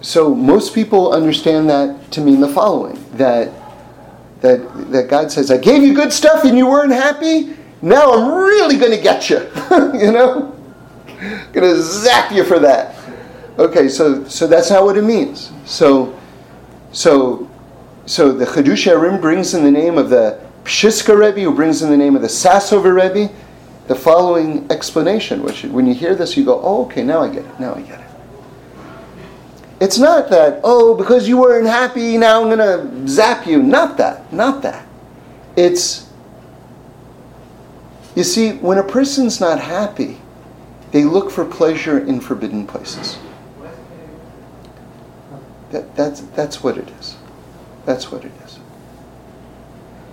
so 0.00 0.34
most 0.34 0.74
people 0.74 1.12
understand 1.12 1.68
that 1.68 2.10
to 2.12 2.22
mean 2.22 2.40
the 2.40 2.48
following 2.48 2.98
that, 3.12 3.52
that, 4.40 4.90
that 4.90 5.08
God 5.08 5.30
says, 5.30 5.50
I 5.50 5.58
gave 5.58 5.82
you 5.82 5.94
good 5.94 6.12
stuff 6.12 6.44
and 6.44 6.56
you 6.56 6.66
weren't 6.66 6.92
happy. 6.92 7.54
Now 7.82 8.12
I'm 8.12 8.32
really 8.32 8.78
going 8.78 8.92
to 8.92 9.02
get 9.02 9.28
you. 9.28 9.36
you 10.00 10.10
know? 10.10 10.59
going 11.52 11.74
to 11.74 11.82
zap 11.82 12.32
you 12.32 12.44
for 12.44 12.58
that. 12.58 12.96
Okay, 13.58 13.88
so, 13.88 14.24
so 14.24 14.46
that's 14.46 14.70
not 14.70 14.84
what 14.84 14.96
it 14.96 15.02
means. 15.02 15.52
So, 15.66 16.18
so, 16.92 17.50
so 18.06 18.32
the 18.32 18.46
Chidushei 18.46 18.94
HaRim 18.94 19.20
brings 19.20 19.52
in 19.52 19.62
the 19.62 19.70
name 19.70 19.98
of 19.98 20.08
the 20.08 20.40
Pshiska 20.64 21.16
Rebbe, 21.16 21.40
who 21.40 21.54
brings 21.54 21.82
in 21.82 21.90
the 21.90 21.96
name 21.96 22.16
of 22.16 22.22
the 22.22 22.28
Sassover 22.28 22.94
Rebbe, 22.94 23.32
the 23.86 23.94
following 23.94 24.66
explanation, 24.70 25.42
which 25.42 25.64
when 25.64 25.86
you 25.86 25.94
hear 25.94 26.14
this, 26.14 26.36
you 26.36 26.44
go, 26.44 26.60
oh, 26.62 26.86
okay, 26.86 27.02
now 27.02 27.20
I 27.20 27.28
get 27.28 27.44
it, 27.44 27.60
now 27.60 27.74
I 27.74 27.82
get 27.82 28.00
it. 28.00 28.06
It's 29.80 29.98
not 29.98 30.30
that, 30.30 30.60
oh, 30.62 30.94
because 30.94 31.26
you 31.26 31.38
weren't 31.38 31.66
happy, 31.66 32.16
now 32.16 32.42
I'm 32.42 32.56
going 32.56 32.58
to 32.58 33.08
zap 33.08 33.46
you. 33.46 33.62
Not 33.62 33.96
that, 33.96 34.32
not 34.32 34.62
that. 34.62 34.86
It's, 35.56 36.08
you 38.14 38.24
see, 38.24 38.52
when 38.52 38.78
a 38.78 38.82
person's 38.82 39.40
not 39.40 39.58
happy, 39.58 40.18
they 40.92 41.04
look 41.04 41.30
for 41.30 41.44
pleasure 41.44 41.98
in 41.98 42.20
forbidden 42.20 42.66
places. 42.66 43.18
That, 45.70 45.94
that's, 45.94 46.20
that's 46.20 46.62
what 46.62 46.76
it 46.76 46.88
is. 46.98 47.16
That's 47.86 48.10
what 48.10 48.24
it 48.24 48.32
is. 48.44 48.58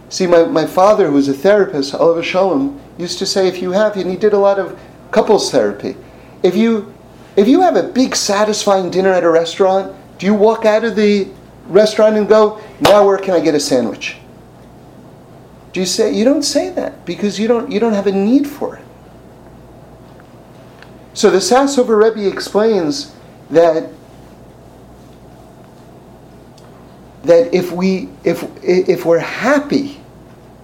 See, 0.10 0.28
my, 0.28 0.46
my 0.46 0.66
father, 0.66 1.08
who 1.08 1.14
was 1.14 1.28
a 1.28 1.34
therapist, 1.34 1.94
Oliver 1.94 2.24
Shalom, 2.24 2.80
used 2.98 3.20
to 3.20 3.26
say 3.26 3.48
if 3.48 3.62
you 3.62 3.72
have, 3.72 3.96
and 3.98 4.10
he 4.10 4.16
did 4.16 4.34
a 4.34 4.38
lot 4.38 4.60
of 4.60 4.80
couples 5.12 5.52
therapy, 5.52 5.96
if 6.44 6.56
you 6.56 6.94
if 7.36 7.48
you 7.48 7.62
have 7.62 7.76
a 7.76 7.84
big 7.84 8.16
satisfying 8.16 8.90
dinner 8.90 9.12
at 9.12 9.24
a 9.24 9.30
restaurant, 9.30 9.96
do 10.18 10.26
you 10.26 10.34
walk 10.34 10.66
out 10.66 10.84
of 10.84 10.96
the 10.96 11.28
restaurant 11.68 12.16
and 12.16 12.28
go, 12.28 12.60
now 12.82 13.06
where 13.06 13.20
can 13.20 13.36
I 13.36 13.40
get 13.40 13.54
a 13.54 13.60
sandwich? 13.60 14.18
Do 15.72 15.80
you 15.80 15.86
say 15.86 16.12
you 16.12 16.26
don't 16.26 16.42
say 16.42 16.72
that 16.72 17.06
because 17.06 17.40
you 17.40 17.48
don't 17.48 17.72
you 17.72 17.80
don't 17.80 17.94
have 17.94 18.08
a 18.08 18.12
need 18.12 18.48
for 18.48 18.78
it. 18.78 18.87
So 21.18 21.32
the 21.32 21.40
Sassover 21.40 21.98
Rebbe 21.98 22.32
explains 22.32 23.12
that 23.50 23.90
that 27.24 27.52
if 27.52 27.72
we 27.72 28.10
if 28.24 28.46
if 28.64 29.04
we're 29.04 29.18
happy, 29.18 30.00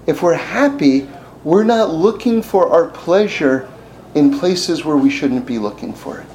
if 0.05 0.21
we're 0.21 0.35
happy, 0.35 1.09
we're 1.43 1.63
not 1.63 1.89
looking 1.89 2.43
for 2.43 2.69
our 2.69 2.87
pleasure 2.89 3.67
in 4.13 4.37
places 4.37 4.85
where 4.85 4.95
we 4.95 5.09
shouldn't 5.09 5.47
be 5.47 5.57
looking 5.57 5.91
for 5.91 6.19
it. 6.19 6.27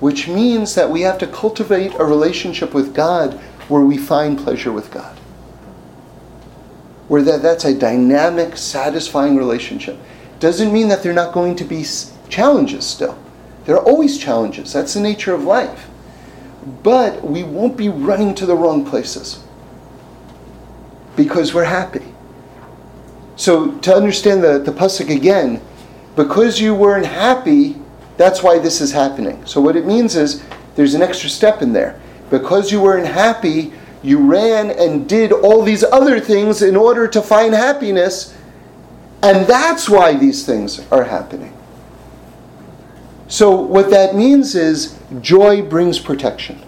Which 0.00 0.26
means 0.26 0.74
that 0.74 0.90
we 0.90 1.02
have 1.02 1.18
to 1.18 1.28
cultivate 1.28 1.94
a 2.00 2.04
relationship 2.04 2.74
with 2.74 2.96
God 2.96 3.34
where 3.68 3.82
we 3.82 3.96
find 3.96 4.36
pleasure 4.36 4.72
with 4.72 4.90
God. 4.90 5.16
Where 7.06 7.22
that, 7.22 7.42
that's 7.42 7.64
a 7.64 7.78
dynamic, 7.78 8.56
satisfying 8.56 9.36
relationship. 9.36 10.00
Doesn't 10.40 10.72
mean 10.72 10.88
that 10.88 11.04
there 11.04 11.12
are 11.12 11.14
not 11.14 11.32
going 11.32 11.54
to 11.54 11.64
be 11.64 11.84
challenges 12.30 12.86
still. 12.86 13.18
There 13.64 13.76
are 13.76 13.84
always 13.84 14.18
challenges. 14.18 14.72
That's 14.72 14.94
the 14.94 15.00
nature 15.00 15.34
of 15.34 15.44
life. 15.44 15.88
But 16.82 17.24
we 17.24 17.42
won't 17.42 17.76
be 17.76 17.88
running 17.88 18.34
to 18.36 18.46
the 18.46 18.54
wrong 18.54 18.84
places 18.84 19.42
because 21.16 21.52
we're 21.52 21.64
happy. 21.64 22.04
So 23.36 23.78
to 23.78 23.94
understand 23.94 24.42
the, 24.42 24.58
the 24.58 24.72
pasuk 24.72 25.14
again, 25.14 25.60
because 26.16 26.60
you 26.60 26.74
weren't 26.74 27.06
happy, 27.06 27.76
that's 28.16 28.42
why 28.42 28.58
this 28.58 28.80
is 28.80 28.92
happening. 28.92 29.44
So 29.46 29.60
what 29.60 29.76
it 29.76 29.86
means 29.86 30.16
is 30.16 30.42
there's 30.76 30.94
an 30.94 31.02
extra 31.02 31.30
step 31.30 31.62
in 31.62 31.72
there. 31.72 32.00
Because 32.28 32.70
you 32.70 32.80
weren't 32.80 33.06
happy, 33.06 33.72
you 34.02 34.18
ran 34.18 34.70
and 34.70 35.08
did 35.08 35.32
all 35.32 35.62
these 35.62 35.84
other 35.84 36.20
things 36.20 36.62
in 36.62 36.76
order 36.76 37.08
to 37.08 37.20
find 37.20 37.54
happiness, 37.54 38.36
and 39.22 39.46
that's 39.46 39.88
why 39.88 40.14
these 40.14 40.46
things 40.46 40.80
are 40.90 41.04
happening. 41.04 41.54
So 43.30 43.52
what 43.52 43.90
that 43.90 44.16
means 44.16 44.56
is 44.56 44.98
joy 45.20 45.62
brings 45.62 46.00
protection. 46.00 46.60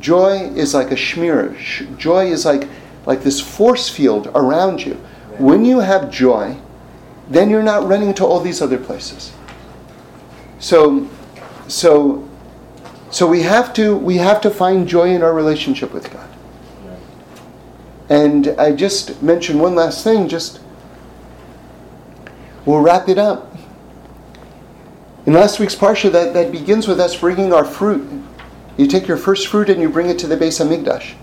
Joy 0.00 0.50
is 0.54 0.74
like 0.74 0.90
a 0.90 0.96
shmir. 0.96 1.96
Joy 1.96 2.26
is 2.26 2.44
like 2.44 2.68
like 3.06 3.22
this 3.22 3.40
force 3.40 3.88
field 3.88 4.26
around 4.34 4.84
you. 4.84 4.94
When 5.38 5.64
you 5.64 5.78
have 5.78 6.10
joy, 6.10 6.56
then 7.28 7.50
you're 7.50 7.62
not 7.62 7.86
running 7.86 8.14
to 8.14 8.26
all 8.26 8.40
these 8.40 8.60
other 8.60 8.78
places. 8.78 9.32
So, 10.58 11.08
so, 11.68 12.28
so 13.10 13.28
we 13.28 13.42
have 13.42 13.72
to 13.74 13.96
we 13.96 14.16
have 14.16 14.40
to 14.40 14.50
find 14.50 14.88
joy 14.88 15.10
in 15.10 15.22
our 15.22 15.32
relationship 15.32 15.92
with 15.92 16.10
God. 16.12 16.28
And 18.08 18.48
I 18.58 18.72
just 18.72 19.22
mentioned 19.22 19.60
one 19.60 19.76
last 19.76 20.02
thing. 20.02 20.28
Just 20.28 20.60
we'll 22.64 22.80
wrap 22.80 23.08
it 23.08 23.18
up. 23.18 23.55
In 25.26 25.32
last 25.32 25.58
week's 25.58 25.74
parsha, 25.74 26.12
that, 26.12 26.34
that 26.34 26.52
begins 26.52 26.86
with 26.86 27.00
us 27.00 27.16
bringing 27.16 27.52
our 27.52 27.64
fruit. 27.64 28.08
You 28.76 28.86
take 28.86 29.08
your 29.08 29.16
first 29.16 29.48
fruit 29.48 29.68
and 29.68 29.82
you 29.82 29.88
bring 29.88 30.08
it 30.08 30.20
to 30.20 30.28
the 30.28 30.36
Beis 30.36 30.64
Hamikdash. 30.64 31.14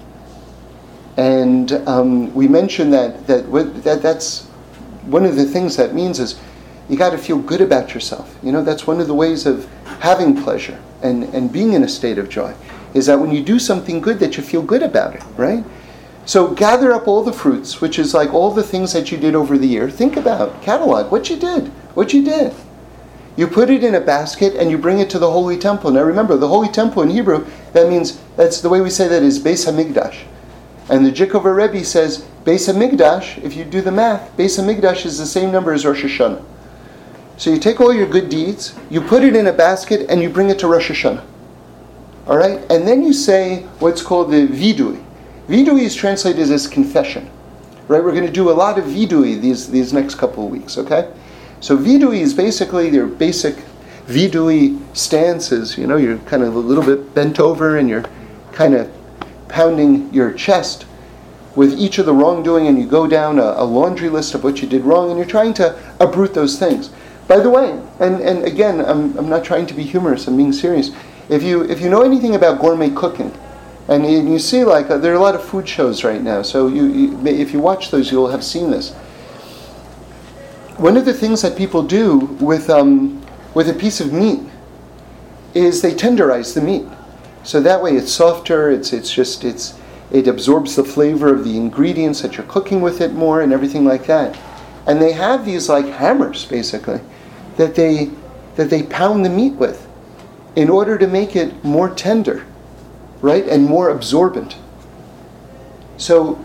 And 1.16 1.72
um, 1.88 2.34
we 2.34 2.50
mentioned 2.50 2.92
that, 2.92 3.26
that 3.28 3.50
that 3.84 4.02
that's 4.02 4.44
one 5.04 5.24
of 5.24 5.38
the 5.38 5.46
things 5.46 5.78
that 5.78 5.94
means 5.94 6.20
is 6.20 6.38
you 6.90 6.98
got 6.98 7.12
to 7.12 7.18
feel 7.18 7.40
good 7.40 7.62
about 7.62 7.94
yourself. 7.94 8.38
You 8.44 8.52
know, 8.52 8.62
that's 8.62 8.86
one 8.86 9.00
of 9.00 9.08
the 9.08 9.14
ways 9.14 9.46
of 9.46 9.70
having 10.02 10.36
pleasure 10.44 10.78
and, 11.02 11.24
and 11.34 11.50
being 11.50 11.72
in 11.72 11.84
a 11.84 11.88
state 11.88 12.18
of 12.18 12.28
joy, 12.28 12.54
is 12.94 13.06
that 13.06 13.18
when 13.18 13.32
you 13.32 13.42
do 13.42 13.58
something 13.58 14.02
good, 14.02 14.20
that 14.20 14.36
you 14.36 14.44
feel 14.44 14.64
good 14.64 14.84
about 14.84 15.16
it, 15.16 15.24
right? 15.38 15.64
So 16.26 16.50
gather 16.50 16.92
up 16.92 17.08
all 17.08 17.24
the 17.24 17.32
fruits, 17.32 17.80
which 17.80 17.98
is 18.00 18.14
like 18.14 18.34
all 18.34 18.52
the 18.52 18.64
things 18.64 18.92
that 18.92 19.14
you 19.14 19.18
did 19.18 19.34
over 19.34 19.58
the 19.58 19.68
year. 19.68 19.90
Think 19.90 20.18
about, 20.18 20.62
catalog 20.62 21.10
what 21.10 21.30
you 21.30 21.38
did, 21.38 21.68
what 21.96 22.12
you 22.12 22.22
did. 22.22 22.54
You 23.36 23.48
put 23.48 23.70
it 23.70 23.84
in 23.84 23.96
a 23.96 24.02
basket 24.02 24.54
and 24.56 24.70
you 24.70 24.78
bring 24.78 25.00
it 25.00 25.10
to 25.12 25.20
the 25.20 25.32
holy 25.32 25.58
temple. 25.58 25.92
Now 25.92 26.04
remember, 26.04 26.38
the 26.38 26.48
holy 26.48 26.70
temple 26.70 27.02
in 27.02 27.10
Hebrew, 27.10 27.46
that 27.74 27.90
means, 27.90 28.20
that's 28.36 28.62
the 28.62 28.70
way 28.70 28.82
we 28.82 28.90
say 28.90 29.08
that 29.08 29.24
is 29.24 29.40
Beis 29.40 29.66
Hamikdash. 29.66 30.24
And 30.90 31.06
the 31.06 31.12
Zhikover 31.12 31.56
Rebbe 31.56 31.84
says, 31.84 32.26
Beis 32.44 32.72
Hamikdash, 32.72 33.44
if 33.44 33.56
you 33.56 33.64
do 33.66 33.82
the 33.82 33.92
math, 33.92 34.36
Beis 34.38 34.60
Hamikdash 34.60 35.06
is 35.06 35.18
the 35.18 35.26
same 35.26 35.52
number 35.52 35.74
as 35.74 35.86
Rosh 35.86 36.04
Hashanah. 36.04 36.44
So 37.38 37.50
you 37.50 37.58
take 37.58 37.82
all 37.82 37.94
your 37.94 38.08
good 38.08 38.30
deeds, 38.30 38.76
you 38.92 39.02
put 39.02 39.24
it 39.24 39.36
in 39.36 39.48
a 39.48 39.54
basket, 39.54 40.10
and 40.10 40.22
you 40.22 40.30
bring 40.30 40.50
it 40.50 40.60
to 40.60 40.68
Rosh 40.68 40.92
Hashanah. 40.92 41.24
All 42.28 42.38
right? 42.38 42.60
And 42.70 42.88
then 42.88 43.04
you 43.04 43.14
say 43.14 43.64
what's 43.80 44.02
called 44.02 44.32
the 44.32 44.48
vidui. 44.48 45.04
Vidui 45.48 45.82
is 45.82 45.96
translated 45.96 46.52
as 46.52 46.68
confession. 46.68 47.30
Right? 47.88 48.04
We're 48.04 48.12
going 48.12 48.26
to 48.26 48.32
do 48.32 48.50
a 48.50 48.54
lot 48.54 48.78
of 48.78 48.86
vidui 48.86 49.42
these, 49.42 49.70
these 49.70 49.92
next 49.92 50.16
couple 50.16 50.46
of 50.46 50.52
weeks, 50.52 50.78
okay? 50.78 51.12
So 51.64 51.78
vidui 51.78 52.20
is 52.20 52.34
basically 52.34 52.90
your 52.90 53.08
basic 53.08 53.56
vidui 54.08 54.78
stances. 54.94 55.78
You 55.78 55.88
know, 55.88 55.96
you're 55.96 56.18
kind 56.18 56.44
of 56.44 56.58
a 56.58 56.60
little 56.60 56.84
bit 56.84 57.16
bent 57.16 57.40
over 57.40 57.78
and 57.78 57.88
you're 57.88 58.04
kind 58.52 58.74
of 58.74 58.92
pounding 59.48 60.14
your 60.14 60.34
chest 60.34 60.86
with 61.56 61.80
each 61.80 62.00
of 62.00 62.06
the 62.06 62.14
wrongdoing, 62.14 62.68
and 62.68 62.78
you 62.78 62.86
go 62.86 63.08
down 63.08 63.40
a, 63.40 63.54
a 63.56 63.64
laundry 63.64 64.10
list 64.10 64.34
of 64.34 64.44
what 64.44 64.62
you 64.62 64.68
did 64.68 64.82
wrong, 64.84 65.10
and 65.10 65.18
you're 65.18 65.26
trying 65.26 65.54
to 65.54 65.80
uproot 66.02 66.34
those 66.34 66.60
things. 66.60 66.90
By 67.30 67.40
the 67.40 67.50
way, 67.50 67.80
and, 68.00 68.20
and 68.22 68.44
again, 68.44 68.82
I'm, 68.82 69.18
I'm 69.18 69.30
not 69.30 69.46
trying 69.46 69.68
to 69.68 69.74
be 69.74 69.84
humorous, 69.84 70.28
I'm 70.28 70.36
being 70.36 70.52
serious. 70.52 70.92
If 71.30 71.44
you, 71.44 71.64
if 71.64 71.80
you 71.80 71.90
know 71.90 72.02
anything 72.02 72.36
about 72.36 72.60
gourmet 72.60 72.90
cooking, 72.90 73.32
and 73.88 74.06
you, 74.06 74.40
see 74.40 74.64
like 74.64 74.90
uh, 74.90 74.98
there 74.98 75.14
are 75.14 75.16
a 75.16 75.20
lot 75.20 75.36
of 75.36 75.46
food 75.46 75.70
shows 75.70 76.04
right 76.04 76.22
now, 76.22 76.42
so 76.42 76.68
you, 76.68 76.88
you, 76.88 77.28
if 77.28 77.54
you 77.54 77.60
watch 77.60 77.92
those, 77.92 78.12
you'll 78.12 78.30
have 78.30 78.44
seen 78.44 78.72
this. 78.72 78.96
One 80.84 80.98
of 80.98 81.06
the 81.06 81.14
things 81.14 81.42
that 81.44 81.58
people 81.58 81.82
do 81.82 82.18
with, 82.42 82.70
um, 82.70 83.26
with 83.54 83.70
a 83.70 83.74
piece 83.74 84.02
of 84.02 84.12
meat 84.12 84.42
is 85.54 85.82
they 85.82 85.94
tenderize 85.94 86.54
the 86.54 86.60
meat. 86.60 86.86
So 87.44 87.62
that 87.62 87.82
way 87.82 87.96
it's 87.96 88.12
softer, 88.12 88.70
it's, 88.70 88.92
it's 88.92 89.10
just, 89.10 89.46
it's, 89.46 89.80
it 90.12 90.28
absorbs 90.28 90.76
the 90.76 90.84
flavor 90.84 91.34
of 91.34 91.46
the 91.46 91.56
ingredients 91.56 92.22
that 92.22 92.36
you're 92.36 92.46
cooking 92.48 92.82
with 92.82 93.00
it 93.00 93.14
more 93.14 93.40
and 93.40 93.54
everything 93.54 93.86
like 93.86 94.08
that. 94.08 94.38
And 94.86 95.02
they 95.02 95.14
have 95.14 95.46
these 95.46 95.70
like 95.70 95.86
hammers 95.86 96.44
basically 96.44 97.00
that 97.56 97.76
they 97.76 98.12
that 98.58 98.70
they 98.70 98.84
pound 98.84 99.24
the 99.24 99.30
meat 99.30 99.54
with 99.54 99.88
in 100.58 100.70
order 100.70 100.98
to 100.98 101.08
make 101.08 101.38
it 101.38 101.64
more 101.64 101.96
tender, 101.96 102.46
right? 103.22 103.48
And 103.48 103.64
more 103.64 103.90
absorbent. 103.90 104.58
So 105.96 106.44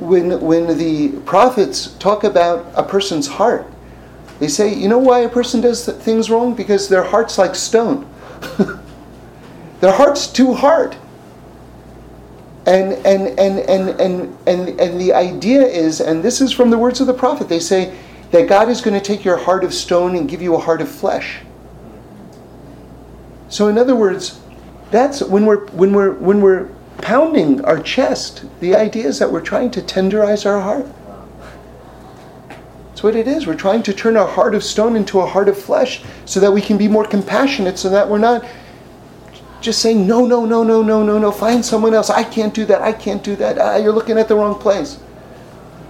when, 0.00 0.40
when 0.40 0.78
the 0.78 1.20
prophets 1.20 1.94
talk 1.94 2.24
about 2.24 2.66
a 2.74 2.82
person's 2.82 3.26
heart, 3.26 3.66
they 4.38 4.48
say, 4.48 4.72
you 4.72 4.88
know 4.88 4.98
why 4.98 5.20
a 5.20 5.28
person 5.28 5.60
does 5.60 5.84
things 5.86 6.30
wrong? 6.30 6.54
Because 6.54 6.88
their 6.88 7.02
heart's 7.02 7.38
like 7.38 7.54
stone. 7.54 8.08
their 9.80 9.92
heart's 9.92 10.26
too 10.28 10.54
hard. 10.54 10.96
And, 12.66 12.92
and, 13.06 13.38
and, 13.38 13.58
and, 13.60 14.00
and, 14.00 14.38
and, 14.46 14.80
and 14.80 15.00
the 15.00 15.12
idea 15.12 15.62
is, 15.62 16.00
and 16.00 16.22
this 16.22 16.40
is 16.40 16.52
from 16.52 16.70
the 16.70 16.78
words 16.78 17.00
of 17.00 17.06
the 17.06 17.14
prophet, 17.14 17.48
they 17.48 17.60
say 17.60 17.96
that 18.30 18.48
God 18.48 18.68
is 18.68 18.80
going 18.80 18.94
to 18.94 19.04
take 19.04 19.24
your 19.24 19.38
heart 19.38 19.64
of 19.64 19.72
stone 19.72 20.14
and 20.14 20.28
give 20.28 20.42
you 20.42 20.54
a 20.54 20.58
heart 20.58 20.80
of 20.80 20.88
flesh. 20.88 21.40
So, 23.48 23.68
in 23.68 23.78
other 23.78 23.96
words, 23.96 24.38
that's 24.90 25.22
when 25.22 25.46
we're, 25.46 25.66
when 25.68 25.92
we're, 25.92 26.12
when 26.12 26.40
we're 26.40 26.68
pounding 26.98 27.64
our 27.64 27.80
chest, 27.80 28.44
the 28.60 28.74
idea 28.74 29.06
is 29.06 29.18
that 29.18 29.30
we're 29.30 29.40
trying 29.40 29.70
to 29.72 29.80
tenderize 29.80 30.44
our 30.46 30.60
heart. 30.60 30.86
That's 32.88 33.02
what 33.02 33.14
it 33.14 33.28
is. 33.28 33.46
We're 33.46 33.54
trying 33.54 33.82
to 33.84 33.92
turn 33.92 34.16
our 34.16 34.26
heart 34.26 34.54
of 34.54 34.64
stone 34.64 34.96
into 34.96 35.20
a 35.20 35.26
heart 35.26 35.48
of 35.48 35.56
flesh 35.56 36.02
so 36.24 36.40
that 36.40 36.50
we 36.50 36.60
can 36.60 36.76
be 36.76 36.88
more 36.88 37.06
compassionate, 37.06 37.78
so 37.78 37.88
that 37.90 38.08
we're 38.08 38.18
not 38.18 38.44
just 39.60 39.80
saying, 39.80 40.06
no, 40.06 40.26
no, 40.26 40.44
no, 40.44 40.62
no, 40.62 40.82
no, 40.82 41.02
no, 41.02 41.18
no, 41.18 41.32
find 41.32 41.64
someone 41.64 41.94
else. 41.94 42.10
I 42.10 42.24
can't 42.24 42.54
do 42.54 42.64
that. 42.66 42.82
I 42.82 42.92
can't 42.92 43.22
do 43.22 43.36
that. 43.36 43.58
Ah, 43.58 43.76
you're 43.76 43.92
looking 43.92 44.18
at 44.18 44.28
the 44.28 44.34
wrong 44.34 44.58
place. 44.58 44.98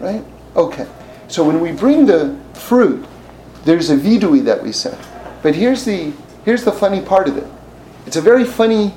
Right? 0.01 0.25
Okay. 0.57 0.87
So 1.29 1.45
when 1.45 1.61
we 1.61 1.73
bring 1.73 2.07
the 2.07 2.39
fruit, 2.55 3.07
there's 3.65 3.91
a 3.91 3.97
vidui 3.97 4.45
that 4.45 4.63
we 4.63 4.73
say. 4.73 4.97
But 5.43 5.55
here's 5.55 5.85
the, 5.85 6.13
here's 6.45 6.65
the 6.65 6.73
funny 6.73 7.03
part 7.03 7.29
of 7.29 7.37
it. 7.37 7.47
It's 8.07 8.17
a 8.17 8.23
very 8.23 8.45
funny, 8.45 8.95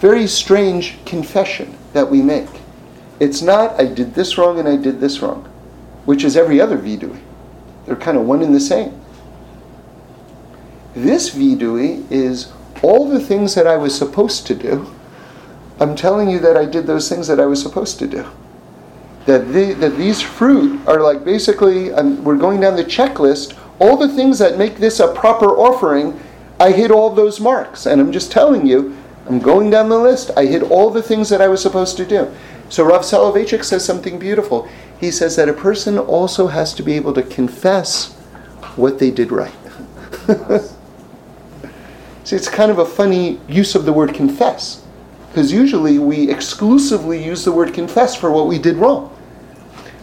very 0.00 0.26
strange 0.26 1.02
confession 1.04 1.76
that 1.92 2.10
we 2.10 2.20
make. 2.20 2.48
It's 3.20 3.42
not, 3.42 3.78
I 3.80 3.86
did 3.86 4.14
this 4.14 4.36
wrong 4.36 4.58
and 4.58 4.68
I 4.68 4.76
did 4.76 5.00
this 5.00 5.20
wrong 5.20 5.50
which 6.04 6.24
is 6.24 6.36
every 6.36 6.60
other 6.60 6.78
vidui. 6.78 7.20
They're 7.86 7.96
kind 7.96 8.16
of 8.16 8.24
one 8.24 8.42
and 8.42 8.54
the 8.54 8.60
same. 8.60 9.00
This 10.94 11.30
vidui 11.30 12.04
is 12.10 12.52
all 12.82 13.08
the 13.08 13.20
things 13.20 13.54
that 13.54 13.66
I 13.66 13.76
was 13.76 13.96
supposed 13.96 14.46
to 14.48 14.54
do. 14.54 14.92
I'm 15.78 15.94
telling 15.96 16.28
you 16.28 16.38
that 16.40 16.56
I 16.56 16.64
did 16.64 16.86
those 16.86 17.08
things 17.08 17.26
that 17.28 17.40
I 17.40 17.46
was 17.46 17.62
supposed 17.62 17.98
to 18.00 18.06
do. 18.06 18.26
That, 19.26 19.52
the, 19.52 19.74
that 19.74 19.96
these 19.96 20.20
fruit 20.20 20.86
are 20.88 21.00
like 21.00 21.24
basically, 21.24 21.92
um, 21.92 22.24
we're 22.24 22.36
going 22.36 22.60
down 22.60 22.76
the 22.76 22.84
checklist. 22.84 23.56
All 23.78 23.96
the 23.96 24.08
things 24.08 24.38
that 24.40 24.58
make 24.58 24.78
this 24.78 25.00
a 25.00 25.14
proper 25.14 25.46
offering, 25.46 26.20
I 26.58 26.72
hit 26.72 26.90
all 26.90 27.14
those 27.14 27.40
marks. 27.40 27.86
And 27.86 28.00
I'm 28.00 28.12
just 28.12 28.32
telling 28.32 28.66
you, 28.66 28.96
I'm 29.26 29.38
going 29.38 29.70
down 29.70 29.88
the 29.88 29.98
list. 29.98 30.30
I 30.36 30.46
hit 30.46 30.62
all 30.62 30.90
the 30.90 31.02
things 31.02 31.28
that 31.28 31.40
I 31.40 31.48
was 31.48 31.62
supposed 31.62 31.96
to 31.98 32.06
do. 32.06 32.32
So 32.68 32.84
Rav 32.84 33.02
Soloveitchik 33.02 33.64
says 33.64 33.84
something 33.84 34.18
beautiful 34.18 34.68
he 35.00 35.10
says 35.10 35.34
that 35.36 35.48
a 35.48 35.54
person 35.54 35.98
also 35.98 36.48
has 36.48 36.74
to 36.74 36.82
be 36.82 36.92
able 36.92 37.14
to 37.14 37.22
confess 37.22 38.12
what 38.76 38.98
they 38.98 39.10
did 39.10 39.32
right. 39.32 39.54
See, 42.24 42.36
it's 42.36 42.48
kind 42.48 42.70
of 42.70 42.78
a 42.78 42.84
funny 42.84 43.40
use 43.48 43.74
of 43.74 43.86
the 43.86 43.92
word 43.94 44.12
confess, 44.12 44.84
because 45.28 45.50
usually 45.50 45.98
we 45.98 46.30
exclusively 46.30 47.24
use 47.24 47.46
the 47.46 47.52
word 47.52 47.72
confess 47.72 48.14
for 48.14 48.30
what 48.30 48.46
we 48.46 48.58
did 48.58 48.76
wrong. 48.76 49.16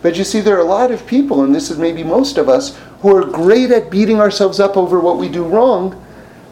But 0.01 0.17
you 0.17 0.23
see, 0.23 0.41
there 0.41 0.55
are 0.57 0.61
a 0.61 0.63
lot 0.63 0.89
of 0.89 1.05
people, 1.05 1.43
and 1.43 1.53
this 1.53 1.69
is 1.69 1.77
maybe 1.77 2.03
most 2.03 2.39
of 2.39 2.49
us, 2.49 2.75
who 3.01 3.15
are 3.15 3.23
great 3.23 3.69
at 3.69 3.91
beating 3.91 4.19
ourselves 4.19 4.59
up 4.59 4.75
over 4.75 4.99
what 4.99 5.17
we 5.17 5.29
do 5.29 5.43
wrong, 5.43 6.03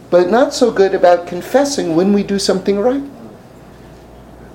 but 0.09 0.29
not 0.29 0.53
so 0.53 0.71
good 0.71 0.93
about 0.93 1.27
confessing 1.27 1.95
when 1.95 2.13
we 2.13 2.23
do 2.23 2.39
something 2.39 2.79
right. 2.79 3.03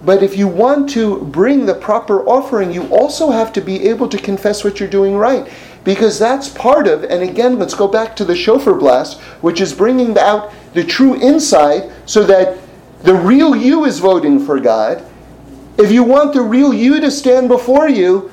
But 0.02 0.22
if 0.22 0.36
you 0.36 0.48
want 0.48 0.88
to 0.90 1.20
bring 1.26 1.66
the 1.66 1.74
proper 1.74 2.26
offering, 2.26 2.72
you 2.72 2.86
also 2.88 3.30
have 3.30 3.52
to 3.54 3.60
be 3.60 3.88
able 3.88 4.08
to 4.08 4.18
confess 4.18 4.64
what 4.64 4.80
you're 4.80 4.88
doing 4.88 5.16
right. 5.16 5.50
Because 5.84 6.18
that's 6.18 6.48
part 6.48 6.86
of, 6.86 7.04
and 7.04 7.22
again, 7.22 7.58
let's 7.58 7.74
go 7.74 7.88
back 7.88 8.16
to 8.16 8.24
the 8.24 8.36
shofar 8.36 8.74
blast, 8.74 9.20
which 9.42 9.60
is 9.60 9.72
bringing 9.72 10.16
out 10.18 10.52
the 10.74 10.84
true 10.84 11.14
inside 11.14 11.90
so 12.06 12.24
that 12.24 12.58
the 13.02 13.14
real 13.14 13.56
you 13.56 13.84
is 13.84 13.98
voting 13.98 14.44
for 14.44 14.60
God. 14.60 15.04
If 15.78 15.90
you 15.90 16.02
want 16.02 16.34
the 16.34 16.42
real 16.42 16.74
you 16.74 17.00
to 17.00 17.10
stand 17.10 17.48
before 17.48 17.88
you, 17.88 18.30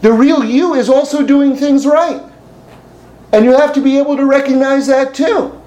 the 0.00 0.12
real 0.12 0.44
you 0.44 0.74
is 0.74 0.88
also 0.88 1.24
doing 1.24 1.56
things 1.56 1.86
right. 1.86 2.22
And 3.32 3.44
you 3.44 3.52
have 3.52 3.72
to 3.74 3.80
be 3.80 3.98
able 3.98 4.16
to 4.16 4.26
recognize 4.26 4.88
that 4.88 5.14
too. 5.14 5.61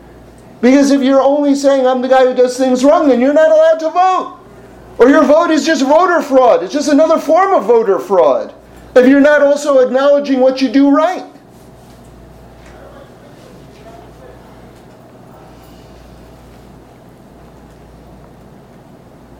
Because 0.65 0.89
if 0.89 1.03
you're 1.03 1.21
only 1.21 1.53
saying, 1.53 1.85
I'm 1.85 2.01
the 2.01 2.07
guy 2.07 2.25
who 2.25 2.33
does 2.33 2.57
things 2.57 2.83
wrong, 2.83 3.07
then 3.07 3.21
you're 3.21 3.35
not 3.35 3.51
allowed 3.51 3.79
to 3.81 3.91
vote. 3.91 4.39
Or 4.97 5.07
your 5.07 5.23
vote 5.23 5.51
is 5.51 5.63
just 5.63 5.83
voter 5.83 6.23
fraud. 6.23 6.63
It's 6.63 6.73
just 6.73 6.89
another 6.89 7.19
form 7.19 7.53
of 7.53 7.65
voter 7.65 7.99
fraud. 7.99 8.51
If 8.95 9.07
you're 9.07 9.21
not 9.21 9.43
also 9.43 9.85
acknowledging 9.85 10.39
what 10.39 10.63
you 10.63 10.69
do 10.69 10.89
right. 10.89 11.23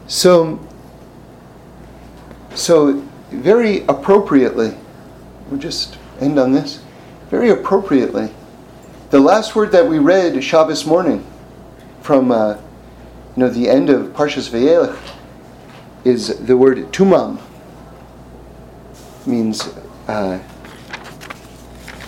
So, 0.06 0.64
so 2.54 3.02
very 3.32 3.84
appropriately, 3.86 4.78
we'll 5.50 5.58
just 5.58 5.98
end 6.20 6.38
on 6.38 6.52
this. 6.52 6.84
Very 7.30 7.50
appropriately, 7.50 8.30
the 9.10 9.20
last 9.20 9.54
word 9.54 9.70
that 9.72 9.86
we 9.86 9.98
read 9.98 10.42
Shabbos 10.42 10.84
morning 10.84 11.24
from 12.00 12.32
uh, 12.32 12.54
you 13.36 13.42
know 13.42 13.48
the 13.48 13.68
end 13.68 13.88
of 13.88 14.08
Parshas 14.08 14.50
Vayelech 14.50 14.98
is 16.04 16.38
the 16.46 16.56
word 16.56 16.78
tumam. 16.92 17.40
Means 19.24 19.68
uh, 20.08 20.40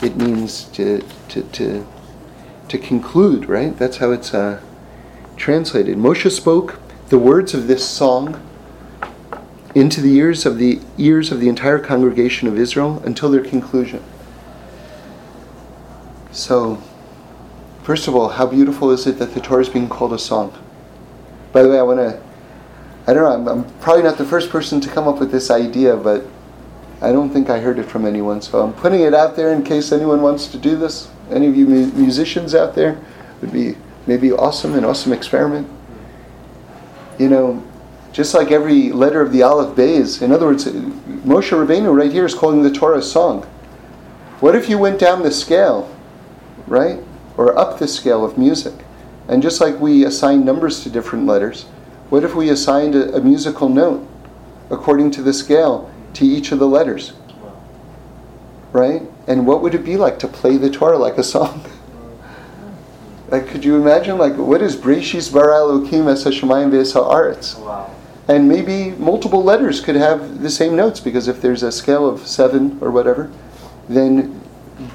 it 0.03 0.17
means 0.17 0.65
to 0.65 1.05
to 1.29 1.43
to 1.43 1.87
to 2.69 2.79
conclude, 2.79 3.49
right? 3.49 3.77
That's 3.77 3.99
how 3.99 4.11
it's 4.11 4.35
uh, 4.35 4.61
translated. 5.37 5.97
Moshe 5.99 6.31
spoke 6.31 6.81
the 7.11 7.19
words 7.19 7.55
of 7.55 7.69
this 7.69 7.89
song 7.89 8.43
into 9.75 10.01
the 10.01 10.15
ears 10.15 10.45
of 10.45 10.59
the 10.59 10.81
ears 10.97 11.31
of 11.31 11.39
the 11.41 11.49
entire 11.49 11.79
congregation 11.79 12.49
of 12.49 12.59
Israel 12.59 13.01
until 13.05 13.31
their 13.31 13.45
conclusion. 13.45 14.03
So, 16.33 16.83
first 17.89 18.07
of 18.07 18.15
all, 18.15 18.29
how 18.29 18.45
beautiful 18.45 18.91
is 18.91 19.07
it 19.07 19.19
that 19.19 19.33
the 19.33 19.41
Torah 19.41 19.63
is 19.63 19.71
being 19.71 19.89
called 19.89 20.13
a 20.13 20.19
song? 20.19 20.53
By 21.53 21.63
the 21.63 21.71
way, 21.71 21.79
I 21.79 21.83
want 21.83 22.01
to 22.01 22.21
I 23.07 23.15
don't 23.15 23.23
know, 23.23 23.53
I'm, 23.53 23.65
I'm, 23.65 23.79
probably 23.81 24.03
not 24.03 24.19
the 24.19 24.27
first 24.27 24.51
person 24.51 24.79
to 24.83 24.91
come 24.91 25.09
up 25.09 25.19
with 25.19 25.33
this 25.33 25.51
idea, 25.51 25.97
but 25.97 26.27
I 27.01 27.13
don't 27.13 27.31
think 27.31 27.49
I 27.49 27.61
heard 27.61 27.79
it 27.79 27.85
from 27.85 28.05
anyone. 28.05 28.43
So 28.43 28.61
I'm 28.61 28.75
putting 28.75 29.01
it 29.01 29.15
out 29.15 29.37
there 29.37 29.55
in 29.55 29.63
case 29.63 29.91
anyone 29.91 30.21
wants 30.21 30.49
to 30.49 30.59
do 30.59 30.77
this. 30.77 31.11
Any 31.31 31.47
of 31.47 31.57
you 31.57 31.67
mu- 31.67 31.91
musicians 31.93 32.55
out 32.55 32.75
there 32.75 33.01
would 33.41 33.55
be 33.55 33.77
maybe 34.07 34.33
awesome, 34.33 34.75
an 34.75 34.85
awesome 34.85 35.15
experiment. 35.15 35.67
You 37.19 37.31
know, 37.31 37.67
just 38.13 38.35
like 38.35 38.51
every 38.51 38.93
letter 38.93 39.23
of 39.23 39.33
the 39.33 39.43
Aleph 39.43 39.75
Beis, 39.75 40.21
in 40.21 40.31
other 40.31 40.45
words, 40.45 40.67
Moshe 40.67 41.57
Rabbeinu 41.57 41.97
right 41.97 42.13
here 42.13 42.27
is 42.27 42.35
calling 42.35 42.63
the 42.63 42.71
Torah 42.71 42.99
a 42.99 43.03
song. 43.03 43.45
What 44.41 44.55
if 44.55 44.69
you 44.69 44.77
went 44.77 45.01
down 45.01 45.23
the 45.23 45.33
scale, 45.33 45.91
right? 46.67 47.01
Or 47.39 47.59
up 47.59 47.79
the 47.79 47.89
scale 47.89 48.25
of 48.25 48.37
music? 48.37 48.75
And 49.29 49.43
just 49.43 49.61
like 49.61 49.79
we 49.81 50.05
assign 50.05 50.45
numbers 50.45 50.83
to 50.83 50.91
different 50.91 51.25
letters, 51.25 51.65
what 52.11 52.25
if 52.25 52.35
we 52.35 52.51
assigned 52.51 52.95
a, 52.95 53.15
a 53.15 53.21
musical 53.21 53.69
note 53.69 54.07
according 54.71 55.13
to 55.13 55.23
the 55.23 55.33
scale 55.33 55.91
to 56.15 56.27
each 56.27 56.53
of 56.53 56.59
the 56.59 56.67
letters? 56.67 57.13
Right? 58.73 59.03
And 59.27 59.47
what 59.47 59.63
would 59.63 59.75
it 59.75 59.85
be 59.85 59.97
like 59.97 60.19
to 60.19 60.29
play 60.29 60.57
the 60.57 60.69
Torah 60.69 60.99
like 60.99 61.17
a 61.17 61.23
song? 61.23 61.65
like, 63.29 63.47
could 63.47 63.65
you 63.65 63.77
imagine, 63.77 64.19
like, 64.19 64.37
what 64.37 64.61
is 64.61 64.77
Breshis 64.77 65.33
bara 65.33 65.55
Elokim 65.55 66.09
es 66.09 66.25
hashemayim 66.25 66.71
v'es 66.71 67.59
Wow. 67.61 67.95
And 68.27 68.47
maybe 68.47 68.91
multiple 68.93 69.43
letters 69.43 69.81
could 69.81 69.97
have 69.97 70.43
the 70.43 70.51
same 70.51 70.77
notes 70.77 71.01
because 71.01 71.29
if 71.29 71.41
there's 71.41 71.63
a 71.63 71.73
scale 71.73 72.07
of 72.07 72.27
seven 72.27 72.79
or 72.83 72.91
whatever, 72.91 73.31
then, 73.89 74.39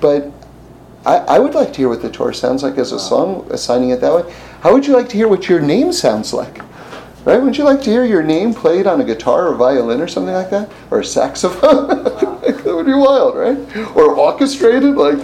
but 0.01 0.31
I, 1.05 1.17
I 1.17 1.39
would 1.39 1.53
like 1.53 1.73
to 1.73 1.77
hear 1.77 1.89
what 1.89 2.01
the 2.01 2.09
Torah 2.09 2.33
sounds 2.33 2.63
like 2.63 2.77
as 2.77 2.91
a 2.91 2.99
song, 2.99 3.47
assigning 3.51 3.89
it 3.89 4.01
that 4.01 4.13
way. 4.13 4.33
How 4.61 4.73
would 4.73 4.87
you 4.87 4.93
like 4.93 5.09
to 5.09 5.17
hear 5.17 5.27
what 5.27 5.49
your 5.49 5.59
name 5.59 5.91
sounds 5.91 6.33
like? 6.33 6.59
Right? 7.25 7.37
Wouldn't 7.37 7.57
you 7.57 7.63
like 7.63 7.81
to 7.83 7.89
hear 7.89 8.03
your 8.03 8.23
name 8.23 8.53
played 8.53 8.85
on 8.85 8.99
a 8.99 9.03
guitar 9.03 9.47
or 9.47 9.55
violin 9.55 10.01
or 10.01 10.07
something 10.07 10.33
like 10.33 10.49
that? 10.49 10.69
Or 10.91 10.99
a 10.99 11.05
saxophone? 11.05 11.87
that 12.03 12.63
would 12.65 12.85
be 12.85 12.93
wild, 12.93 13.37
right? 13.37 13.57
Or 13.95 14.15
orchestrated? 14.15 14.95
Like, 14.95 15.19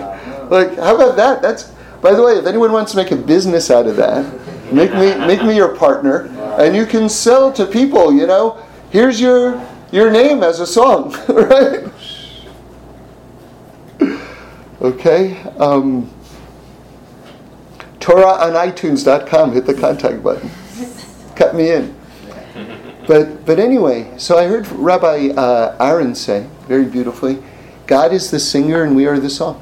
like 0.49 0.77
how 0.77 0.95
about 0.95 1.15
that? 1.17 1.41
That's 1.41 1.71
by 2.01 2.13
the 2.13 2.23
way, 2.23 2.33
if 2.33 2.45
anyone 2.45 2.71
wants 2.71 2.91
to 2.91 2.97
make 2.97 3.11
a 3.11 3.15
business 3.15 3.69
out 3.69 3.85
of 3.85 3.97
that, 3.97 4.25
make 4.71 4.93
me 4.93 5.15
make 5.27 5.43
me 5.43 5.55
your 5.55 5.75
partner, 5.75 6.27
and 6.57 6.75
you 6.75 6.85
can 6.85 7.09
sell 7.09 7.51
to 7.53 7.65
people. 7.65 8.13
You 8.13 8.27
know, 8.27 8.65
here's 8.89 9.19
your 9.19 9.61
your 9.91 10.09
name 10.09 10.41
as 10.41 10.61
a 10.61 10.67
song, 10.67 11.11
right? 11.27 11.85
Okay. 14.81 15.41
Um, 15.57 16.09
Torah 17.99 18.25
on 18.25 18.53
iTunes.com. 18.53 19.53
Hit 19.53 19.65
the 19.65 19.73
contact 19.73 20.23
button 20.23 20.49
cut 21.39 21.55
me 21.55 21.71
in. 21.71 21.95
But 23.07 23.45
but 23.45 23.57
anyway, 23.57 24.13
so 24.17 24.37
I 24.37 24.45
heard 24.45 24.67
Rabbi 24.67 25.29
uh, 25.29 25.75
Aaron 25.79 26.13
say 26.13 26.47
very 26.67 26.85
beautifully, 26.85 27.41
God 27.87 28.11
is 28.13 28.29
the 28.29 28.39
singer 28.39 28.83
and 28.83 28.95
we 28.95 29.07
are 29.07 29.17
the 29.17 29.29
song. 29.29 29.59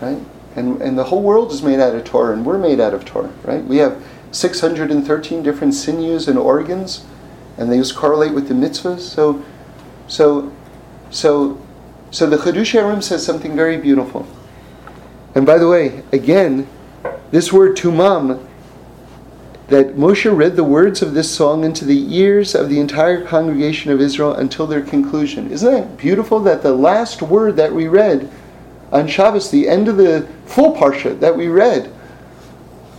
Right? 0.00 0.18
And 0.56 0.80
and 0.80 0.96
the 0.96 1.04
whole 1.04 1.22
world 1.22 1.52
is 1.52 1.62
made 1.62 1.80
out 1.80 1.94
of 1.94 2.04
Torah 2.04 2.32
and 2.32 2.46
we're 2.46 2.56
made 2.56 2.80
out 2.80 2.94
of 2.94 3.04
Torah, 3.04 3.32
right? 3.44 3.62
We 3.64 3.78
have 3.78 4.02
613 4.30 5.42
different 5.42 5.74
sinews 5.74 6.28
and 6.28 6.38
organs, 6.38 7.04
and 7.58 7.70
these 7.70 7.92
correlate 7.92 8.32
with 8.32 8.48
the 8.48 8.54
mitzvahs. 8.54 9.00
So 9.00 9.44
so 10.06 10.50
so 11.10 11.60
so 12.10 12.28
the 12.28 12.36
Chidushei 12.36 12.82
HaRim 12.82 13.02
says 13.02 13.24
something 13.24 13.54
very 13.54 13.76
beautiful. 13.76 14.26
And 15.34 15.46
by 15.46 15.58
the 15.58 15.68
way, 15.68 16.02
again, 16.12 16.66
this 17.30 17.52
word 17.52 17.76
tumam 17.76 18.46
that 19.68 19.94
Moshe 19.94 20.36
read 20.36 20.56
the 20.56 20.64
words 20.64 21.00
of 21.00 21.14
this 21.14 21.32
song 21.32 21.62
into 21.62 21.84
the 21.84 22.16
ears 22.16 22.56
of 22.56 22.68
the 22.68 22.80
entire 22.80 23.24
congregation 23.24 23.92
of 23.92 24.00
Israel 24.00 24.34
until 24.34 24.66
their 24.66 24.82
conclusion. 24.82 25.52
Isn't 25.52 25.72
that 25.72 25.96
beautiful 25.96 26.40
that 26.40 26.62
the 26.62 26.74
last 26.74 27.22
word 27.22 27.54
that 27.56 27.72
we 27.72 27.86
read 27.86 28.28
on 28.90 29.06
Shabbos, 29.06 29.52
the 29.52 29.68
end 29.68 29.86
of 29.86 29.96
the 29.96 30.26
full 30.46 30.74
parsha 30.74 31.18
that 31.20 31.36
we 31.36 31.46
read, 31.46 31.92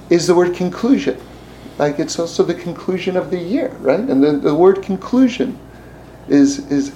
is 0.09 0.27
the 0.27 0.35
word 0.35 0.55
conclusion. 0.55 1.19
Like 1.77 1.99
it's 1.99 2.17
also 2.17 2.43
the 2.43 2.53
conclusion 2.53 3.17
of 3.17 3.31
the 3.31 3.39
year, 3.39 3.69
right? 3.79 3.99
And 3.99 4.23
the, 4.23 4.31
the 4.33 4.55
word 4.55 4.81
conclusion 4.81 5.59
is, 6.29 6.71
is, 6.71 6.93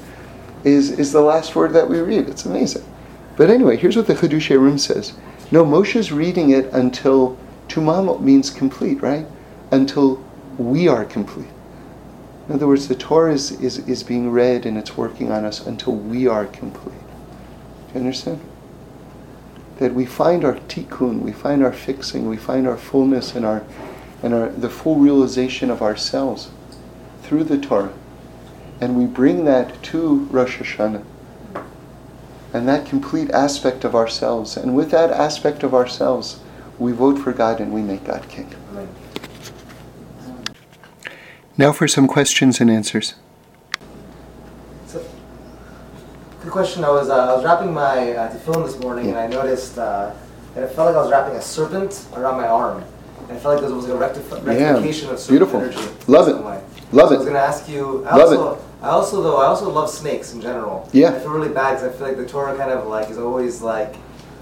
is, 0.66 0.92
is 0.92 1.14
the 1.14 1.22
last 1.22 1.56
word 1.56 1.72
that 1.74 1.90
we 1.90 2.00
read. 2.02 2.28
It's 2.28 2.46
amazing. 2.46 2.84
But 3.38 3.50
anyway, 3.50 3.78
here's 3.78 3.96
what 3.96 4.08
the 4.08 4.16
Chidushei 4.16 4.58
HaRim 4.58 4.80
says. 4.80 5.14
No, 5.52 5.64
Moshe's 5.64 6.12
reading 6.12 6.50
it 6.50 6.66
until 6.74 7.38
Tumam 7.70 8.20
means 8.22 8.50
complete, 8.50 9.02
right? 9.02 9.26
until 9.72 10.24
we 10.58 10.88
are 10.88 11.06
complete. 11.06 11.50
In 12.48 12.56
other 12.56 12.68
words, 12.68 12.88
the 12.88 12.96
Torah 12.96 13.34
is, 13.34 13.52
is, 13.52 13.80
is 13.88 14.04
being 14.04 14.32
read 14.32 14.66
and 14.66 14.78
it's 14.78 14.96
working 14.96 15.32
on 15.32 15.46
us 15.46 15.66
until 15.66 15.96
we 15.96 16.28
are 16.28 16.46
complete. 16.46 16.94
Do 17.88 17.94
you 17.94 18.00
understand? 18.00 18.40
That 19.78 19.94
we 19.94 20.06
find 20.06 20.46
our 20.46 20.56
tikkun, 20.56 21.22
we 21.22 21.34
find 21.34 21.64
our 21.64 21.74
fixing, 21.74 22.30
we 22.30 22.38
find 22.38 22.68
our 22.68 22.78
fullness 22.78 23.36
and 23.36 23.46
our 23.46 23.64
and 24.24 24.34
our 24.34 24.50
the 24.50 24.70
full 24.70 24.96
realization 24.96 25.70
of 25.70 25.82
ourselves 25.82 26.50
through 27.24 27.44
the 27.44 27.58
Torah. 27.58 27.94
And 28.82 28.98
we 28.98 29.06
bring 29.06 29.46
that 29.46 29.82
to 29.84 30.26
Rosh 30.32 30.58
Hashanah. 30.58 31.04
And 32.54 32.68
that 32.68 32.86
complete 32.86 33.32
aspect 33.32 33.84
of 33.84 33.96
ourselves. 33.96 34.58
And 34.58 34.76
with 34.76 34.92
that 34.92 35.12
aspect 35.12 35.64
of 35.64 35.74
ourselves, 35.74 36.40
we 36.80 36.92
vote 36.92 37.18
for 37.20 37.34
God 37.34 37.60
and 37.60 37.74
we 37.74 37.82
make 37.82 38.06
God 38.06 38.28
king. 38.30 38.54
Now 41.58 41.72
for 41.72 41.88
some 41.88 42.08
questions 42.08 42.60
and 42.60 42.70
answers. 42.70 43.16
So, 44.88 45.06
good 46.42 46.52
question. 46.52 46.84
I 46.84 46.90
was 46.90 47.10
uh, 47.10 47.16
I 47.16 47.34
was 47.34 47.46
wrapping 47.46 47.74
my 47.74 48.12
uh, 48.12 48.34
tefillin 48.34 48.66
this 48.66 48.78
morning, 48.80 49.06
yeah. 49.06 49.12
and 49.12 49.20
I 49.20 49.28
noticed 49.28 49.78
uh, 49.78 50.14
that 50.54 50.64
it 50.66 50.76
felt 50.76 50.88
like 50.88 50.98
I 50.98 51.02
was 51.02 51.12
wrapping 51.12 51.38
a 51.38 51.42
serpent 51.42 52.08
around 52.14 52.36
my 52.36 52.48
arm, 52.48 52.84
and 53.30 53.38
I 53.38 53.40
felt 53.40 53.56
like 53.56 53.66
there 53.66 53.74
was 53.74 53.88
a 53.88 53.94
rectif- 53.94 54.46
rectification 54.46 55.08
yeah. 55.08 55.14
of 55.14 55.20
serpent 55.20 55.30
Beautiful. 55.30 55.62
energy. 55.62 55.96
Love 56.08 56.28
it. 56.28 56.36
Love 56.94 57.12
it. 57.12 57.16
I 57.16 57.18
was 57.20 57.26
going 57.26 57.34
to 57.34 57.40
ask 57.40 57.70
you. 57.70 58.06
I 58.06 58.18
love 58.18 58.38
also, 58.38 58.56
it. 58.56 58.65
I 58.82 58.90
also 58.90 59.22
though 59.22 59.38
I 59.38 59.46
also 59.46 59.70
love 59.70 59.90
snakes 59.90 60.34
in 60.34 60.42
general. 60.42 60.90
Yeah. 60.94 61.10
I 61.10 61.20
feel 61.20 61.32
really 61.32 61.54
bad 61.54 61.76
because 61.76 61.94
I 61.94 61.98
feel 61.98 62.08
like 62.08 62.18
the 62.18 62.28
Torah 62.28 62.56
kind 62.58 62.72
of 62.72 62.88
like 62.88 63.10
is 63.10 63.18
always 63.18 63.62
like 63.62 63.96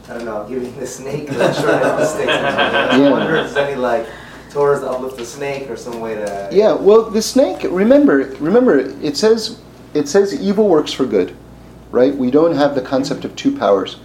I 0.10 0.14
don't 0.14 0.26
know 0.26 0.46
giving 0.48 0.78
the 0.80 0.88
snake 0.88 1.30
of 1.32 1.38
the 1.38 2.06
stick. 2.06 2.30
I 2.30 2.98
yeah. 2.98 3.10
wonder 3.10 3.36
if 3.36 3.54
there's 3.54 3.58
any 3.58 3.76
like 3.76 4.08
towards 4.54 4.82
the 4.82 4.90
uplift 4.90 5.18
the 5.18 5.26
snake 5.26 5.68
or 5.70 5.76
some 5.76 6.00
way 6.00 6.14
to 6.14 6.50
yeah 6.52 6.74
well 6.74 7.10
the 7.10 7.22
snake 7.22 7.64
remember 7.64 8.18
remember 8.40 8.78
it 8.78 9.18
says 9.18 9.60
it 9.96 10.08
says 10.08 10.40
evil 10.40 10.70
works 10.70 10.94
for 10.94 11.08
good 11.08 11.36
right 11.90 12.16
we 12.16 12.30
don't 12.30 12.56
have 12.56 12.76
the 12.76 12.82
concept 12.82 13.26
of 13.26 13.36
two 13.36 13.58
powers 13.58 13.98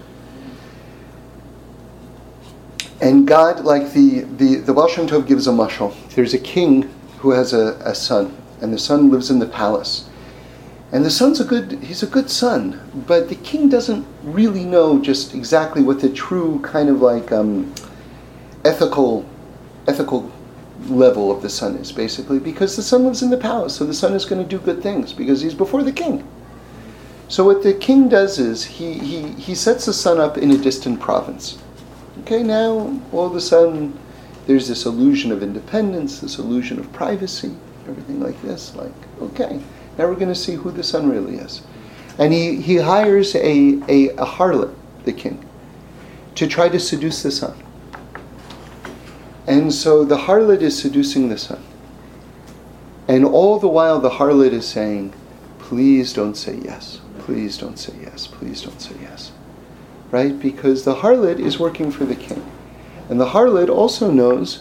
and 3.03 3.29
god 3.29 3.63
like 3.63 3.93
the 3.93 4.21
the 4.39 4.57
the 4.57 4.73
Baal 4.73 4.89
Shem 4.89 5.07
Tov 5.07 5.27
gives 5.27 5.47
a 5.47 5.51
mashal 5.51 5.95
there's 6.15 6.33
a 6.33 6.39
king 6.39 6.91
who 7.19 7.31
has 7.33 7.53
a, 7.53 7.79
a 7.85 7.95
son 7.95 8.35
and 8.63 8.73
the 8.73 8.79
son 8.79 9.11
lives 9.11 9.31
in 9.31 9.39
the 9.39 9.47
palace 9.47 10.08
and 10.93 11.05
the 11.05 11.11
son's 11.11 11.41
a 11.41 11.45
good 11.45 11.73
he's 11.83 12.03
a 12.03 12.07
good 12.07 12.31
son 12.31 12.81
but 13.07 13.29
the 13.29 13.35
king 13.37 13.69
doesn't 13.69 14.07
really 14.23 14.65
know 14.65 14.99
just 15.01 15.35
exactly 15.35 15.83
what 15.83 16.01
the 16.01 16.09
true 16.09 16.61
kind 16.61 16.89
of 16.89 17.01
like 17.01 17.31
um, 17.33 17.73
ethical 18.65 19.25
ethical 19.87 20.31
level 20.87 21.31
of 21.31 21.43
the 21.43 21.49
son 21.49 21.77
is, 21.77 21.91
basically, 21.91 22.39
because 22.39 22.77
the 22.77 22.83
son 22.83 23.05
lives 23.05 23.23
in 23.23 23.31
the 23.31 23.37
palace, 23.37 23.75
so 23.75 23.85
the 23.85 23.95
son 23.95 24.15
is 24.15 24.25
going 24.25 24.43
to 24.43 24.49
do 24.49 24.63
good 24.63 24.83
things 24.83 25.13
because 25.13 25.41
he's 25.41 25.55
before 25.55 25.83
the 25.83 25.93
king. 25.93 26.27
So 27.29 27.45
what 27.45 27.63
the 27.63 27.75
king 27.75 28.09
does 28.09 28.39
is 28.39 28.65
he, 28.65 28.95
he, 28.95 29.29
he 29.33 29.55
sets 29.55 29.87
the 29.87 29.93
son 29.93 30.19
up 30.19 30.39
in 30.39 30.51
a 30.53 30.57
distant 30.57 31.01
province. 31.01 31.59
Okay, 32.21 32.43
now 32.43 33.01
all 33.13 33.27
of 33.27 33.35
a 33.35 33.41
sudden 33.41 33.99
there's 34.47 34.69
this 34.69 34.87
illusion 34.87 35.31
of 35.31 35.43
independence, 35.43 36.21
this 36.21 36.39
illusion 36.39 36.79
of 36.79 36.91
privacy, 36.93 37.55
everything 37.87 38.21
like 38.21 38.41
this. 38.43 38.75
Like, 38.75 38.93
okay, 39.21 39.61
now 39.99 40.07
we're 40.07 40.15
going 40.15 40.29
to 40.29 40.35
see 40.35 40.55
who 40.55 40.71
the 40.71 40.85
son 40.85 41.11
really 41.11 41.37
is. 41.37 41.63
And 42.19 42.33
he, 42.33 42.61
he 42.61 42.77
hires 42.77 43.35
a, 43.35 43.41
a, 43.89 44.09
a 44.11 44.27
harlot, 44.27 44.75
the 45.05 45.13
king, 45.13 45.45
to 46.37 46.47
try 46.47 46.69
to 46.69 46.79
seduce 46.79 47.23
the 47.23 47.33
son. 47.33 47.57
And 49.47 49.73
so 49.73 50.05
the 50.05 50.17
harlot 50.17 50.63
is 50.63 50.79
seducing 50.79 51.29
the 51.29 51.39
son. 51.39 51.65
And 53.09 53.25
all 53.25 53.59
the 53.59 53.69
while 53.69 53.99
the 53.99 54.11
harlot 54.11 54.53
is 54.53 54.69
saying, 54.69 55.15
please 55.59 56.13
don't 56.13 56.37
say 56.37 56.57
yes. 56.57 57.01
Please 57.21 57.59
don't 57.59 57.79
say 57.79 57.95
yes. 58.01 58.27
Please 58.27 58.63
don't 58.63 58.81
say 58.81 58.95
yes. 59.01 59.33
Right? 60.11 60.39
Because 60.39 60.85
the 60.85 60.97
harlot 60.97 61.39
is 61.39 61.59
working 61.59 61.91
for 61.91 62.05
the 62.05 62.17
king. 62.17 62.45
And 63.09 63.21
the 63.21 63.27
harlot 63.27 63.69
also 63.69 64.11
knows 64.11 64.59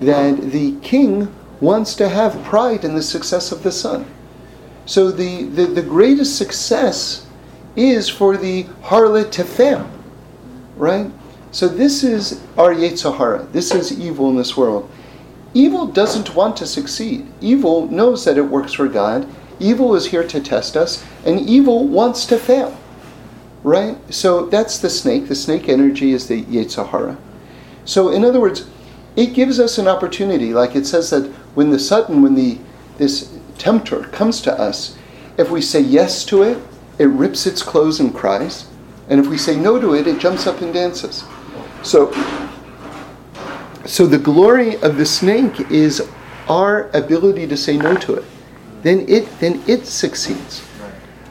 that 0.00 0.50
the 0.52 0.76
king 0.80 1.34
wants 1.60 1.94
to 1.96 2.08
have 2.08 2.42
pride 2.44 2.84
in 2.84 2.94
the 2.94 3.02
success 3.02 3.52
of 3.52 3.62
the 3.62 3.72
son. 3.72 4.06
So 4.86 5.10
the, 5.10 5.44
the, 5.44 5.66
the 5.66 5.82
greatest 5.82 6.36
success 6.36 7.26
is 7.76 8.08
for 8.08 8.36
the 8.36 8.64
harlot 8.82 9.30
to 9.32 9.44
fail. 9.44 9.88
Right? 10.76 11.10
So 11.52 11.68
this 11.68 12.04
is 12.04 12.42
our 12.56 12.74
Yetzer 12.74 13.16
Hara. 13.16 13.44
This 13.52 13.74
is 13.74 13.98
evil 13.98 14.30
in 14.30 14.36
this 14.36 14.56
world. 14.56 14.90
Evil 15.52 15.86
doesn't 15.86 16.34
want 16.34 16.56
to 16.58 16.66
succeed. 16.66 17.26
Evil 17.40 17.88
knows 17.88 18.24
that 18.24 18.38
it 18.38 18.42
works 18.42 18.72
for 18.72 18.88
God. 18.88 19.28
Evil 19.58 19.94
is 19.94 20.06
here 20.06 20.26
to 20.26 20.40
test 20.40 20.76
us, 20.76 21.04
and 21.26 21.40
evil 21.40 21.86
wants 21.86 22.24
to 22.26 22.38
fail. 22.38 22.78
Right? 23.62 23.96
So 24.12 24.46
that's 24.46 24.78
the 24.78 24.88
snake. 24.88 25.28
The 25.28 25.34
snake 25.34 25.68
energy 25.68 26.12
is 26.12 26.28
the 26.28 26.44
Yetzer 26.44 26.88
Hara. 26.88 27.18
So 27.84 28.10
in 28.10 28.24
other 28.24 28.40
words, 28.40 28.68
it 29.16 29.34
gives 29.34 29.58
us 29.58 29.76
an 29.78 29.88
opportunity. 29.88 30.54
Like 30.54 30.76
it 30.76 30.86
says 30.86 31.10
that 31.10 31.26
when 31.54 31.70
the 31.70 31.78
sudden, 31.78 32.22
when 32.22 32.34
the 32.34 32.58
this 32.96 33.36
tempter 33.60 34.04
comes 34.04 34.40
to 34.40 34.58
us, 34.58 34.96
if 35.36 35.50
we 35.50 35.60
say 35.60 35.80
yes 35.80 36.24
to 36.24 36.42
it, 36.42 36.58
it 36.98 37.06
rips 37.06 37.46
its 37.46 37.62
clothes 37.62 38.00
and 38.00 38.14
cries. 38.14 38.66
And 39.08 39.20
if 39.20 39.26
we 39.26 39.38
say 39.38 39.56
no 39.56 39.80
to 39.80 39.94
it, 39.94 40.06
it 40.06 40.18
jumps 40.18 40.46
up 40.46 40.60
and 40.62 40.72
dances. 40.72 41.24
So, 41.82 42.10
so 43.84 44.06
the 44.06 44.18
glory 44.18 44.76
of 44.80 44.96
the 44.96 45.06
snake 45.06 45.70
is 45.70 46.08
our 46.48 46.90
ability 46.96 47.46
to 47.48 47.56
say 47.56 47.76
no 47.76 47.96
to 47.96 48.14
it. 48.14 48.24
Then 48.82 49.04
it 49.08 49.28
then 49.40 49.62
it 49.66 49.86
succeeds. 49.86 50.66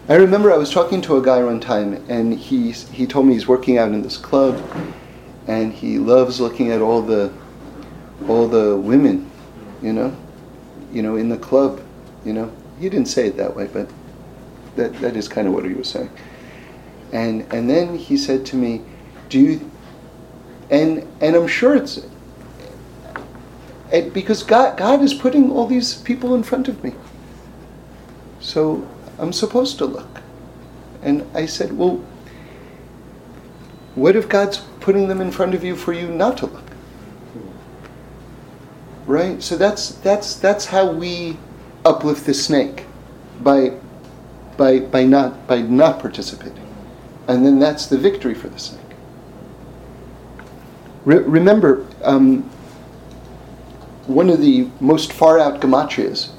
I 0.07 0.15
remember 0.15 0.51
I 0.51 0.57
was 0.57 0.71
talking 0.71 1.01
to 1.01 1.17
a 1.17 1.21
guy 1.21 1.43
one 1.43 1.59
time, 1.59 1.93
and 2.09 2.33
he 2.33 2.71
he 2.71 3.07
told 3.07 3.25
me 3.25 3.33
he's 3.33 3.47
working 3.47 3.77
out 3.77 3.89
in 3.89 4.01
this 4.01 4.17
club, 4.17 4.61
and 5.47 5.73
he 5.73 5.97
loves 5.97 6.39
looking 6.39 6.71
at 6.71 6.81
all 6.81 7.01
the 7.01 7.31
all 8.27 8.47
the 8.47 8.77
women, 8.77 9.29
you 9.81 9.93
know, 9.93 10.15
you 10.91 11.01
know, 11.01 11.15
in 11.15 11.29
the 11.29 11.37
club, 11.37 11.81
you 12.25 12.33
know. 12.33 12.51
He 12.79 12.89
didn't 12.89 13.07
say 13.07 13.27
it 13.27 13.37
that 13.37 13.55
way, 13.55 13.67
but 13.71 13.89
that 14.75 14.93
that 15.01 15.15
is 15.15 15.27
kind 15.27 15.47
of 15.47 15.53
what 15.53 15.65
he 15.65 15.73
was 15.73 15.89
saying. 15.89 16.09
And 17.11 17.51
and 17.51 17.69
then 17.69 17.97
he 17.97 18.17
said 18.17 18.45
to 18.47 18.55
me, 18.55 18.81
"Do 19.29 19.39
you 19.39 19.71
and 20.69 21.07
and 21.21 21.35
I'm 21.35 21.47
sure 21.47 21.75
it's 21.75 21.99
it, 23.91 24.13
because 24.13 24.43
God 24.43 24.77
God 24.77 25.01
is 25.01 25.13
putting 25.13 25.51
all 25.51 25.65
these 25.65 25.95
people 25.95 26.35
in 26.35 26.43
front 26.43 26.67
of 26.67 26.83
me. 26.83 26.93
So 28.39 28.87
I'm 29.17 29.33
supposed 29.33 29.77
to 29.79 29.85
look. 29.85 30.21
And 31.01 31.25
I 31.33 31.45
said, 31.45 31.77
well, 31.77 32.03
what 33.95 34.15
if 34.15 34.29
God's 34.29 34.59
putting 34.79 35.07
them 35.07 35.21
in 35.21 35.31
front 35.31 35.53
of 35.53 35.63
you 35.63 35.75
for 35.75 35.93
you 35.93 36.07
not 36.07 36.37
to 36.37 36.45
look? 36.45 36.63
Right? 39.05 39.41
So 39.41 39.57
that's 39.57 39.89
that's 39.95 40.35
that's 40.35 40.65
how 40.65 40.91
we 40.91 41.37
uplift 41.85 42.25
the 42.25 42.33
snake 42.33 42.85
by 43.41 43.73
by 44.57 44.79
by 44.79 45.03
not 45.03 45.47
by 45.47 45.61
not 45.61 45.99
participating. 45.99 46.67
And 47.27 47.45
then 47.45 47.59
that's 47.59 47.85
the 47.85 47.97
victory 47.97 48.33
for 48.33 48.49
the 48.49 48.59
snake. 48.59 48.81
Re- 51.05 51.17
remember, 51.19 51.85
um, 52.03 52.41
one 54.07 54.29
of 54.29 54.41
the 54.41 54.67
most 54.79 55.13
far 55.13 55.39
out 55.39 55.61
gematrias 55.61 56.31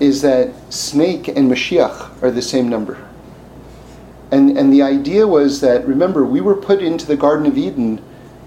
is 0.00 0.20
that 0.22 0.52
snake 0.72 1.28
and 1.28 1.50
Mashiach 1.50 2.22
are 2.22 2.30
the 2.30 2.42
same 2.42 2.68
number. 2.68 3.08
And, 4.32 4.58
and 4.58 4.72
the 4.72 4.82
idea 4.82 5.26
was 5.28 5.60
that, 5.60 5.86
remember, 5.86 6.24
we 6.24 6.40
were 6.40 6.56
put 6.56 6.82
into 6.82 7.06
the 7.06 7.16
Garden 7.16 7.46
of 7.46 7.56
Eden 7.56 8.02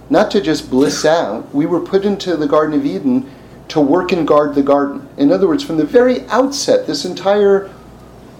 not 0.09 0.29
to 0.31 0.41
just 0.41 0.69
bliss 0.69 1.05
out, 1.05 1.53
we 1.53 1.65
were 1.65 1.79
put 1.79 2.05
into 2.05 2.35
the 2.35 2.47
Garden 2.47 2.77
of 2.77 2.85
Eden 2.85 3.31
to 3.69 3.81
work 3.81 4.11
and 4.11 4.27
guard 4.27 4.55
the 4.55 4.63
garden. 4.63 5.07
In 5.17 5.31
other 5.31 5.47
words, 5.47 5.63
from 5.63 5.77
the 5.77 5.85
very 5.85 6.27
outset, 6.27 6.87
this 6.87 7.05
entire 7.05 7.71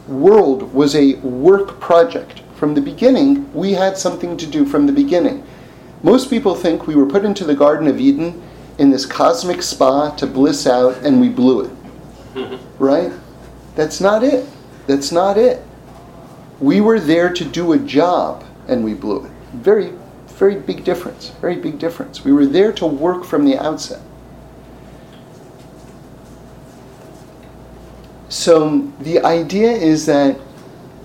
world 0.07 0.73
was 0.73 0.95
a 0.95 1.15
work 1.15 1.80
project. 1.80 2.41
From 2.55 2.73
the 2.73 2.82
beginning, 2.82 3.51
we 3.53 3.73
had 3.73 3.97
something 3.97 4.38
to 4.38 4.47
do 4.47 4.65
from 4.65 4.86
the 4.86 4.93
beginning. 4.93 5.43
Most 6.03 6.30
people 6.30 6.55
think 6.55 6.88
we 6.88 6.95
were 6.95 7.07
put 7.07 7.26
into 7.26 7.43
the 7.43 7.55
Garden 7.55 7.88
of 7.88 7.99
Eden 7.99 8.41
in 8.78 8.91
this 8.91 9.05
cosmic 9.05 9.61
spa 9.61 10.11
to 10.11 10.28
bliss 10.28 10.67
out 10.67 10.97
and 10.97 11.19
we 11.19 11.30
blew 11.30 11.61
it. 11.61 12.59
right? 12.80 13.11
That's 13.76 13.99
not 13.99 14.23
it. 14.23 14.47
That's 14.88 15.11
not 15.11 15.38
it. 15.38 15.63
We 16.59 16.82
were 16.82 16.99
there 16.99 17.34
to 17.34 17.43
do 17.43 17.73
a 17.73 17.80
job 17.80 18.43
and 18.67 18.84
we 18.84 18.93
blew 18.93 19.26
it. 19.26 19.32
Very, 19.53 19.93
very 20.28 20.55
big 20.55 20.84
difference. 20.84 21.30
Very 21.41 21.55
big 21.55 21.80
difference. 21.80 22.23
We 22.23 22.34
were 22.34 22.45
there 22.45 22.71
to 22.73 22.86
work 22.86 23.26
from 23.26 23.45
the 23.45 23.57
outset. 23.57 24.01
So 28.36 28.91
the 28.99 29.21
idea 29.21 29.71
is 29.71 30.05
that 30.07 30.38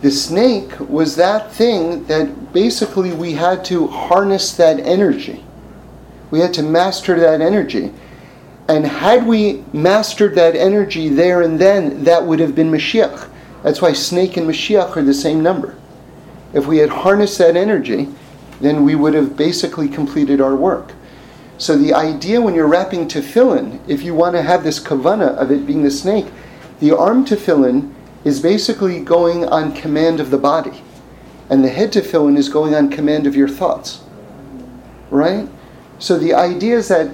the 0.02 0.10
snake 0.10 0.72
was 0.80 1.14
that 1.14 1.52
thing 1.52 2.04
that 2.06 2.52
basically 2.52 3.12
we 3.12 3.34
had 3.34 3.64
to 3.66 3.86
harness 3.86 4.50
that 4.54 4.80
energy. 4.80 5.44
We 6.32 6.40
had 6.40 6.52
to 6.54 6.64
master 6.64 7.20
that 7.20 7.40
energy. 7.40 7.92
And 8.66 8.84
had 8.84 9.24
we 9.24 9.62
mastered 9.72 10.34
that 10.34 10.56
energy 10.56 11.08
there 11.08 11.42
and 11.42 11.56
then, 11.56 12.02
that 12.02 12.26
would 12.26 12.40
have 12.40 12.56
been 12.56 12.68
Mashiach. 12.68 13.30
That's 13.62 13.80
why 13.80 13.92
snake 13.92 14.36
and 14.36 14.50
Mashiach 14.50 14.96
are 14.96 15.04
the 15.04 15.14
same 15.14 15.40
number. 15.40 15.78
If 16.52 16.66
we 16.66 16.78
had 16.78 16.90
harnessed 16.90 17.38
that 17.38 17.56
energy, 17.56 18.08
then 18.60 18.84
we 18.84 18.96
would 18.96 19.14
have 19.14 19.36
basically 19.36 19.88
completed 19.88 20.40
our 20.40 20.56
work. 20.56 20.94
So 21.58 21.76
the 21.76 21.94
idea 21.94 22.40
when 22.40 22.56
you're 22.56 22.66
wrapping 22.66 23.06
tefillin, 23.06 23.78
if 23.86 24.02
you 24.02 24.16
want 24.16 24.34
to 24.34 24.42
have 24.42 24.64
this 24.64 24.80
kavana 24.80 25.36
of 25.36 25.52
it 25.52 25.64
being 25.64 25.84
the 25.84 25.92
snake, 25.92 26.26
the 26.80 26.96
arm 26.96 27.24
tefillin 27.24 27.94
is 28.24 28.40
basically 28.40 29.00
going 29.00 29.44
on 29.44 29.72
command 29.72 30.20
of 30.20 30.30
the 30.30 30.38
body, 30.38 30.82
and 31.48 31.64
the 31.64 31.68
head 31.68 31.92
tefillin 31.92 32.36
is 32.36 32.48
going 32.48 32.74
on 32.74 32.90
command 32.90 33.26
of 33.26 33.36
your 33.36 33.48
thoughts. 33.48 34.02
Right? 35.10 35.48
So 35.98 36.18
the 36.18 36.34
idea 36.34 36.76
is 36.76 36.88
that 36.88 37.10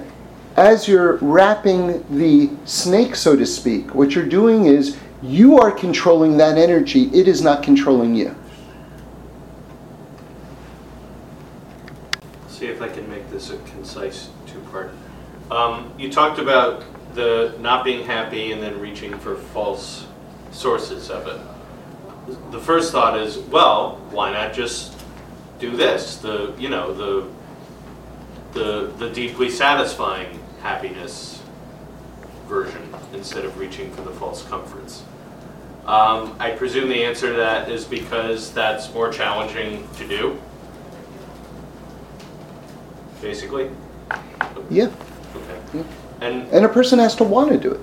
as 0.55 0.87
you're 0.87 1.17
wrapping 1.17 2.03
the 2.17 2.49
snake, 2.65 3.15
so 3.15 3.35
to 3.35 3.45
speak, 3.45 3.93
what 3.93 4.15
you're 4.15 4.25
doing 4.25 4.65
is 4.65 4.97
you 5.21 5.59
are 5.59 5.71
controlling 5.71 6.37
that 6.37 6.57
energy, 6.57 7.09
it 7.13 7.27
is 7.27 7.41
not 7.41 7.61
controlling 7.63 8.15
you. 8.15 8.35
See 12.47 12.65
if 12.65 12.81
I 12.81 12.87
can 12.87 13.07
make 13.09 13.29
this 13.29 13.51
a 13.51 13.57
concise 13.57 14.29
two 14.47 14.59
part. 14.71 14.91
Um, 15.51 15.93
you 15.97 16.11
talked 16.11 16.39
about 16.39 16.83
the 17.13 17.55
not 17.59 17.83
being 17.83 18.05
happy 18.05 18.51
and 18.51 18.61
then 18.61 18.79
reaching 18.79 19.17
for 19.19 19.35
false 19.35 20.05
sources 20.51 21.09
of 21.09 21.27
it. 21.27 21.39
The 22.51 22.59
first 22.59 22.91
thought 22.91 23.17
is, 23.17 23.37
well, 23.37 24.01
why 24.09 24.31
not 24.31 24.53
just 24.53 24.93
do 25.59 25.75
this? 25.75 26.17
The 26.17 26.53
you 26.57 26.69
know 26.69 26.93
the 26.93 27.27
the 28.53 28.91
the 28.97 29.09
deeply 29.09 29.49
satisfying 29.49 30.39
happiness 30.61 31.41
version 32.47 32.93
instead 33.13 33.45
of 33.45 33.57
reaching 33.57 33.91
for 33.91 34.01
the 34.01 34.11
false 34.11 34.43
comforts. 34.43 35.03
Um, 35.85 36.35
I 36.39 36.51
presume 36.51 36.89
the 36.89 37.03
answer 37.03 37.31
to 37.31 37.37
that 37.37 37.69
is 37.69 37.85
because 37.85 38.51
that's 38.51 38.93
more 38.93 39.11
challenging 39.11 39.87
to 39.95 40.07
do. 40.07 40.39
Basically. 43.21 43.71
Yeah. 44.69 44.91
Okay. 45.35 45.59
Yeah. 45.73 45.83
And 46.21 46.47
And 46.51 46.65
a 46.65 46.69
person 46.69 46.99
has 46.99 47.15
to 47.15 47.23
want 47.23 47.51
to 47.51 47.57
do 47.57 47.71
it. 47.71 47.81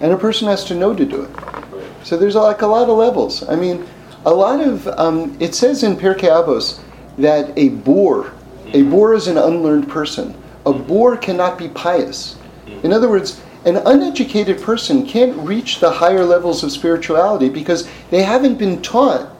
And 0.00 0.12
a 0.12 0.16
person 0.16 0.48
has 0.48 0.64
to 0.64 0.74
know 0.74 0.94
to 0.94 1.04
do 1.04 1.22
it. 1.22 1.30
right. 1.36 1.84
So 2.02 2.16
there's 2.16 2.34
like 2.34 2.62
a 2.62 2.66
lot 2.66 2.88
of 2.88 2.96
levels. 2.96 3.48
I 3.48 3.56
mean, 3.56 3.86
a 4.26 4.32
lot 4.32 4.60
of, 4.60 4.86
um, 4.88 5.36
it 5.40 5.54
says 5.54 5.82
in 5.82 5.96
Pirkei 5.96 6.28
Avos 6.28 6.80
that 7.18 7.56
a 7.56 7.68
boor, 7.68 8.26
a 8.66 8.78
mm-hmm. 8.78 8.90
boor 8.90 9.14
is 9.14 9.28
an 9.28 9.38
unlearned 9.38 9.88
person. 9.88 10.34
A 10.66 10.72
mm-hmm. 10.72 10.86
boor 10.86 11.16
cannot 11.16 11.58
be 11.58 11.68
pious. 11.68 12.36
In 12.66 12.72
mm-hmm. 12.72 12.92
other 12.92 13.08
words, 13.08 13.40
an 13.64 13.76
uneducated 13.78 14.60
person 14.60 15.06
can't 15.06 15.36
reach 15.38 15.80
the 15.80 15.90
higher 15.90 16.24
levels 16.24 16.62
of 16.62 16.70
spirituality 16.70 17.48
because 17.48 17.88
they 18.10 18.22
haven't 18.22 18.58
been 18.58 18.82
taught 18.82 19.30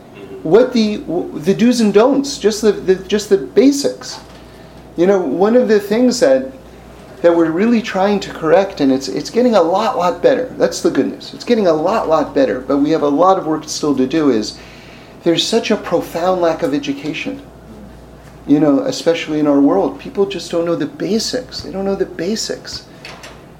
what 0.42 0.72
the 0.72 0.98
the 1.38 1.54
do's 1.54 1.80
and 1.80 1.92
don'ts, 1.92 2.38
just 2.38 2.60
the, 2.62 2.72
the 2.72 2.94
just 2.94 3.28
the 3.28 3.38
basics. 3.38 4.20
You 4.96 5.06
know, 5.06 5.18
one 5.18 5.56
of 5.56 5.68
the 5.68 5.80
things 5.80 6.20
that 6.20 6.52
that 7.24 7.34
we're 7.34 7.50
really 7.50 7.80
trying 7.80 8.20
to 8.20 8.30
correct, 8.30 8.82
and 8.82 8.92
it's 8.92 9.08
it's 9.08 9.30
getting 9.30 9.54
a 9.54 9.62
lot 9.62 9.96
lot 9.96 10.22
better. 10.22 10.44
That's 10.58 10.82
the 10.82 10.90
good 10.90 11.06
news. 11.06 11.32
It's 11.32 11.42
getting 11.42 11.66
a 11.66 11.72
lot 11.72 12.06
lot 12.06 12.34
better, 12.34 12.60
but 12.60 12.76
we 12.76 12.90
have 12.90 13.00
a 13.00 13.08
lot 13.08 13.38
of 13.38 13.46
work 13.46 13.64
still 13.66 13.96
to 13.96 14.06
do. 14.06 14.28
Is 14.28 14.58
there's 15.22 15.42
such 15.42 15.70
a 15.70 15.76
profound 15.78 16.42
lack 16.42 16.62
of 16.62 16.74
education. 16.74 17.40
You 18.46 18.60
know, 18.60 18.80
especially 18.80 19.40
in 19.40 19.46
our 19.46 19.58
world, 19.58 19.98
people 19.98 20.26
just 20.26 20.50
don't 20.50 20.66
know 20.66 20.76
the 20.76 20.84
basics. 20.84 21.62
They 21.62 21.72
don't 21.72 21.86
know 21.86 21.94
the 21.94 22.04
basics. 22.04 22.86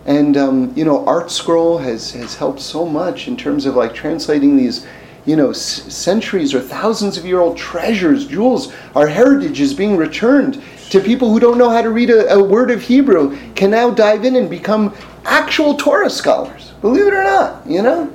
And 0.05 0.37
um, 0.37 0.75
you 0.77 0.85
know, 0.85 0.99
ArtScroll 1.07 1.83
has 1.83 2.13
has 2.13 2.35
helped 2.35 2.61
so 2.61 2.85
much 2.85 3.29
in 3.29 3.35
terms 3.35 3.65
of 3.65 3.77
like 3.77 3.95
translating 3.95 4.59
these, 4.59 4.87
you 5.27 5.37
know, 5.37 5.53
centuries 5.53 6.55
or 6.55 6.61
thousands 6.61 7.17
of 7.17 7.25
year 7.25 7.41
old 7.41 7.57
treasures, 7.57 8.27
jewels. 8.27 8.73
Our 8.95 9.07
heritage 9.07 9.61
is 9.61 9.73
being 9.73 9.97
returned 9.97 10.63
to 10.91 11.01
people 11.01 11.31
who 11.31 11.41
don't 11.41 11.59
know 11.59 11.71
how 11.71 11.83
to 11.83 11.91
read 11.91 12.11
a, 12.11 12.35
a 12.35 12.43
word 12.43 12.71
of 12.71 12.83
Hebrew. 12.83 13.37
Can 13.55 13.71
now 13.71 13.91
dive 13.91 14.25
in 14.25 14.37
and 14.37 14.51
become 14.51 14.95
actual 15.25 15.75
Torah 15.77 16.11
scholars. 16.11 16.73
Believe 16.81 17.07
it 17.07 17.15
or 17.15 17.25
not, 17.25 17.67
you 17.67 17.83
know. 17.83 18.13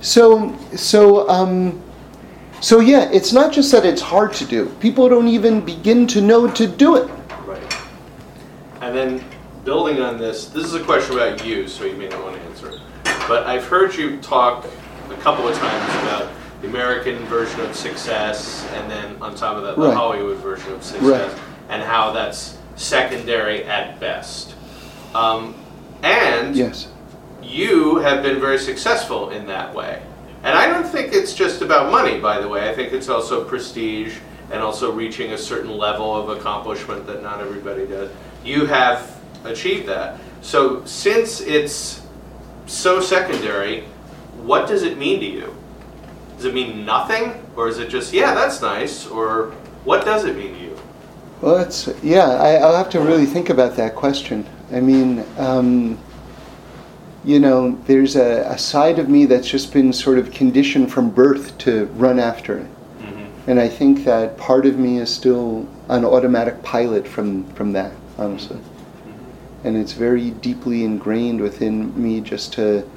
So 0.00 0.56
so. 0.74 1.28
Um, 1.28 1.82
so 2.62 2.78
yeah, 2.78 3.10
it's 3.10 3.32
not 3.32 3.52
just 3.52 3.72
that 3.72 3.84
it's 3.84 4.00
hard 4.00 4.32
to 4.34 4.44
do. 4.44 4.66
People 4.78 5.08
don't 5.08 5.26
even 5.26 5.64
begin 5.64 6.06
to 6.06 6.20
know 6.20 6.48
to 6.48 6.68
do 6.68 6.94
it. 6.94 7.10
Right. 7.44 7.60
And 8.80 8.96
then 8.96 9.24
building 9.64 10.00
on 10.00 10.16
this, 10.16 10.46
this 10.46 10.64
is 10.64 10.74
a 10.74 10.84
question 10.84 11.16
about 11.16 11.44
you, 11.44 11.66
so 11.66 11.84
you 11.84 11.96
may 11.96 12.08
not 12.08 12.22
want 12.22 12.36
to 12.36 12.42
answer 12.42 12.70
it. 12.70 12.80
But 13.26 13.48
I've 13.48 13.64
heard 13.64 13.96
you 13.96 14.18
talk 14.18 14.64
couple 15.22 15.46
of 15.46 15.56
times 15.56 15.94
about 16.02 16.28
the 16.60 16.68
American 16.68 17.16
version 17.26 17.60
of 17.60 17.74
success, 17.76 18.66
and 18.74 18.90
then 18.90 19.16
on 19.20 19.34
top 19.36 19.56
of 19.56 19.62
that, 19.62 19.76
the 19.76 19.82
Right. 19.82 19.94
Hollywood 19.94 20.38
version 20.38 20.72
of 20.72 20.82
success, 20.82 21.30
Right. 21.30 21.30
and 21.68 21.82
how 21.82 22.12
that's 22.12 22.56
secondary 22.76 23.64
at 23.64 24.00
best. 24.00 24.54
Um, 25.14 25.54
and 26.02 26.56
Yes. 26.56 26.88
you 27.40 27.96
have 27.96 28.22
been 28.22 28.40
very 28.40 28.58
successful 28.58 29.30
in 29.30 29.46
that 29.46 29.72
way. 29.74 30.00
And 30.42 30.58
I 30.58 30.66
don't 30.66 30.86
think 30.86 31.12
it's 31.12 31.34
just 31.34 31.62
about 31.62 31.92
money, 31.92 32.18
by 32.18 32.40
the 32.40 32.48
way. 32.48 32.68
I 32.68 32.74
think 32.74 32.92
it's 32.92 33.08
also 33.08 33.44
prestige 33.44 34.14
and 34.50 34.60
also 34.60 34.90
reaching 34.90 35.32
a 35.32 35.38
certain 35.38 35.78
level 35.78 36.16
of 36.16 36.36
accomplishment 36.36 37.06
that 37.06 37.22
not 37.22 37.40
everybody 37.40 37.86
does. 37.86 38.10
You 38.44 38.66
have 38.66 39.08
achieved 39.44 39.86
that. 39.88 40.18
So, 40.40 40.82
since 40.84 41.40
it's 41.40 42.00
so 42.66 43.00
secondary, 43.00 43.84
what 44.46 44.66
does 44.68 44.82
it 44.82 44.98
mean 44.98 45.20
to 45.20 45.26
you? 45.26 45.54
Does 46.36 46.46
it 46.46 46.54
mean 46.54 46.84
nothing? 46.84 47.44
Or 47.56 47.68
is 47.68 47.78
it 47.78 47.88
just, 47.88 48.12
yeah, 48.12 48.34
that's 48.34 48.60
nice? 48.60 49.06
Or 49.06 49.52
what 49.84 50.04
does 50.04 50.24
it 50.24 50.36
mean 50.36 50.54
to 50.54 50.60
you? 50.60 50.78
Well, 51.40 51.56
that's 51.58 51.88
yeah. 52.04 52.28
I, 52.28 52.54
I'll 52.54 52.76
have 52.76 52.88
to 52.90 53.00
really 53.00 53.26
think 53.26 53.50
about 53.50 53.74
that 53.76 53.96
question. 53.96 54.46
I 54.70 54.78
mean, 54.80 55.24
um, 55.38 55.98
you 57.24 57.40
know, 57.40 57.76
there's 57.86 58.14
a, 58.14 58.42
a 58.48 58.56
side 58.56 59.00
of 59.00 59.08
me 59.08 59.26
that's 59.26 59.48
just 59.48 59.72
been 59.72 59.92
sort 59.92 60.18
of 60.18 60.30
conditioned 60.30 60.92
from 60.92 61.10
birth 61.10 61.58
to 61.58 61.86
run 61.96 62.18
after 62.20 62.58
it, 62.58 62.66
Mm-hmm. 63.00 63.50
and 63.50 63.58
I 63.60 63.68
think 63.68 64.04
that 64.04 64.38
part 64.38 64.66
of 64.66 64.78
me 64.78 64.98
is 64.98 65.12
still 65.12 65.66
an 65.88 66.04
automatic 66.04 66.62
pilot 66.62 67.08
from 67.08 67.44
from 67.54 67.72
that, 67.72 67.92
honestly. 68.18 68.60
And 69.64 69.76
it's 69.76 69.92
very 69.94 70.30
deeply 70.30 70.84
ingrained 70.84 71.40
within 71.40 72.00
me 72.00 72.20
just 72.20 72.52
to 72.54 72.88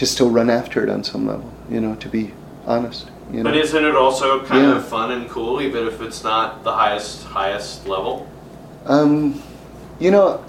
to 0.00 0.06
still 0.06 0.30
run 0.30 0.48
after 0.48 0.82
it 0.82 0.88
on 0.88 1.04
some 1.04 1.26
level. 1.26 1.52
You 1.70 1.78
know, 1.78 1.94
to 1.96 2.08
be 2.08 2.32
honest. 2.66 3.10
You 3.30 3.42
know. 3.42 3.50
But 3.50 3.58
isn't 3.58 3.84
it 3.84 3.94
also 3.94 4.42
kind 4.46 4.62
Yeah. 4.62 4.76
of 4.78 4.84
fun 4.86 5.12
and 5.12 5.28
cool, 5.28 5.60
even 5.60 5.86
if 5.86 6.00
it's 6.00 6.24
not 6.24 6.64
the 6.64 6.72
highest, 6.72 7.24
highest 7.24 7.86
level? 7.86 8.26
Um, 8.86 9.42
you 9.98 10.10
know, 10.10 10.42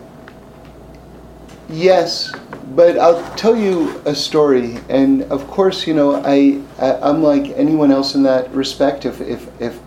yes, 1.70 2.32
but 2.76 2.98
I'll 2.98 3.22
tell 3.36 3.58
you 3.58 4.02
a 4.06 4.16
story. 4.16 4.78
And 4.88 5.24
of 5.24 5.46
course, 5.48 5.86
you 5.86 5.94
know, 5.94 6.16
I, 6.24 6.62
I 6.80 6.94
I'm 7.10 7.22
like 7.22 7.52
anyone 7.58 7.92
else 7.92 8.16
in 8.16 8.24
that 8.24 8.50
respect. 8.54 9.06
If 9.06 9.20
if 9.20 9.50
if 9.60 9.80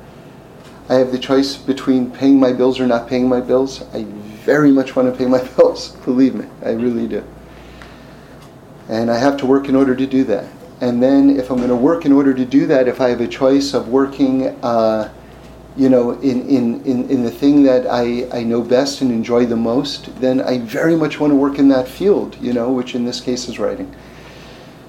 I 0.91 0.97
have 0.97 1.11
the 1.11 1.19
choice 1.19 1.57
between 1.57 2.11
paying 2.11 2.39
my 2.39 2.53
bills 2.53 2.79
or 2.79 2.87
not 2.87 3.09
paying 3.09 3.31
my 3.31 3.41
bills, 3.41 3.83
I 3.95 4.05
very 4.45 4.71
much 4.71 4.95
want 4.95 5.11
to 5.11 5.17
pay 5.17 5.25
my 5.27 5.43
bills. 5.57 5.97
Believe 6.05 6.35
me, 6.35 6.45
I 6.63 6.73
really 6.73 7.09
do. 7.09 7.25
And 8.89 9.11
I 9.11 9.19
have 9.19 9.37
to 9.39 9.47
work 9.47 9.69
in 9.69 9.77
order 9.77 9.95
to 9.95 10.07
do 10.07 10.25
that. 10.25 10.47
And 10.81 11.03
then, 11.03 11.31
if 11.31 11.51
I'm 11.51 11.57
going 11.57 11.69
to 11.69 11.77
work 11.77 12.05
in 12.05 12.13
order 12.13 12.35
to 12.35 12.45
do 12.45 12.67
that, 12.67 12.89
if 12.89 13.01
I 13.01 13.09
have 13.09 13.21
a 13.21 13.29
choice 13.29 13.73
of 13.73 13.89
working, 13.89 14.49
uh, 14.63 15.11
you 15.77 15.89
know, 15.89 16.13
in, 16.21 16.47
in, 16.49 16.85
in, 16.85 17.09
in 17.09 17.23
the 17.23 17.31
thing 17.31 17.63
that 17.63 17.87
I, 17.87 18.29
I 18.33 18.43
know 18.43 18.61
best 18.61 19.01
and 19.01 19.11
enjoy 19.11 19.47
the 19.47 19.57
most, 19.57 20.15
then 20.21 20.41
I 20.41 20.59
very 20.59 20.97
much 20.97 21.21
want 21.21 21.31
to 21.31 21.37
work 21.37 21.59
in 21.59 21.69
that 21.69 21.89
field, 21.89 22.37
you 22.41 22.53
know, 22.53 22.73
which 22.73 22.95
in 22.95 23.05
this 23.05 23.21
case 23.21 23.49
is 23.49 23.59
writing. 23.59 23.95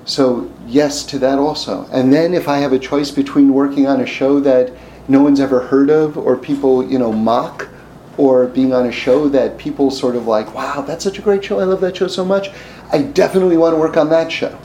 So, 0.06 0.52
yes 0.68 1.04
to 1.06 1.20
that 1.20 1.40
also. 1.40 1.88
And 1.92 2.12
then, 2.12 2.34
if 2.34 2.48
I 2.48 2.58
have 2.58 2.74
a 2.74 2.80
choice 2.80 3.12
between 3.12 3.54
working 3.54 3.88
on 3.88 4.02
a 4.02 4.06
show 4.06 4.40
that 4.42 4.74
no 5.08 5.22
one's 5.22 5.40
ever 5.40 5.62
heard 5.62 5.90
of 5.90 6.18
or 6.18 6.36
people, 6.36 6.84
you 6.84 7.00
know, 7.00 7.14
mock, 7.14 7.70
or 8.18 8.48
being 8.48 8.74
on 8.74 8.86
a 8.86 8.92
show 8.92 9.28
that 9.30 9.58
people 9.58 9.92
sort 9.92 10.16
of 10.16 10.28
like, 10.28 10.54
wow, 10.54 10.82
that's 10.82 11.04
such 11.04 11.20
a 11.20 11.22
great 11.22 11.44
show, 11.44 11.60
I 11.60 11.66
love 11.66 11.82
that 11.82 11.98
show 11.98 12.08
so 12.08 12.24
much, 12.24 12.50
I 12.92 13.02
definitely 13.02 13.58
want 13.58 13.74
to 13.74 13.80
work 13.80 13.98
on 13.98 14.10
that 14.10 14.32
show. 14.32 14.58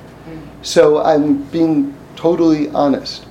So 0.62 1.02
I'm 1.02 1.42
being 1.44 1.94
totally 2.16 2.68
honest. 2.70 3.26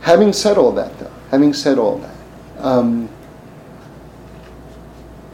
Having 0.00 0.32
said 0.32 0.58
all 0.58 0.72
that, 0.72 0.98
though, 0.98 1.12
having 1.30 1.52
said 1.52 1.78
all 1.78 1.98
that, 1.98 2.16
um, 2.58 3.08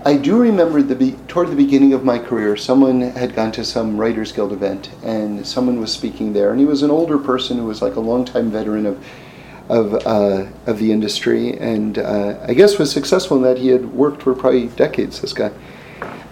I 0.04 0.16
do 0.16 0.38
remember 0.38 0.82
the 0.82 0.94
be- 0.94 1.16
toward 1.26 1.50
the 1.50 1.56
beginning 1.56 1.92
of 1.92 2.04
my 2.04 2.18
career, 2.18 2.56
someone 2.56 3.00
had 3.00 3.34
gone 3.34 3.52
to 3.52 3.64
some 3.64 3.98
Writers 3.98 4.32
Guild 4.32 4.52
event, 4.52 4.90
and 5.02 5.46
someone 5.46 5.80
was 5.80 5.92
speaking 5.92 6.32
there, 6.32 6.50
and 6.50 6.60
he 6.60 6.66
was 6.66 6.82
an 6.82 6.90
older 6.90 7.18
person 7.18 7.58
who 7.58 7.64
was 7.64 7.82
like 7.82 7.96
a 7.96 8.00
longtime 8.00 8.50
veteran 8.50 8.86
of 8.86 9.04
of 9.68 9.94
uh, 10.06 10.46
of 10.66 10.78
the 10.78 10.92
industry, 10.92 11.58
and 11.58 11.98
uh, 11.98 12.38
I 12.46 12.54
guess 12.54 12.78
was 12.78 12.90
successful 12.90 13.36
in 13.36 13.42
that 13.42 13.58
he 13.58 13.68
had 13.68 13.92
worked 13.92 14.22
for 14.22 14.34
probably 14.34 14.68
decades. 14.68 15.20
This 15.20 15.32
guy, 15.32 15.50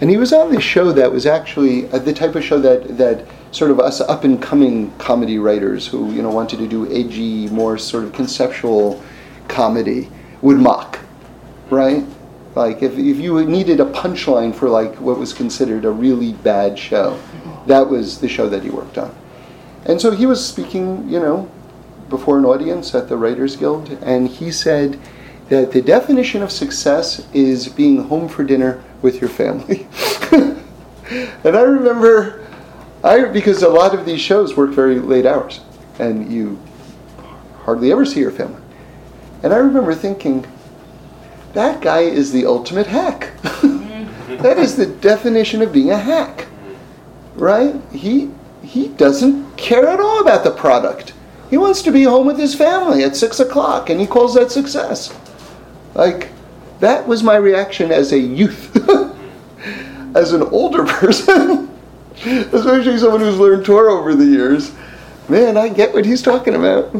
and 0.00 0.10
he 0.10 0.16
was 0.16 0.32
on 0.32 0.52
this 0.52 0.62
show 0.62 0.92
that 0.92 1.10
was 1.10 1.26
actually 1.26 1.88
uh, 1.90 1.98
the 1.98 2.12
type 2.12 2.34
of 2.34 2.44
show 2.44 2.60
that 2.60 2.98
that 2.98 3.26
sort 3.50 3.70
of 3.70 3.80
us 3.80 4.00
up 4.00 4.24
and 4.24 4.42
coming 4.42 4.90
comedy 4.98 5.38
writers 5.38 5.86
who 5.86 6.12
you 6.12 6.22
know 6.22 6.30
wanted 6.30 6.58
to 6.58 6.68
do 6.68 6.90
edgy, 6.92 7.48
more 7.48 7.78
sort 7.78 8.04
of 8.04 8.12
conceptual 8.12 9.02
comedy 9.48 10.08
would 10.42 10.58
mock, 10.58 10.98
right? 11.70 12.04
Like 12.54 12.82
if, 12.82 12.92
if 12.92 13.18
you 13.18 13.44
needed 13.44 13.80
a 13.80 13.84
punchline 13.84 14.54
for 14.54 14.68
like 14.68 14.94
what 14.96 15.18
was 15.18 15.32
considered 15.32 15.84
a 15.84 15.90
really 15.90 16.32
bad 16.32 16.78
show, 16.78 17.20
that 17.66 17.88
was 17.88 18.18
the 18.20 18.28
show 18.28 18.48
that 18.48 18.62
he 18.62 18.70
worked 18.70 18.98
on. 18.98 19.14
And 19.84 20.00
so 20.00 20.10
he 20.10 20.26
was 20.26 20.44
speaking, 20.44 21.08
you 21.08 21.20
know, 21.20 21.50
before 22.08 22.38
an 22.38 22.44
audience 22.44 22.94
at 22.94 23.08
the 23.08 23.16
Writers 23.16 23.56
Guild, 23.56 23.90
and 24.02 24.28
he 24.28 24.50
said 24.50 24.98
that 25.48 25.72
the 25.72 25.82
definition 25.82 26.42
of 26.42 26.50
success 26.50 27.26
is 27.32 27.68
being 27.68 28.04
home 28.04 28.28
for 28.28 28.42
dinner 28.42 28.82
with 29.06 29.20
your 29.20 29.30
family. 29.30 29.86
and 31.44 31.56
I 31.56 31.62
remember, 31.62 32.44
I 33.04 33.26
because 33.26 33.62
a 33.62 33.68
lot 33.68 33.94
of 33.94 34.04
these 34.04 34.20
shows 34.20 34.56
work 34.56 34.72
very 34.72 34.98
late 34.98 35.24
hours, 35.24 35.60
and 36.00 36.30
you 36.30 36.58
hardly 37.62 37.92
ever 37.92 38.04
see 38.04 38.18
your 38.18 38.32
family. 38.32 38.60
And 39.44 39.54
I 39.54 39.58
remember 39.58 39.94
thinking, 39.94 40.44
that 41.52 41.80
guy 41.80 42.00
is 42.00 42.32
the 42.32 42.46
ultimate 42.46 42.88
hack. 42.88 43.30
that 44.42 44.58
is 44.58 44.76
the 44.76 44.86
definition 44.86 45.62
of 45.62 45.72
being 45.72 45.92
a 45.92 45.98
hack, 45.98 46.48
right? 47.36 47.80
He 47.92 48.32
he 48.64 48.88
doesn't 48.88 49.56
care 49.56 49.86
at 49.86 50.00
all 50.00 50.20
about 50.20 50.42
the 50.42 50.50
product. 50.50 51.14
He 51.48 51.56
wants 51.56 51.80
to 51.82 51.92
be 51.92 52.02
home 52.02 52.26
with 52.26 52.40
his 52.40 52.56
family 52.56 53.04
at 53.04 53.14
six 53.14 53.38
o'clock, 53.38 53.88
and 53.88 54.00
he 54.00 54.06
calls 54.08 54.34
that 54.34 54.50
success. 54.50 55.14
Like 55.94 56.32
that 56.80 57.06
was 57.06 57.22
my 57.22 57.36
reaction 57.36 57.90
as 57.90 58.12
a 58.12 58.18
youth, 58.18 58.76
as 60.16 60.32
an 60.32 60.42
older 60.42 60.84
person, 60.84 61.70
especially 62.24 62.98
someone 62.98 63.20
who's 63.20 63.38
learned 63.38 63.64
Torah 63.64 63.94
over 63.94 64.14
the 64.14 64.24
years. 64.24 64.72
Man, 65.28 65.56
I 65.56 65.68
get 65.68 65.92
what 65.92 66.04
he's 66.04 66.22
talking 66.22 66.54
about. 66.54 66.94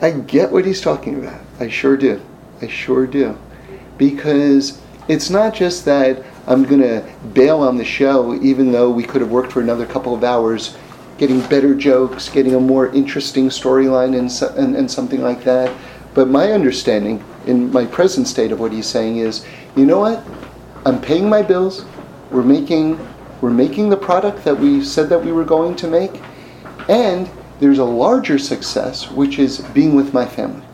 I 0.00 0.10
get 0.10 0.50
what 0.50 0.64
he's 0.64 0.80
talking 0.80 1.18
about. 1.18 1.40
I 1.60 1.68
sure 1.68 1.96
do. 1.96 2.20
I 2.60 2.68
sure 2.68 3.06
do 3.06 3.38
because 3.98 4.80
it's 5.08 5.30
not 5.30 5.54
just 5.54 5.84
that 5.84 6.24
I'm 6.46 6.64
going 6.64 6.80
to 6.80 7.04
bail 7.34 7.60
on 7.60 7.76
the 7.76 7.84
show, 7.84 8.34
even 8.42 8.72
though 8.72 8.90
we 8.90 9.04
could 9.04 9.20
have 9.20 9.30
worked 9.30 9.52
for 9.52 9.60
another 9.60 9.86
couple 9.86 10.14
of 10.14 10.24
hours, 10.24 10.76
getting 11.18 11.40
better 11.42 11.74
jokes, 11.74 12.28
getting 12.28 12.56
a 12.56 12.60
more 12.60 12.88
interesting 12.88 13.48
storyline, 13.48 14.18
and, 14.18 14.30
so, 14.30 14.52
and, 14.56 14.74
and 14.74 14.90
something 14.90 15.22
like 15.22 15.44
that. 15.44 15.72
But 16.14 16.28
my 16.28 16.50
understanding, 16.50 17.24
in 17.46 17.72
my 17.72 17.84
present 17.86 18.26
state 18.28 18.52
of 18.52 18.60
what 18.60 18.72
he's 18.72 18.86
saying, 18.86 19.18
is 19.18 19.44
you 19.76 19.86
know 19.86 20.00
what? 20.00 20.24
I'm 20.84 21.00
paying 21.00 21.28
my 21.28 21.42
bills. 21.42 21.84
We're 22.30 22.42
making, 22.42 22.98
we're 23.40 23.50
making 23.50 23.90
the 23.90 23.96
product 23.96 24.44
that 24.44 24.58
we 24.58 24.82
said 24.82 25.08
that 25.10 25.22
we 25.22 25.32
were 25.32 25.44
going 25.44 25.76
to 25.76 25.86
make. 25.86 26.20
And 26.88 27.30
there's 27.60 27.78
a 27.78 27.84
larger 27.84 28.38
success, 28.38 29.10
which 29.10 29.38
is 29.38 29.60
being 29.72 29.94
with 29.94 30.12
my 30.12 30.26
family 30.26 30.66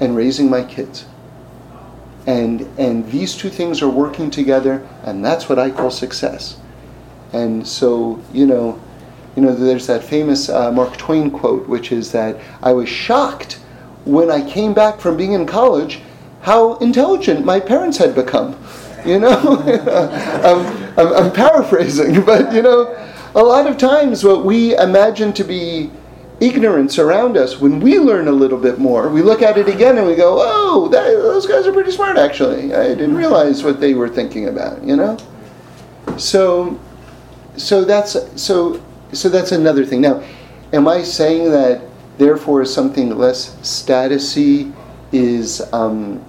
and 0.00 0.16
raising 0.16 0.50
my 0.50 0.62
kids 0.64 1.06
and 2.26 2.62
and 2.78 3.08
these 3.10 3.36
two 3.36 3.48
things 3.48 3.80
are 3.80 3.88
working 3.88 4.30
together 4.30 4.86
and 5.04 5.24
that's 5.24 5.48
what 5.48 5.58
i 5.58 5.70
call 5.70 5.90
success 5.90 6.58
and 7.32 7.66
so 7.66 8.20
you 8.32 8.46
know 8.46 8.80
you 9.36 9.42
know 9.42 9.54
there's 9.54 9.86
that 9.86 10.02
famous 10.02 10.48
uh, 10.48 10.70
mark 10.72 10.96
twain 10.96 11.30
quote 11.30 11.66
which 11.68 11.92
is 11.92 12.12
that 12.12 12.36
i 12.62 12.72
was 12.72 12.88
shocked 12.88 13.60
when 14.06 14.30
i 14.30 14.40
came 14.50 14.72
back 14.72 15.00
from 15.00 15.16
being 15.16 15.32
in 15.32 15.46
college 15.46 16.00
how 16.42 16.76
intelligent 16.76 17.44
my 17.44 17.60
parents 17.60 17.98
had 17.98 18.14
become 18.14 18.58
you 19.04 19.18
know 19.18 19.36
I'm, 20.96 20.98
I'm, 20.98 21.24
I'm 21.24 21.32
paraphrasing 21.32 22.24
but 22.24 22.52
you 22.54 22.62
know 22.62 22.96
a 23.34 23.42
lot 23.42 23.66
of 23.66 23.76
times 23.76 24.24
what 24.24 24.44
we 24.44 24.74
imagine 24.78 25.32
to 25.34 25.44
be 25.44 25.90
ignorance 26.40 26.98
around 26.98 27.36
us, 27.36 27.60
when 27.60 27.80
we 27.80 27.98
learn 27.98 28.28
a 28.28 28.32
little 28.32 28.58
bit 28.58 28.78
more, 28.78 29.08
we 29.08 29.22
look 29.22 29.42
at 29.42 29.56
it 29.56 29.68
again 29.68 29.98
and 29.98 30.06
we 30.06 30.14
go, 30.14 30.36
"Oh, 30.38 30.88
that, 30.88 31.04
those 31.04 31.46
guys 31.46 31.66
are 31.66 31.72
pretty 31.72 31.90
smart. 31.90 32.18
Actually, 32.18 32.74
I 32.74 32.88
didn't 32.88 33.14
realize 33.14 33.62
what 33.62 33.80
they 33.80 33.94
were 33.94 34.08
thinking 34.08 34.48
about." 34.48 34.82
You 34.84 34.96
know. 34.96 35.16
So, 36.18 36.78
so 37.56 37.84
that's 37.84 38.16
so 38.40 38.82
so 39.12 39.28
that's 39.28 39.52
another 39.52 39.84
thing. 39.84 40.00
Now, 40.00 40.22
am 40.72 40.88
I 40.88 41.02
saying 41.02 41.50
that 41.52 41.82
therefore 42.18 42.64
something 42.64 43.16
less 43.16 43.56
statusy 43.56 44.72
is 45.12 45.60
um, 45.72 46.24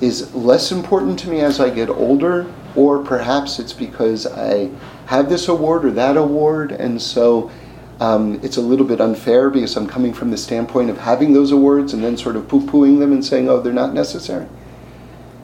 is 0.00 0.32
less 0.34 0.70
important 0.70 1.18
to 1.20 1.28
me 1.28 1.40
as 1.40 1.60
I 1.60 1.70
get 1.70 1.88
older, 1.88 2.52
or 2.76 3.02
perhaps 3.02 3.58
it's 3.58 3.72
because 3.72 4.26
I 4.26 4.70
have 5.06 5.28
this 5.28 5.48
award 5.48 5.84
or 5.84 5.90
that 5.92 6.16
award, 6.16 6.72
and 6.72 7.00
so 7.00 7.50
um, 8.00 8.38
it's 8.42 8.56
a 8.56 8.60
little 8.60 8.86
bit 8.86 9.00
unfair 9.00 9.50
because 9.50 9.76
I'm 9.76 9.88
coming 9.88 10.12
from 10.12 10.30
the 10.30 10.36
standpoint 10.36 10.90
of 10.90 10.98
having 10.98 11.32
those 11.32 11.50
awards 11.50 11.94
and 11.94 12.04
then 12.04 12.16
sort 12.16 12.36
of 12.36 12.46
poo 12.46 12.60
pooing 12.60 13.00
them 13.00 13.12
and 13.12 13.24
saying, 13.24 13.48
oh, 13.48 13.60
they're 13.60 13.72
not 13.72 13.92
necessary. 13.92 14.46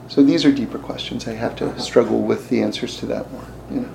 So 0.08 0.22
these 0.22 0.44
are 0.44 0.52
deeper 0.52 0.78
questions. 0.78 1.26
I 1.26 1.32
have 1.32 1.56
to 1.56 1.80
struggle 1.80 2.20
with 2.20 2.48
the 2.48 2.62
answers 2.62 2.96
to 2.98 3.06
that 3.06 3.30
more. 3.32 3.44
You 3.70 3.80
know. 3.80 3.94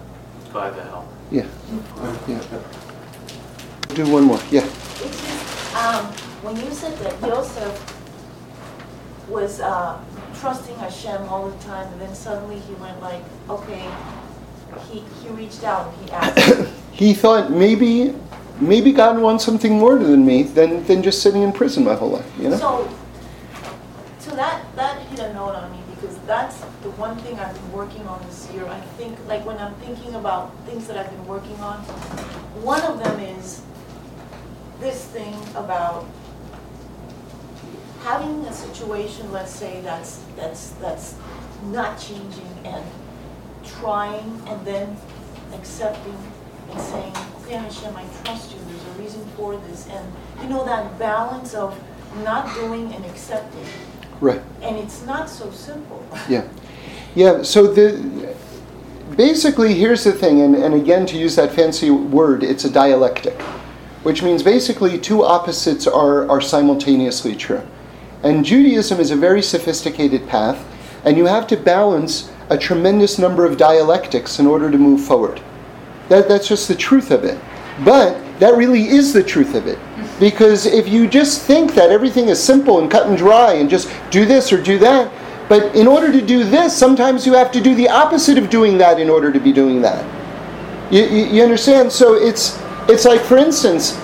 By 0.51 0.71
the 0.71 0.83
hell. 0.83 1.07
Yeah. 1.31 1.47
Yeah. 2.27 2.41
Do 3.89 4.07
one 4.07 4.23
more. 4.23 4.39
Yeah. 4.51 4.65
It's 4.65 5.01
just, 5.01 5.75
um, 5.75 6.05
when 6.43 6.55
you 6.57 6.69
said 6.71 6.95
that 6.99 7.19
Joseph 7.21 7.95
was 9.27 9.59
uh, 9.59 9.99
trusting 10.39 10.75
Hashem 10.75 11.23
all 11.23 11.49
the 11.49 11.63
time, 11.63 11.91
and 11.93 12.01
then 12.01 12.13
suddenly 12.13 12.59
he 12.59 12.73
went 12.75 13.01
like, 13.01 13.23
okay, 13.49 13.89
he, 14.91 14.99
he 15.21 15.29
reached 15.29 15.63
out 15.63 15.91
and 15.91 16.05
he 16.05 16.11
asked. 16.11 16.73
he 16.91 17.13
thought 17.15 17.51
maybe 17.51 18.13
maybe 18.61 18.91
God 18.91 19.19
wants 19.19 19.43
something 19.43 19.73
more 19.73 19.97
than 19.97 20.25
me 20.25 20.43
than, 20.43 20.83
than 20.85 21.01
just 21.01 21.23
sitting 21.23 21.41
in 21.41 21.51
prison 21.51 21.83
my 21.83 21.95
whole 21.95 22.11
life, 22.11 22.31
you 22.37 22.49
know? 22.49 22.57
So, 22.57 22.89
so 24.19 24.35
that, 24.35 24.63
that 24.75 25.01
hit 25.07 25.19
a 25.19 25.33
note 25.33 25.55
on 25.55 25.71
me 25.71 25.79
because 25.95 26.17
that's 26.27 26.59
the 26.83 26.91
one 26.91 27.17
thing 27.19 27.39
I've 27.39 27.53
been 27.53 27.71
working 27.71 28.05
on 28.07 28.23
this 28.27 28.47
year. 28.53 28.65
I 28.67 28.79
think, 28.97 29.17
like 29.27 29.45
when 29.45 29.57
I'm 29.57 29.73
thinking 29.75 30.13
about 30.15 30.55
things 30.65 30.87
that 30.87 30.97
I've 30.97 31.09
been 31.09 31.25
working 31.25 31.55
on, 31.59 31.79
one 32.61 32.81
of 32.83 33.03
them 33.03 33.19
is 33.19 33.63
this 34.79 35.05
thing 35.05 35.35
about 35.55 36.05
having 38.01 38.45
a 38.45 38.53
situation, 38.53 39.31
let's 39.31 39.51
say, 39.51 39.81
that's, 39.81 40.23
that's, 40.35 40.69
that's 40.81 41.15
not 41.65 41.99
changing 41.99 42.47
and 42.63 42.83
trying 43.65 44.41
and 44.47 44.65
then 44.65 44.97
accepting 45.53 46.17
and 46.71 46.79
saying, 46.79 47.13
okay, 47.41 47.55
Hashem, 47.55 47.95
I 47.95 48.05
trust 48.23 48.51
you, 48.53 48.59
there's 48.67 48.83
a 48.83 49.01
reason 49.01 49.25
for 49.35 49.57
this. 49.57 49.87
And 49.87 50.13
you 50.41 50.49
know, 50.49 50.63
that 50.65 50.97
balance 50.97 51.53
of 51.53 51.77
not 52.23 52.53
doing 52.55 52.93
and 52.93 53.05
accepting. 53.05 53.65
Right. 54.21 54.41
And 54.61 54.77
it's 54.77 55.05
not 55.05 55.29
so 55.29 55.51
simple. 55.51 56.05
Yeah. 56.27 56.47
Yeah, 57.15 57.41
so 57.41 57.67
the 57.67 58.35
basically 59.15 59.73
here's 59.73 60.03
the 60.03 60.11
thing, 60.11 60.41
and, 60.41 60.55
and 60.55 60.73
again 60.73 61.05
to 61.07 61.17
use 61.17 61.35
that 61.35 61.51
fancy 61.51 61.89
word, 61.89 62.43
it's 62.43 62.65
a 62.65 62.69
dialectic. 62.69 63.39
Which 64.03 64.23
means 64.23 64.43
basically 64.43 64.97
two 64.97 65.23
opposites 65.23 65.87
are, 65.87 66.29
are 66.29 66.41
simultaneously 66.41 67.35
true. 67.35 67.61
And 68.23 68.45
Judaism 68.45 68.99
is 68.99 69.11
a 69.11 69.15
very 69.15 69.41
sophisticated 69.41 70.27
path, 70.27 70.65
and 71.05 71.17
you 71.17 71.25
have 71.25 71.47
to 71.47 71.57
balance 71.57 72.31
a 72.49 72.57
tremendous 72.57 73.17
number 73.19 73.45
of 73.45 73.57
dialectics 73.57 74.39
in 74.39 74.47
order 74.47 74.71
to 74.71 74.77
move 74.77 75.01
forward. 75.01 75.41
That, 76.09 76.27
that's 76.27 76.47
just 76.47 76.67
the 76.67 76.75
truth 76.75 77.11
of 77.11 77.23
it. 77.23 77.39
But 77.85 78.17
that 78.39 78.55
really 78.55 78.87
is 78.87 79.13
the 79.13 79.23
truth 79.23 79.55
of 79.55 79.67
it. 79.67 79.79
Because 80.19 80.65
if 80.65 80.87
you 80.89 81.07
just 81.07 81.43
think 81.43 81.73
that 81.75 81.91
everything 81.91 82.27
is 82.27 82.41
simple 82.41 82.79
and 82.79 82.91
cut 82.91 83.07
and 83.07 83.17
dry 83.17 83.53
and 83.53 83.69
just 83.69 83.89
do 84.11 84.25
this 84.25 84.51
or 84.51 84.61
do 84.61 84.77
that, 84.79 85.11
but 85.47 85.75
in 85.75 85.87
order 85.87 86.11
to 86.11 86.21
do 86.21 86.43
this, 86.43 86.77
sometimes 86.77 87.25
you 87.25 87.33
have 87.33 87.51
to 87.51 87.61
do 87.61 87.73
the 87.73 87.87
opposite 87.89 88.37
of 88.37 88.49
doing 88.49 88.77
that 88.79 88.99
in 88.99 89.09
order 89.09 89.31
to 89.31 89.39
be 89.39 89.53
doing 89.53 89.81
that. 89.81 90.03
You, 90.91 91.03
you, 91.05 91.25
you 91.25 91.43
understand? 91.43 91.91
So 91.91 92.15
it's 92.15 92.59
it's 92.89 93.05
like, 93.05 93.21
for 93.21 93.37
instance, 93.37 93.97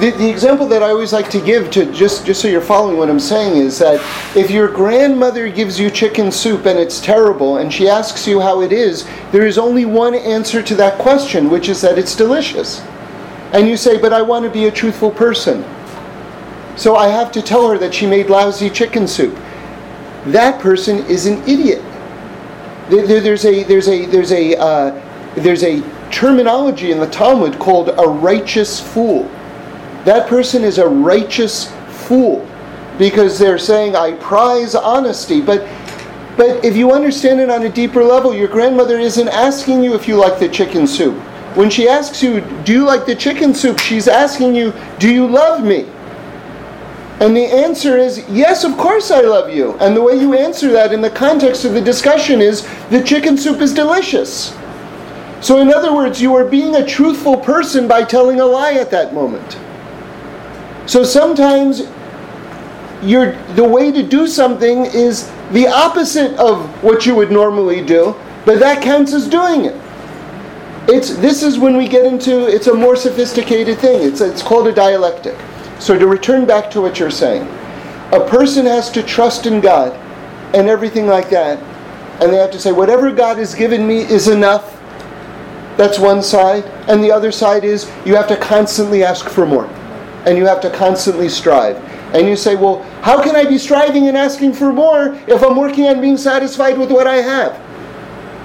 the, 0.00 0.12
the 0.16 0.30
example 0.30 0.66
that 0.68 0.82
I 0.82 0.90
always 0.90 1.12
like 1.12 1.28
to 1.30 1.40
give 1.40 1.70
to 1.72 1.92
just, 1.92 2.24
just 2.24 2.40
so 2.40 2.48
you're 2.48 2.62
following 2.62 2.96
what 2.96 3.10
I'm 3.10 3.20
saying 3.20 3.56
is 3.56 3.78
that 3.80 4.00
if 4.34 4.50
your 4.50 4.68
grandmother 4.68 5.50
gives 5.50 5.78
you 5.78 5.90
chicken 5.90 6.32
soup 6.32 6.64
and 6.64 6.78
it's 6.78 7.00
terrible 7.00 7.58
and 7.58 7.72
she 7.72 7.86
asks 7.86 8.26
you 8.26 8.40
how 8.40 8.62
it 8.62 8.72
is, 8.72 9.06
there 9.30 9.46
is 9.46 9.58
only 9.58 9.84
one 9.84 10.14
answer 10.14 10.62
to 10.62 10.74
that 10.76 10.98
question, 10.98 11.50
which 11.50 11.68
is 11.68 11.82
that 11.82 11.98
it's 11.98 12.16
delicious. 12.16 12.80
And 13.52 13.68
you 13.68 13.76
say, 13.76 14.00
but 14.00 14.12
I 14.12 14.22
want 14.22 14.44
to 14.44 14.50
be 14.50 14.66
a 14.66 14.70
truthful 14.70 15.10
person. 15.10 15.64
So 16.76 16.96
I 16.96 17.08
have 17.08 17.30
to 17.32 17.42
tell 17.42 17.68
her 17.68 17.76
that 17.76 17.92
she 17.92 18.06
made 18.06 18.30
lousy 18.30 18.70
chicken 18.70 19.06
soup. 19.06 19.34
That 20.26 20.60
person 20.62 20.98
is 21.06 21.26
an 21.26 21.42
idiot. 21.48 21.82
There, 22.88 23.20
there's 23.20 23.44
a, 23.44 23.64
there's 23.64 23.88
a, 23.88 24.06
there's 24.06 24.32
a, 24.32 24.56
uh, 24.56 25.34
there's 25.34 25.62
a 25.62 25.82
terminology 26.10 26.90
in 26.90 26.98
the 27.00 27.08
Talmud 27.08 27.58
called 27.58 27.88
a 27.88 28.08
righteous 28.08 28.80
fool 28.80 29.30
that 30.04 30.28
person 30.28 30.64
is 30.64 30.78
a 30.78 30.88
righteous 30.88 31.70
fool 32.06 32.46
because 32.98 33.38
they're 33.38 33.58
saying, 33.58 33.96
I 33.96 34.12
prize 34.14 34.74
honesty. 34.74 35.40
But, 35.40 35.60
but 36.36 36.64
if 36.64 36.76
you 36.76 36.92
understand 36.92 37.40
it 37.40 37.50
on 37.50 37.64
a 37.64 37.68
deeper 37.68 38.02
level, 38.02 38.34
your 38.34 38.48
grandmother 38.48 38.98
isn't 38.98 39.28
asking 39.28 39.84
you 39.84 39.94
if 39.94 40.08
you 40.08 40.16
like 40.16 40.38
the 40.38 40.48
chicken 40.48 40.86
soup. 40.86 41.14
When 41.54 41.68
she 41.68 41.88
asks 41.88 42.22
you, 42.22 42.40
Do 42.64 42.72
you 42.72 42.84
like 42.84 43.04
the 43.04 43.14
chicken 43.14 43.54
soup? 43.54 43.78
she's 43.78 44.08
asking 44.08 44.54
you, 44.54 44.72
Do 44.98 45.12
you 45.12 45.26
love 45.26 45.64
me? 45.64 45.86
And 47.20 47.36
the 47.36 47.44
answer 47.44 47.98
is, 47.98 48.26
Yes, 48.30 48.64
of 48.64 48.78
course 48.78 49.10
I 49.10 49.20
love 49.20 49.50
you. 49.52 49.74
And 49.78 49.94
the 49.94 50.02
way 50.02 50.18
you 50.18 50.32
answer 50.34 50.70
that 50.72 50.92
in 50.92 51.02
the 51.02 51.10
context 51.10 51.66
of 51.66 51.74
the 51.74 51.80
discussion 51.80 52.40
is, 52.40 52.66
The 52.88 53.02
chicken 53.02 53.36
soup 53.36 53.60
is 53.60 53.74
delicious. 53.74 54.56
So, 55.40 55.58
in 55.58 55.72
other 55.72 55.94
words, 55.94 56.20
you 56.20 56.34
are 56.36 56.44
being 56.44 56.76
a 56.76 56.86
truthful 56.86 57.36
person 57.38 57.88
by 57.88 58.04
telling 58.04 58.40
a 58.40 58.46
lie 58.46 58.74
at 58.74 58.90
that 58.90 59.14
moment. 59.14 59.58
So 60.90 61.04
sometimes 61.04 61.82
you 63.00 63.38
the 63.54 63.62
way 63.62 63.92
to 63.92 64.02
do 64.02 64.26
something 64.26 64.86
is 64.86 65.30
the 65.52 65.68
opposite 65.68 66.36
of 66.36 66.68
what 66.82 67.06
you 67.06 67.14
would 67.14 67.30
normally 67.30 67.80
do, 67.84 68.16
but 68.44 68.58
that 68.58 68.82
counts 68.82 69.12
as 69.12 69.28
doing 69.28 69.66
it. 69.66 69.80
It's, 70.88 71.14
this 71.18 71.44
is 71.44 71.60
when 71.60 71.76
we 71.76 71.86
get 71.86 72.04
into 72.04 72.48
it's 72.48 72.66
a 72.66 72.74
more 72.74 72.96
sophisticated 72.96 73.78
thing. 73.78 74.02
It's, 74.02 74.20
it's 74.20 74.42
called 74.42 74.66
a 74.66 74.72
dialectic. 74.72 75.38
So 75.78 75.96
to 75.96 76.08
return 76.08 76.44
back 76.44 76.72
to 76.72 76.80
what 76.80 76.98
you're 76.98 77.10
saying, 77.10 77.42
a 78.10 78.26
person 78.28 78.66
has 78.66 78.90
to 78.90 79.02
trust 79.04 79.46
in 79.46 79.60
God 79.60 79.92
and 80.56 80.68
everything 80.68 81.06
like 81.06 81.30
that, 81.30 81.62
and 82.20 82.32
they 82.32 82.36
have 82.38 82.50
to 82.50 82.58
say, 82.58 82.72
whatever 82.72 83.12
God 83.12 83.38
has 83.38 83.54
given 83.54 83.86
me 83.86 84.00
is 84.00 84.26
enough. 84.26 84.79
That's 85.80 85.98
one 85.98 86.22
side. 86.22 86.66
And 86.88 87.02
the 87.02 87.10
other 87.10 87.32
side 87.32 87.64
is 87.64 87.90
you 88.04 88.14
have 88.14 88.28
to 88.28 88.36
constantly 88.36 89.02
ask 89.02 89.30
for 89.30 89.46
more 89.46 89.64
and 90.26 90.36
you 90.36 90.44
have 90.44 90.60
to 90.60 90.70
constantly 90.70 91.30
strive. 91.30 91.76
And 92.14 92.28
you 92.28 92.36
say, 92.36 92.54
well, 92.54 92.82
how 93.00 93.22
can 93.22 93.34
I 93.34 93.46
be 93.46 93.56
striving 93.56 94.06
and 94.06 94.14
asking 94.14 94.52
for 94.52 94.74
more 94.74 95.14
if 95.26 95.42
I'm 95.42 95.56
working 95.56 95.86
on 95.86 96.02
being 96.02 96.18
satisfied 96.18 96.76
with 96.76 96.92
what 96.92 97.06
I 97.06 97.16
have? 97.22 97.52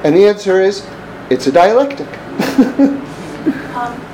And 0.06 0.16
the 0.16 0.26
answer 0.26 0.62
is, 0.62 0.88
it's 1.30 1.48
a 1.48 1.52
dialectic. 1.52 2.08
Um, 3.76 4.05